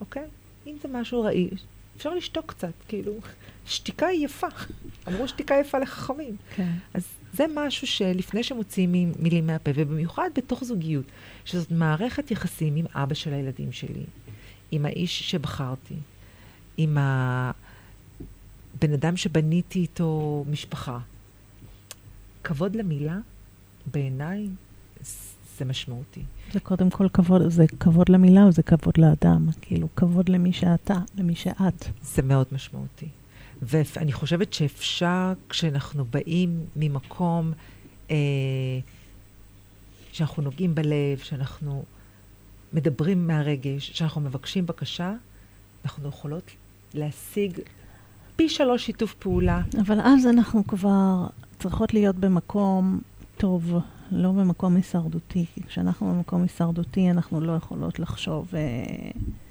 אוקיי? 0.00 0.26
אם 0.68 0.76
זה 0.82 0.88
משהו 0.92 1.20
רעיל, 1.22 1.50
אפשר 1.96 2.14
לשתוק 2.14 2.46
קצת, 2.46 2.72
כאילו, 2.88 3.12
שתיקה 3.66 4.06
היא 4.06 4.24
יפה. 4.24 4.46
אמרו 5.08 5.28
שתיקה 5.28 5.54
יפה 5.60 5.78
לחכמים. 5.78 6.36
כן. 6.56 6.72
אז 6.94 7.06
זה 7.32 7.44
משהו 7.54 7.86
שלפני 7.86 8.42
שמוציאים 8.42 8.92
מ- 8.92 9.22
מילים 9.22 9.46
מהפה, 9.46 9.70
ובמיוחד 9.74 10.30
בתוך 10.36 10.64
זוגיות, 10.64 11.04
שזאת 11.44 11.70
מערכת 11.70 12.30
יחסים 12.30 12.76
עם 12.76 12.84
אבא 12.94 13.14
של 13.14 13.32
הילדים 13.32 13.72
שלי, 13.72 14.04
עם 14.70 14.86
האיש 14.86 15.30
שבחרתי, 15.30 15.94
עם 16.76 16.98
הבן 16.98 17.52
אדם 18.94 19.16
שבניתי 19.16 19.78
איתו 19.78 20.44
משפחה. 20.50 20.98
כבוד 22.44 22.76
למילה, 22.76 23.18
בעיניי, 23.86 24.48
זה 25.58 25.64
משמעותי. 25.64 26.22
זה 26.52 26.60
קודם 26.60 26.90
כל 26.90 27.08
כבוד, 27.08 27.48
זה 27.48 27.64
כבוד 27.80 28.08
למילה 28.08 28.44
או 28.44 28.52
זה 28.52 28.62
כבוד 28.62 28.98
לאדם? 28.98 29.48
כאילו, 29.60 29.88
כבוד 29.96 30.28
למי 30.28 30.52
שאתה, 30.52 30.98
למי 31.18 31.34
שאת. 31.34 31.84
זה 32.02 32.22
מאוד 32.22 32.46
משמעותי. 32.52 33.08
ואני 33.62 34.12
חושבת 34.12 34.52
שאפשר, 34.52 35.32
כשאנחנו 35.48 36.04
באים 36.04 36.60
ממקום 36.76 37.52
אה, 38.10 38.16
שאנחנו 40.12 40.42
נוגעים 40.42 40.74
בלב, 40.74 41.18
שאנחנו 41.22 41.84
מדברים 42.72 43.26
מהרגש, 43.26 43.90
שאנחנו 43.94 44.20
מבקשים 44.20 44.66
בקשה, 44.66 45.14
אנחנו 45.84 46.08
יכולות 46.08 46.50
להשיג 46.94 47.58
פי 48.36 48.48
שלוש 48.48 48.86
שיתוף 48.86 49.14
פעולה. 49.14 49.60
אבל 49.80 50.00
אז 50.00 50.26
אנחנו 50.26 50.66
כבר 50.66 51.26
צריכות 51.58 51.94
להיות 51.94 52.16
במקום 52.16 53.00
טוב, 53.36 53.74
לא 54.10 54.32
במקום 54.32 54.76
הישרדותי. 54.76 55.44
כי 55.54 55.62
כשאנחנו 55.62 56.12
במקום 56.12 56.42
הישרדותי, 56.42 57.10
אנחנו 57.10 57.40
לא 57.40 57.52
יכולות 57.52 57.98
לחשוב, 57.98 58.48
אה, 58.54 58.60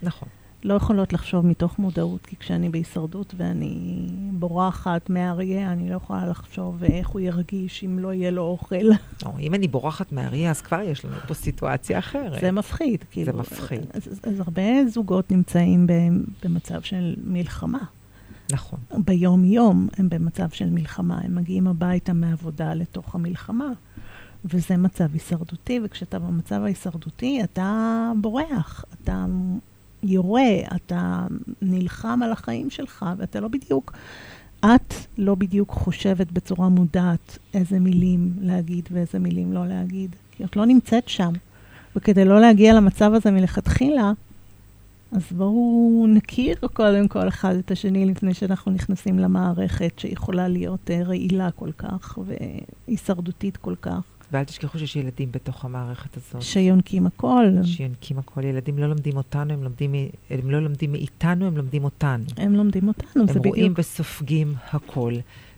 נכון. 0.03 0.29
לא 0.63 0.73
יכולות 0.73 1.13
לחשוב 1.13 1.45
מתוך 1.45 1.79
מודעות, 1.79 2.25
כי 2.25 2.35
כשאני 2.35 2.69
בהישרדות 2.69 3.33
ואני 3.37 4.07
בורחת 4.31 5.09
מהאריה, 5.09 5.71
אני 5.71 5.89
לא 5.89 5.95
יכולה 5.95 6.27
לחשוב 6.27 6.83
איך 6.83 7.07
הוא 7.07 7.21
ירגיש 7.21 7.83
אם 7.83 7.99
לא 7.99 8.13
יהיה 8.13 8.31
לו 8.31 8.41
אוכל. 8.41 8.75
או, 9.25 9.39
אם 9.39 9.53
אני 9.53 9.67
בורחת 9.67 10.11
מהאריה, 10.11 10.51
אז 10.51 10.61
כבר 10.61 10.81
יש 10.81 11.05
לנו 11.05 11.15
פה 11.27 11.33
סיטואציה 11.33 11.99
אחרת. 11.99 12.41
זה 12.41 12.51
מפחיד. 12.51 13.03
כאילו, 13.11 13.37
מפחיד. 13.37 13.85
אז, 13.93 14.07
אז, 14.07 14.19
אז 14.23 14.39
הרבה 14.39 14.85
זוגות 14.87 15.31
נמצאים 15.31 15.87
במצב 16.43 16.81
של 16.81 17.15
מלחמה. 17.23 17.83
נכון. 18.51 18.79
ביום-יום 19.05 19.87
הם 19.97 20.09
במצב 20.09 20.49
של 20.49 20.69
מלחמה. 20.69 21.19
הם 21.23 21.35
מגיעים 21.35 21.67
הביתה 21.67 22.13
מעבודה 22.13 22.73
לתוך 22.73 23.15
המלחמה, 23.15 23.71
וזה 24.45 24.77
מצב 24.77 25.13
הישרדותי, 25.13 25.79
וכשאתה 25.83 26.19
במצב 26.19 26.61
ההישרדותי, 26.63 27.43
אתה 27.43 28.11
בורח, 28.21 28.85
אתה 28.93 29.25
יורה, 30.03 30.51
אתה 30.75 31.27
נלחם 31.61 32.19
על 32.23 32.31
החיים 32.31 32.69
שלך, 32.69 33.05
ואתה 33.17 33.39
לא 33.39 33.47
בדיוק, 33.47 33.93
את 34.59 34.93
לא 35.17 35.35
בדיוק 35.35 35.71
חושבת 35.71 36.31
בצורה 36.31 36.69
מודעת 36.69 37.37
איזה 37.53 37.79
מילים 37.79 38.33
להגיד 38.41 38.89
ואיזה 38.91 39.19
מילים 39.19 39.53
לא 39.53 39.67
להגיד, 39.67 40.15
כי 40.31 40.43
את 40.43 40.55
לא 40.55 40.65
נמצאת 40.65 41.09
שם. 41.09 41.33
וכדי 41.95 42.25
לא 42.25 42.41
להגיע 42.41 42.73
למצב 42.73 43.13
הזה 43.13 43.31
מלכתחילה, 43.31 44.11
אז 45.11 45.21
בואו 45.31 46.05
נכיר 46.09 46.55
קודם 46.73 47.07
כל 47.07 47.27
אחד 47.27 47.55
את 47.55 47.71
השני 47.71 48.05
לפני 48.05 48.33
שאנחנו 48.33 48.71
נכנסים 48.71 49.19
למערכת 49.19 49.99
שיכולה 49.99 50.47
להיות 50.47 50.91
אה, 50.91 51.03
רעילה 51.03 51.51
כל 51.51 51.71
כך 51.77 52.19
והישרדותית 52.87 53.57
כל 53.57 53.75
כך. 53.81 54.16
ואל 54.31 54.43
תשכחו 54.43 54.79
שיש 54.79 54.95
ילדים 54.95 55.31
בתוך 55.31 55.65
המערכת 55.65 56.17
הזאת. 56.17 56.41
שיונקים 56.41 57.07
הכל. 57.07 57.45
שיונקים 57.63 58.19
הכל. 58.19 58.43
ילדים 58.43 58.79
לא 58.79 58.87
לומדים 58.87 59.17
אותנו, 59.17 59.53
הם, 59.53 59.63
לומדים, 59.63 59.95
הם 60.29 60.51
לא 60.51 60.59
לומדים 60.59 60.91
מאיתנו, 60.91 61.47
הם 61.47 61.57
לומדים 61.57 61.83
אותנו. 61.83 62.23
הם 62.37 62.55
לומדים 62.55 62.87
אותנו, 62.87 63.21
הם 63.21 63.27
זה 63.27 63.39
רואים 63.39 63.53
בדיוק. 63.53 63.79
וסופגים 63.79 64.53
הכל. 64.71 65.13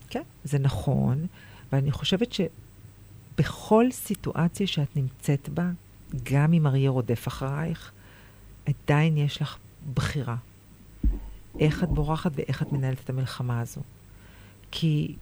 כן, 0.10 0.22
זה 0.44 0.60
נכון, 0.60 1.26
ואני 1.72 1.92
חושבת 1.92 2.34
שבכל 2.34 3.86
סיטואציה 3.92 4.68
שאת 4.68 4.96
נמצאת 4.96 5.50
בה, 5.50 5.70
גם 6.24 6.54
אם 6.54 6.68
אריה 6.68 6.90
רודף 6.90 7.28
אחרייך, 7.28 7.92
עדיין 8.66 9.18
יש 9.18 9.42
לך 9.42 9.58
בחירה. 9.94 10.36
איך 11.60 11.84
את 11.84 11.90
בורחת 11.90 12.32
ואיך 12.36 12.62
את 12.62 12.72
מנהלת 12.72 13.00
את 13.04 13.10
המלחמה 13.10 13.60
הזו. 13.60 13.82
כי 14.72 15.16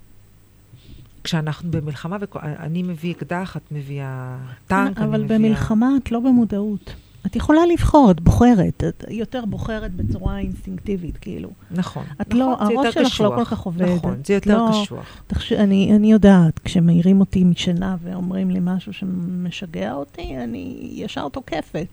כשאנחנו 1.27 1.71
במלחמה, 1.71 2.17
ואני 2.35 2.83
מביא 2.83 3.13
אקדח, 3.13 3.57
את 3.57 3.71
מביאה 3.71 4.37
טנק, 4.67 4.97
אני 4.97 5.05
אבל 5.05 5.23
מביאה... 5.23 5.39
במלחמה 5.39 5.89
את 6.03 6.11
לא 6.11 6.19
במודעות. 6.19 6.93
את 7.25 7.35
יכולה 7.35 7.61
לבחור, 7.73 8.11
את 8.11 8.21
בוחרת, 8.21 8.83
את 8.83 9.03
יותר 9.09 9.45
בוחרת 9.45 9.93
בצורה 9.93 10.39
אינסטינקטיבית, 10.39 11.17
כאילו. 11.17 11.49
נכון. 11.71 12.03
את 12.21 12.27
נכון, 12.27 12.39
לא, 12.39 12.55
הראש 12.59 12.93
שלך 12.93 13.03
לא 13.03 13.09
קשוח. 13.09 13.35
כל 13.35 13.45
כך 13.45 13.59
עובד. 13.59 13.85
נכון, 13.85 14.21
זה 14.25 14.33
יותר 14.33 14.57
לא- 14.57 14.69
קשוח. 14.83 15.23
תחש... 15.27 15.53
אני, 15.53 15.95
אני 15.95 16.11
יודעת, 16.11 16.59
כשמעירים 16.59 17.19
אותי 17.19 17.43
משינה 17.43 17.95
ואומרים 18.03 18.49
לי 18.49 18.59
משהו 18.61 18.93
שמשגע 18.93 19.93
אותי, 19.93 20.37
אני 20.43 20.91
ישר 20.93 21.29
תוקפת. 21.29 21.87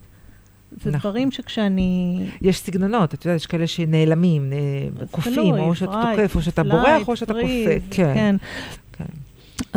זה 0.83 0.89
נכון. 0.89 0.99
דברים 0.99 1.31
שכשאני... 1.31 2.19
יש 2.41 2.59
סגנונות, 2.59 3.13
את 3.13 3.25
יודעת, 3.25 3.39
יש 3.39 3.45
כאלה 3.45 3.67
שנעלמים, 3.67 4.53
אה, 4.53 4.57
זה 4.99 5.05
קופאים, 5.11 5.35
תלוי, 5.35 5.59
או 5.59 5.75
שאתה 5.75 6.03
תוקף, 6.11 6.35
או 6.35 6.41
שאתה 6.41 6.63
בורח, 6.63 7.07
או 7.07 7.15
שאתה 7.15 7.33
קופא. 7.33 7.77
כן, 7.91 8.13
כן. 8.13 8.35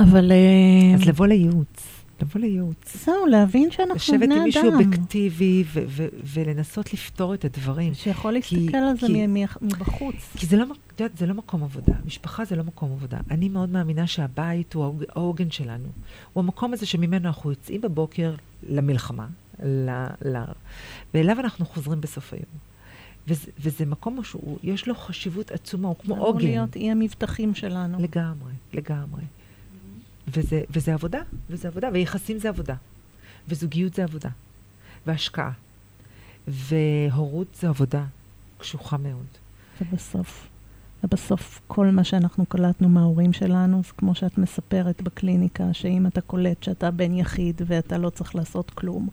אבל... 0.02 0.32
אה, 0.32 0.94
אז 0.94 1.08
לבוא 1.08 1.26
לייעוץ, 1.26 1.86
לבוא 2.22 2.40
לייעוץ. 2.40 3.04
זהו, 3.04 3.26
להבין 3.26 3.70
שאנחנו 3.70 3.94
לשבת 3.94 4.20
בני 4.20 4.34
עם 4.34 4.42
מישהו 4.42 4.62
אדם. 4.68 4.72
אובייקטיבי 4.72 5.64
ו- 5.72 5.82
ו- 5.88 6.06
ולנסות 6.24 6.92
לפתור 6.92 7.34
את 7.34 7.44
הדברים. 7.44 7.94
שיכול 7.94 8.32
להסתכל 8.32 8.76
על 8.76 8.96
זה 9.00 9.06
כי- 9.06 9.26
מבחוץ. 9.62 10.14
כי 10.36 10.46
זה 10.46 10.56
לא, 10.56 10.64
את 10.94 11.00
יודעת, 11.00 11.18
זה 11.18 11.26
לא 11.26 11.34
מקום 11.34 11.62
עבודה. 11.62 11.92
משפחה 12.06 12.44
זה 12.44 12.56
לא 12.56 12.64
מקום 12.64 12.92
עבודה. 12.92 13.18
אני 13.30 13.48
מאוד 13.48 13.68
מאמינה 13.70 14.06
שהבית 14.06 14.74
הוא 14.74 14.84
העוג- 14.84 15.04
העוגן 15.08 15.50
שלנו. 15.50 15.88
הוא 16.32 16.42
המקום 16.44 16.72
הזה 16.72 16.86
שממנו 16.86 17.28
אנחנו 17.28 17.50
יוצאים 17.50 17.80
בבוקר 17.80 18.34
למלחמה, 18.68 19.26
ל, 19.64 19.90
ל, 20.24 20.36
ואליו 21.14 21.40
אנחנו 21.40 21.66
חוזרים 21.66 22.00
בסוף 22.00 22.32
היום. 22.32 22.68
וזה, 23.28 23.50
וזה 23.60 23.86
מקום 23.86 24.18
שיש 24.62 24.88
לו 24.88 24.94
חשיבות 24.94 25.50
עצומה, 25.50 25.88
הוא 25.88 25.96
כמו 25.96 26.14
אמור 26.14 26.26
עוגן. 26.26 26.44
להיות 26.46 26.76
אי 26.76 26.90
המבטחים 26.90 27.54
שלנו. 27.54 27.98
לגמרי, 28.02 28.52
לגמרי. 28.72 29.22
וזה, 30.32 30.62
וזה 30.70 30.94
עבודה, 30.94 31.20
וזה 31.50 31.68
עבודה, 31.68 31.88
ויחסים 31.92 32.38
זה 32.38 32.48
עבודה, 32.48 32.74
וזוגיות 33.48 33.94
זה 33.94 34.04
עבודה, 34.04 34.28
והשקעה, 35.06 35.50
והורות 36.48 37.46
זה 37.60 37.68
עבודה 37.68 38.04
קשוחה 38.58 38.96
מאוד. 38.96 39.26
ובסוף, 39.80 40.46
ובסוף 41.04 41.60
כל 41.66 41.86
מה 41.86 42.04
שאנחנו 42.04 42.46
קלטנו 42.46 42.88
מההורים 42.88 43.32
שלנו, 43.32 43.82
זה 43.86 43.92
כמו 43.96 44.14
שאת 44.14 44.38
מספרת 44.38 45.02
בקליניקה, 45.02 45.64
שאם 45.72 46.06
אתה 46.06 46.20
קולט 46.20 46.62
שאתה 46.62 46.90
בן 46.90 47.14
יחיד 47.14 47.62
ואתה 47.66 47.98
לא 47.98 48.10
צריך 48.10 48.34
לעשות 48.34 48.70
כלום, 48.70 49.08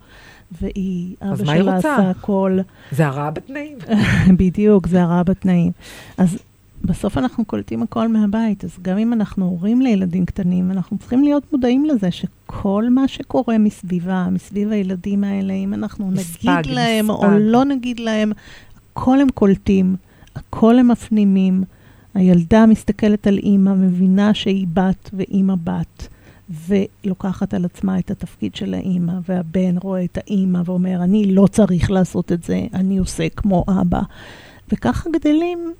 והיא, 0.51 1.15
אבא 1.21 1.45
שלה? 1.45 1.77
עשה 1.77 2.09
הכל, 2.09 2.59
זה 2.91 3.07
הרעה 3.07 3.31
בתנאים. 3.31 3.77
בדיוק, 4.39 4.87
זה 4.87 5.01
הרע 5.01 5.23
בתנאים. 5.23 5.71
אז 6.17 6.37
בסוף 6.85 7.17
אנחנו 7.17 7.45
קולטים 7.45 7.83
הכל 7.83 8.07
מהבית, 8.07 8.63
אז 8.63 8.77
גם 8.81 8.97
אם 8.97 9.13
אנחנו 9.13 9.45
הורים 9.45 9.81
לילדים 9.81 10.25
קטנים, 10.25 10.71
אנחנו 10.71 10.97
צריכים 10.97 11.23
להיות 11.23 11.51
מודעים 11.51 11.85
לזה 11.85 12.11
שכל 12.11 12.85
מה 12.89 13.07
שקורה 13.07 13.57
מסביבה, 13.57 14.27
מסביב 14.31 14.71
הילדים 14.71 15.23
האלה, 15.23 15.53
אם 15.53 15.73
אנחנו 15.73 16.11
נספג, 16.11 16.49
נגיד 16.49 16.71
להם 16.71 17.09
או 17.09 17.15
נספג. 17.15 17.37
לא 17.39 17.65
נגיד 17.65 17.99
להם, 17.99 18.31
הכל 18.91 19.21
הם 19.21 19.29
קולטים, 19.29 19.95
הכל 20.35 20.79
הם 20.79 20.87
מפנימים. 20.87 21.63
הילדה 22.13 22.65
מסתכלת 22.65 23.27
על 23.27 23.37
אימא, 23.37 23.73
מבינה 23.73 24.33
שהיא 24.33 24.67
בת 24.73 25.09
ואימא 25.13 25.55
בת, 25.63 26.07
ולוקחת 26.67 27.53
על 27.53 27.65
עצמה 27.65 27.99
את 27.99 28.11
התפקיד 28.11 28.55
של 28.55 28.73
האימא, 28.73 29.13
והבן 29.29 29.77
רואה 29.77 30.03
את 30.03 30.17
האימא 30.17 30.61
ואומר, 30.65 31.03
אני 31.03 31.33
לא 31.33 31.47
צריך 31.47 31.91
לעשות 31.91 32.31
את 32.31 32.43
זה, 32.43 32.61
אני 32.73 32.97
עושה 32.97 33.29
כמו 33.29 33.65
אבא. 33.81 34.01
וככה 34.71 35.09
גדלים, 35.09 35.73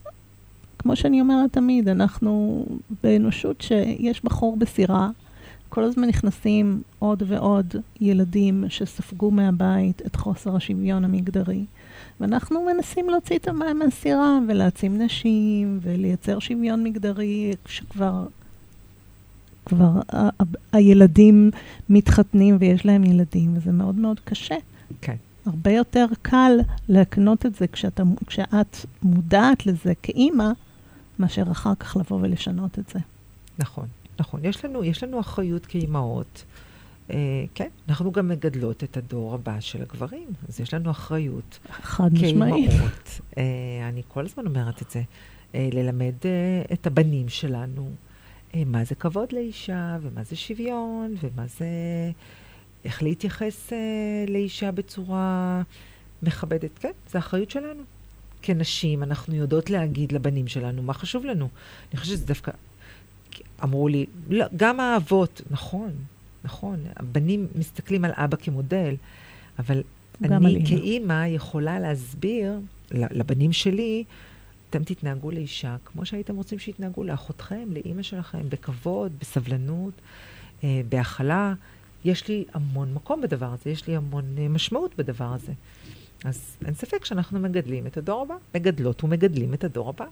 כמו 0.86 0.96
שאני 0.96 1.22
אומרת 1.22 1.54
תמיד, 1.54 1.90
אנחנו 1.90 2.66
באנושות 3.04 3.62
שיש 3.62 4.24
בה 4.24 4.30
חור 4.30 4.58
בסירה, 4.58 5.10
כל 5.70 5.84
הזמן 5.84 6.08
נכנסים 6.08 6.82
עוד 7.00 7.24
ועוד 7.28 7.76
ילדים 8.02 8.64
שספגו 8.70 9.32
מהבית 9.32 10.02
את 10.06 10.16
חוסר 10.16 10.56
השוויון 10.56 11.06
המגדרי. 11.06 11.66
ואנחנו 12.20 12.66
מנסים 12.66 13.10
להוציא 13.10 13.38
את 13.38 13.48
המים 13.48 13.80
מהסירה 13.80 14.40
ולהעצים 14.48 15.02
נשים 15.02 15.80
ולייצר 15.82 16.40
שוויון 16.40 16.84
מגדרי 16.84 17.54
שכבר 17.68 18.26
כבר 19.66 19.92
ה- 20.10 20.30
ה- 20.30 20.44
הילדים 20.74 21.52
מתחתנים 21.90 22.58
ויש 22.60 22.86
להם 22.86 23.04
ילדים, 23.04 23.58
וזה 23.58 23.72
מאוד 23.72 23.96
מאוד 23.96 24.20
קשה. 24.20 24.56
כן. 25.02 25.16
הרבה 25.46 25.72
יותר 25.72 26.06
קל 26.22 26.60
להקנות 26.90 27.46
את 27.46 27.56
זה 27.56 27.68
כשאתה, 27.68 28.04
כשאת 28.28 28.78
מודעת 29.04 29.66
לזה 29.66 29.94
כאימא, 30.04 30.52
מאשר 31.20 31.44
אחר 31.52 31.76
כך 31.80 31.98
לבוא 31.98 32.20
ולשנות 32.22 32.80
את 32.80 32.90
זה. 32.90 33.00
נכון, 33.60 33.88
נכון. 34.20 34.46
יש 34.46 34.66
לנו, 34.66 34.84
יש 34.84 35.04
לנו 35.04 35.20
אחריות 35.20 35.66
כאימהות. 35.66 36.44
אה, 37.12 37.46
כן, 37.56 37.70
אנחנו 37.90 38.12
גם 38.12 38.28
מגדלות 38.28 38.84
את 38.84 38.98
הדור 38.98 39.34
הבא 39.34 39.60
של 39.60 39.82
הגברים, 39.82 40.28
אז 40.50 40.60
יש 40.60 40.74
לנו 40.74 40.92
אחריות 40.92 41.60
חד 41.70 42.14
משמעית. 42.14 42.70
כאימהות. 42.70 43.22
אה, 43.38 43.44
אני 43.90 44.02
כל 44.08 44.26
הזמן 44.26 44.46
אומרת 44.46 44.82
את 44.82 44.92
זה. 44.92 45.02
אה, 45.56 45.70
ללמד 45.74 46.14
אה, 46.26 46.62
את 46.74 46.88
הבנים 46.88 47.30
שלנו 47.30 47.90
אה, 48.56 48.64
מה 48.66 48.84
זה 48.84 48.96
כבוד 48.96 49.32
לאישה, 49.32 49.98
ומה 50.02 50.24
זה 50.24 50.36
שוויון, 50.36 51.16
ומה 51.22 51.48
זה... 51.48 51.68
איך 52.86 53.04
להתייחס 53.04 53.74
אה, 53.74 53.78
לאישה 54.28 54.72
בצורה 54.72 55.62
מכבדת. 56.24 56.80
כן, 56.80 56.92
זו 57.12 57.20
אחריות 57.20 57.52
שלנו. 57.52 57.84
כנשים, 58.46 59.04
אנחנו 59.04 59.36
יודעות 59.36 59.70
להגיד 59.70 60.12
לבנים 60.12 60.48
שלנו 60.48 60.84
מה 60.84 60.94
חשוב 60.94 61.26
לנו. 61.26 61.50
אני 61.92 62.00
חושבת 62.00 62.18
שזה 62.18 62.26
דווקא... 62.26 62.52
אמרו 63.64 63.88
לי, 63.88 64.06
לא, 64.30 64.46
גם 64.56 64.80
האבות, 64.80 65.42
נכון, 65.50 65.92
נכון, 66.44 66.80
הבנים 66.96 67.48
מסתכלים 67.56 68.06
על 68.06 68.12
אבא 68.16 68.38
כמודל, 68.38 68.96
אבל 69.60 69.84
אני 70.24 70.48
אימא. 70.48 70.68
כאימא 70.68 71.28
יכולה 71.28 71.80
להסביר 71.80 72.60
לבנים 72.92 73.54
שלי, 73.54 74.04
אתם 74.70 74.84
תתנהגו 74.84 75.32
לאישה 75.32 75.76
כמו 75.86 76.06
שהייתם 76.06 76.36
רוצים 76.36 76.60
שיתנהגו 76.60 77.04
לאחותכם, 77.04 77.70
לאימא 77.72 78.02
שלכם, 78.02 78.50
בכבוד, 78.50 79.12
בסבלנות, 79.20 79.94
אה, 80.64 80.82
בהכלה. 80.90 81.54
יש 82.06 82.28
לי 82.28 82.46
המון 82.54 82.94
מקום 82.94 83.22
בדבר 83.22 83.54
הזה, 83.54 83.70
יש 83.70 83.88
לי 83.88 83.96
המון 83.96 84.26
אה, 84.38 84.48
משמעות 84.48 84.96
בדבר 84.98 85.34
הזה. 85.34 85.54
אז 86.26 86.58
אין 86.66 86.74
ספק 86.74 87.06
שאנחנו 87.06 87.40
מגדלים 87.40 87.88
את 87.88 87.98
הדור 87.98 88.22
הבא, 88.22 88.36
מגדלות 88.56 89.04
ומגדלים 89.04 89.54
את 89.54 89.64
הדור 89.64 89.90
הבא. 89.90 90.06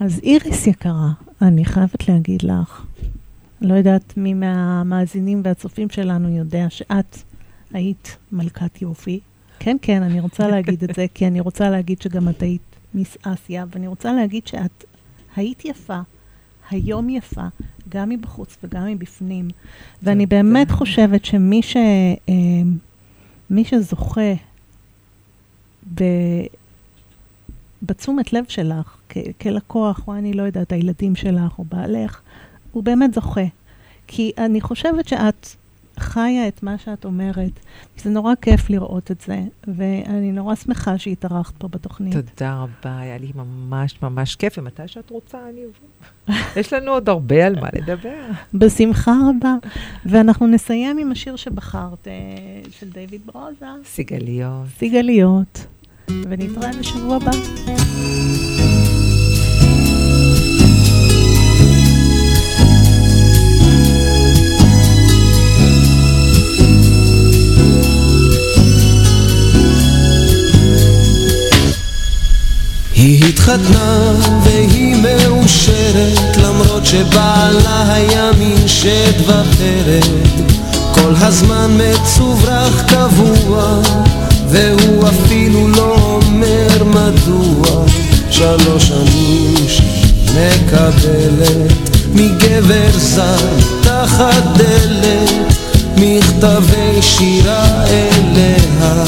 אז 0.00 0.20
איריס 0.22 0.66
יקרה, 0.66 1.10
אני 1.42 1.64
חייבת 1.64 2.08
להגיד 2.08 2.42
לך, 2.42 2.86
לא 3.60 3.74
יודעת 3.74 4.16
מי 4.16 4.34
מהמאזינים 4.34 5.40
והצופים 5.44 5.90
שלנו 5.90 6.36
יודע 6.36 6.66
שאת 6.70 7.18
היית 7.72 8.16
מלכת 8.32 8.82
יופי. 8.82 9.20
כן, 9.58 9.76
כן, 9.82 10.02
אני 10.02 10.20
רוצה 10.20 10.48
להגיד 10.52 10.84
את 10.84 10.94
זה, 10.94 11.06
כי 11.14 11.26
אני 11.26 11.40
רוצה 11.40 11.70
להגיד 11.70 12.02
שגם 12.02 12.28
את 12.28 12.42
היית 12.42 12.76
מיס 12.94 13.16
אסיה, 13.22 13.64
ואני 13.70 13.86
רוצה 13.86 14.12
להגיד 14.12 14.46
שאת 14.46 14.84
היית 15.36 15.64
יפה, 15.64 16.00
היום 16.70 17.08
יפה, 17.08 17.46
גם 17.88 18.08
מבחוץ 18.08 18.56
וגם 18.62 18.86
מבפנים. 18.86 19.48
ואני 20.02 20.26
תודה. 20.26 20.36
באמת 20.36 20.70
חושבת 20.70 21.24
שמי 21.24 21.62
ש, 21.62 21.76
אה, 22.28 22.34
מי 23.50 23.64
שזוכה 23.64 24.32
ב... 25.94 26.04
בתשומת 27.82 28.32
לב 28.32 28.44
שלך, 28.48 28.96
כ- 29.08 29.16
כלקוח, 29.42 30.00
או 30.08 30.14
אני 30.14 30.32
לא 30.32 30.42
יודעת, 30.42 30.72
הילדים 30.72 31.16
שלך 31.16 31.58
או 31.58 31.64
בעלך, 31.64 32.20
הוא 32.72 32.82
באמת 32.84 33.14
זוכה. 33.14 33.44
כי 34.06 34.32
אני 34.38 34.60
חושבת 34.60 35.08
שאת 35.08 35.46
חיה 35.98 36.48
את 36.48 36.62
מה 36.62 36.78
שאת 36.78 37.04
אומרת. 37.04 37.50
זה 37.98 38.10
נורא 38.10 38.34
כיף 38.42 38.70
לראות 38.70 39.10
את 39.10 39.20
זה, 39.20 39.40
ואני 39.76 40.32
נורא 40.32 40.54
שמחה 40.54 40.98
שהתארחת 40.98 41.54
פה 41.58 41.68
בתוכנית. 41.68 42.12
תודה 42.12 42.54
רבה, 42.54 42.98
היה 42.98 43.18
לי 43.18 43.32
ממש 43.34 44.02
ממש 44.02 44.36
כיף, 44.36 44.58
ומתי 44.58 44.82
שאת 44.88 45.10
רוצה 45.10 45.38
אני 45.50 45.60
אבוא. 45.64 46.36
יש 46.60 46.72
לנו 46.72 46.90
עוד 46.90 47.08
הרבה 47.08 47.46
על 47.46 47.60
מה 47.60 47.68
לדבר. 47.72 48.24
בשמחה 48.54 49.12
רבה. 49.30 49.54
ואנחנו 50.06 50.46
נסיים 50.46 50.98
עם 50.98 51.12
השיר 51.12 51.36
שבחרת, 51.36 52.08
אה, 52.08 52.12
של 52.70 52.90
דיוויד 52.90 53.20
ברוזה, 53.26 53.66
סיגליות. 53.84 54.66
סיגליות, 54.78 55.66
ונתראה 56.30 56.70
בשבוע 56.80 57.16
הבא. 57.16 57.30
היא 72.94 73.24
התחתנה 73.28 74.12
והיא 74.42 74.96
מאושרת 75.02 76.36
למרות 76.36 76.86
שבעלה 76.86 77.92
היה 77.92 78.30
מין 78.38 78.68
שד 78.68 79.20
ופרד 79.20 80.28
כל 80.94 81.14
הזמן 81.16 81.78
מצוברח 81.78 82.82
קבוע 82.88 83.80
והוא 84.50 85.08
אפילו 85.08 85.68
לא 85.68 85.96
אומר 85.96 86.84
מדוע 86.84 87.84
שלוש 88.30 88.88
שנים 88.88 89.54
שמקבלת 90.26 91.72
מגבר 92.14 92.90
זר 92.96 93.36
תחת 93.82 94.42
דלת 94.56 95.58
מכתבי 95.96 97.02
שירה 97.02 97.84
אליה. 97.86 99.04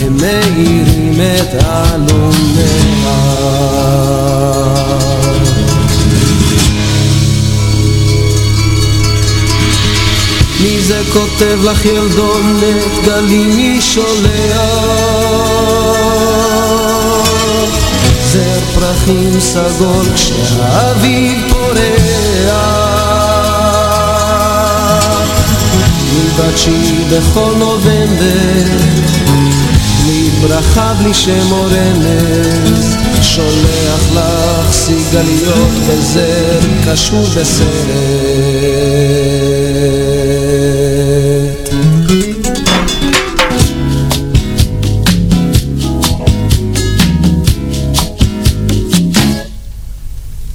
הם 0.00 0.16
מאירים 0.16 1.20
את 1.20 1.54
עלומיה 1.64 2.68
זה 10.88 11.02
כותב 11.12 11.58
לך 11.62 11.84
ילדונת 11.84 13.04
גלים 13.04 13.56
מי 13.56 13.80
שולח. 13.80 14.18
זר 18.32 18.60
פרחים 18.74 19.40
סגול 19.40 20.06
כשהאביב 20.14 21.38
פורח. 21.50 21.78
מלבד 26.12 26.56
שהיא 26.56 27.04
בכל 27.10 27.52
נובמבר 27.58 28.64
בלי 30.02 30.30
ברכה 30.40 30.94
בלי 30.94 31.14
שם 31.14 31.52
או 31.52 31.64
רמז 31.64 32.96
שולח 33.22 34.02
לך 34.14 34.72
סיגליות 34.72 35.72
בזר 35.88 36.60
קשור 36.84 37.26
בסרט 37.36 37.78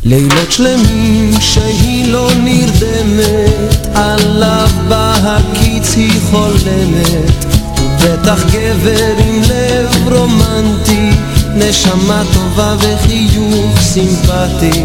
לילות 0.06 0.52
שלמים 0.52 1.32
שהיא 1.40 2.12
לא 2.12 2.30
נרדמת, 2.44 3.88
עליו 3.96 4.70
בהקיץ 4.88 5.96
היא 5.96 6.22
חולמת, 6.32 7.46
הוא 7.80 7.90
בטח 8.00 8.44
גבר 8.52 9.14
עם 9.18 9.42
לב 9.42 10.14
רומנטי, 10.14 11.10
נשמה 11.56 12.24
טובה 12.34 12.76
וחיוך 12.80 13.82
סימפטי, 13.82 14.84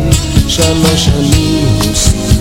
שלוש 0.48 1.04
שנים 1.04 1.68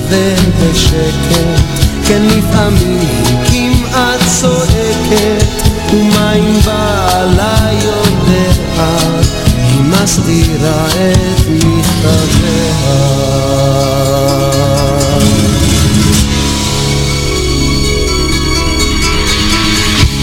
הוא 0.10 0.36
בשקט, 0.62 1.62
כן 2.08 2.22
לפעמים 2.22 3.00
היא 3.26 3.38
כמעט 3.46 4.20
צועקת, 4.42 5.46
ומה 5.94 6.34
אם 6.34 6.60
בעלה 6.66 7.70
יודע? 7.74 8.52
היא 8.78 9.17
מסתירה 10.08 10.88
את 10.88 11.48
מכתביה. 11.48 12.78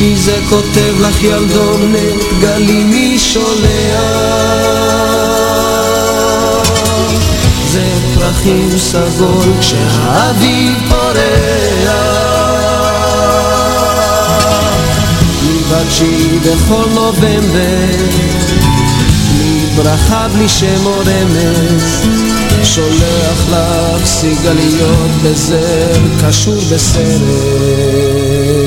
מי 0.00 0.16
זה 0.16 0.38
כותב 0.48 0.94
לך 1.00 1.22
ילדונת, 1.22 2.40
גלי 2.40 2.84
מי 2.84 3.18
שולח? 3.18 3.64
זה 7.70 7.84
פרחים 8.14 8.78
סגול 8.78 9.52
כשהאביב 9.60 10.74
פורח. 10.88 11.14
מלבד 15.42 15.90
שהיא 15.90 16.40
בכל 16.40 16.84
נובמבר 16.94 18.33
ברכה 19.76 20.28
בלי 20.28 20.48
שם 20.48 20.86
או 20.86 20.98
רמז, 20.98 22.06
שולח 22.64 23.48
לך 23.50 24.06
סיגליות 24.06 25.10
בזר 25.24 25.92
קשור 26.26 26.60
בסרט. 26.72 28.63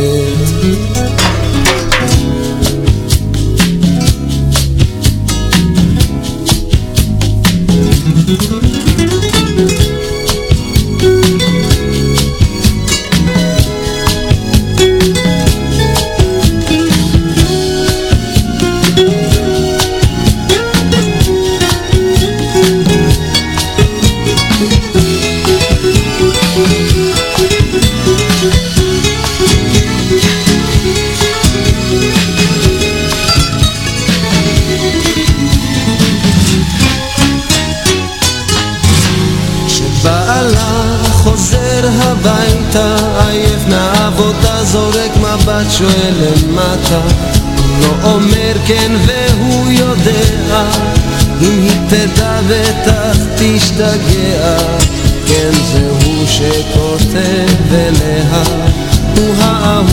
מבט, 45.58 45.72
שואל 45.72 46.14
למטה. 46.20 47.01
הוא 47.58 47.82
לא 47.82 48.12
אומר 48.12 48.53
כן 48.68 48.91
והוא 49.05 49.72
יודע, 49.72 50.64
אם 51.41 51.62
היא 51.62 51.82
תדע 51.89 52.39
בטח 52.49 53.18
תשתגע. 53.36 54.58
כן 55.28 55.51
זה 55.72 55.89
הוא 56.03 56.28
שכותב 56.28 57.74
אליה, 57.74 58.43
הוא 59.18 59.36
האהוב, 59.39 59.87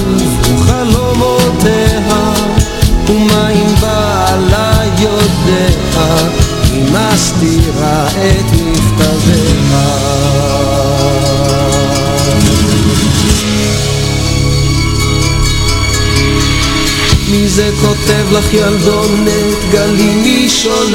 זה 17.55 17.71
כותב 17.81 18.33
לך 18.33 18.55
ילדונת, 18.55 19.65
גלי 19.73 20.15
מי 20.15 20.49
שולח? 20.49 20.95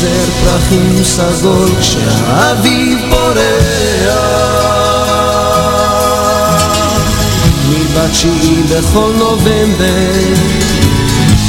זר 0.00 0.24
פרחים 0.44 1.04
סגול 1.04 1.68
כשהאביב 1.80 2.98
פורח 3.10 3.38
מלבד 7.68 8.12
שהיא 8.12 8.64
בכל 8.64 9.12
נובמבר 9.18 10.12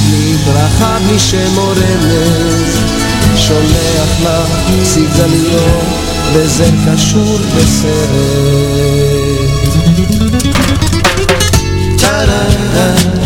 בלי 0.06 0.36
ברכה 0.46 0.98
בלי 1.08 1.20
שם 1.20 1.56
שולח 3.36 4.10
לך 4.24 4.50
סיגליות 4.84 5.84
וזה 6.34 6.70
קשור 6.86 7.40
בסרט 7.58 8.90
da 12.26 12.40
da 12.74 12.86
da 13.14 13.19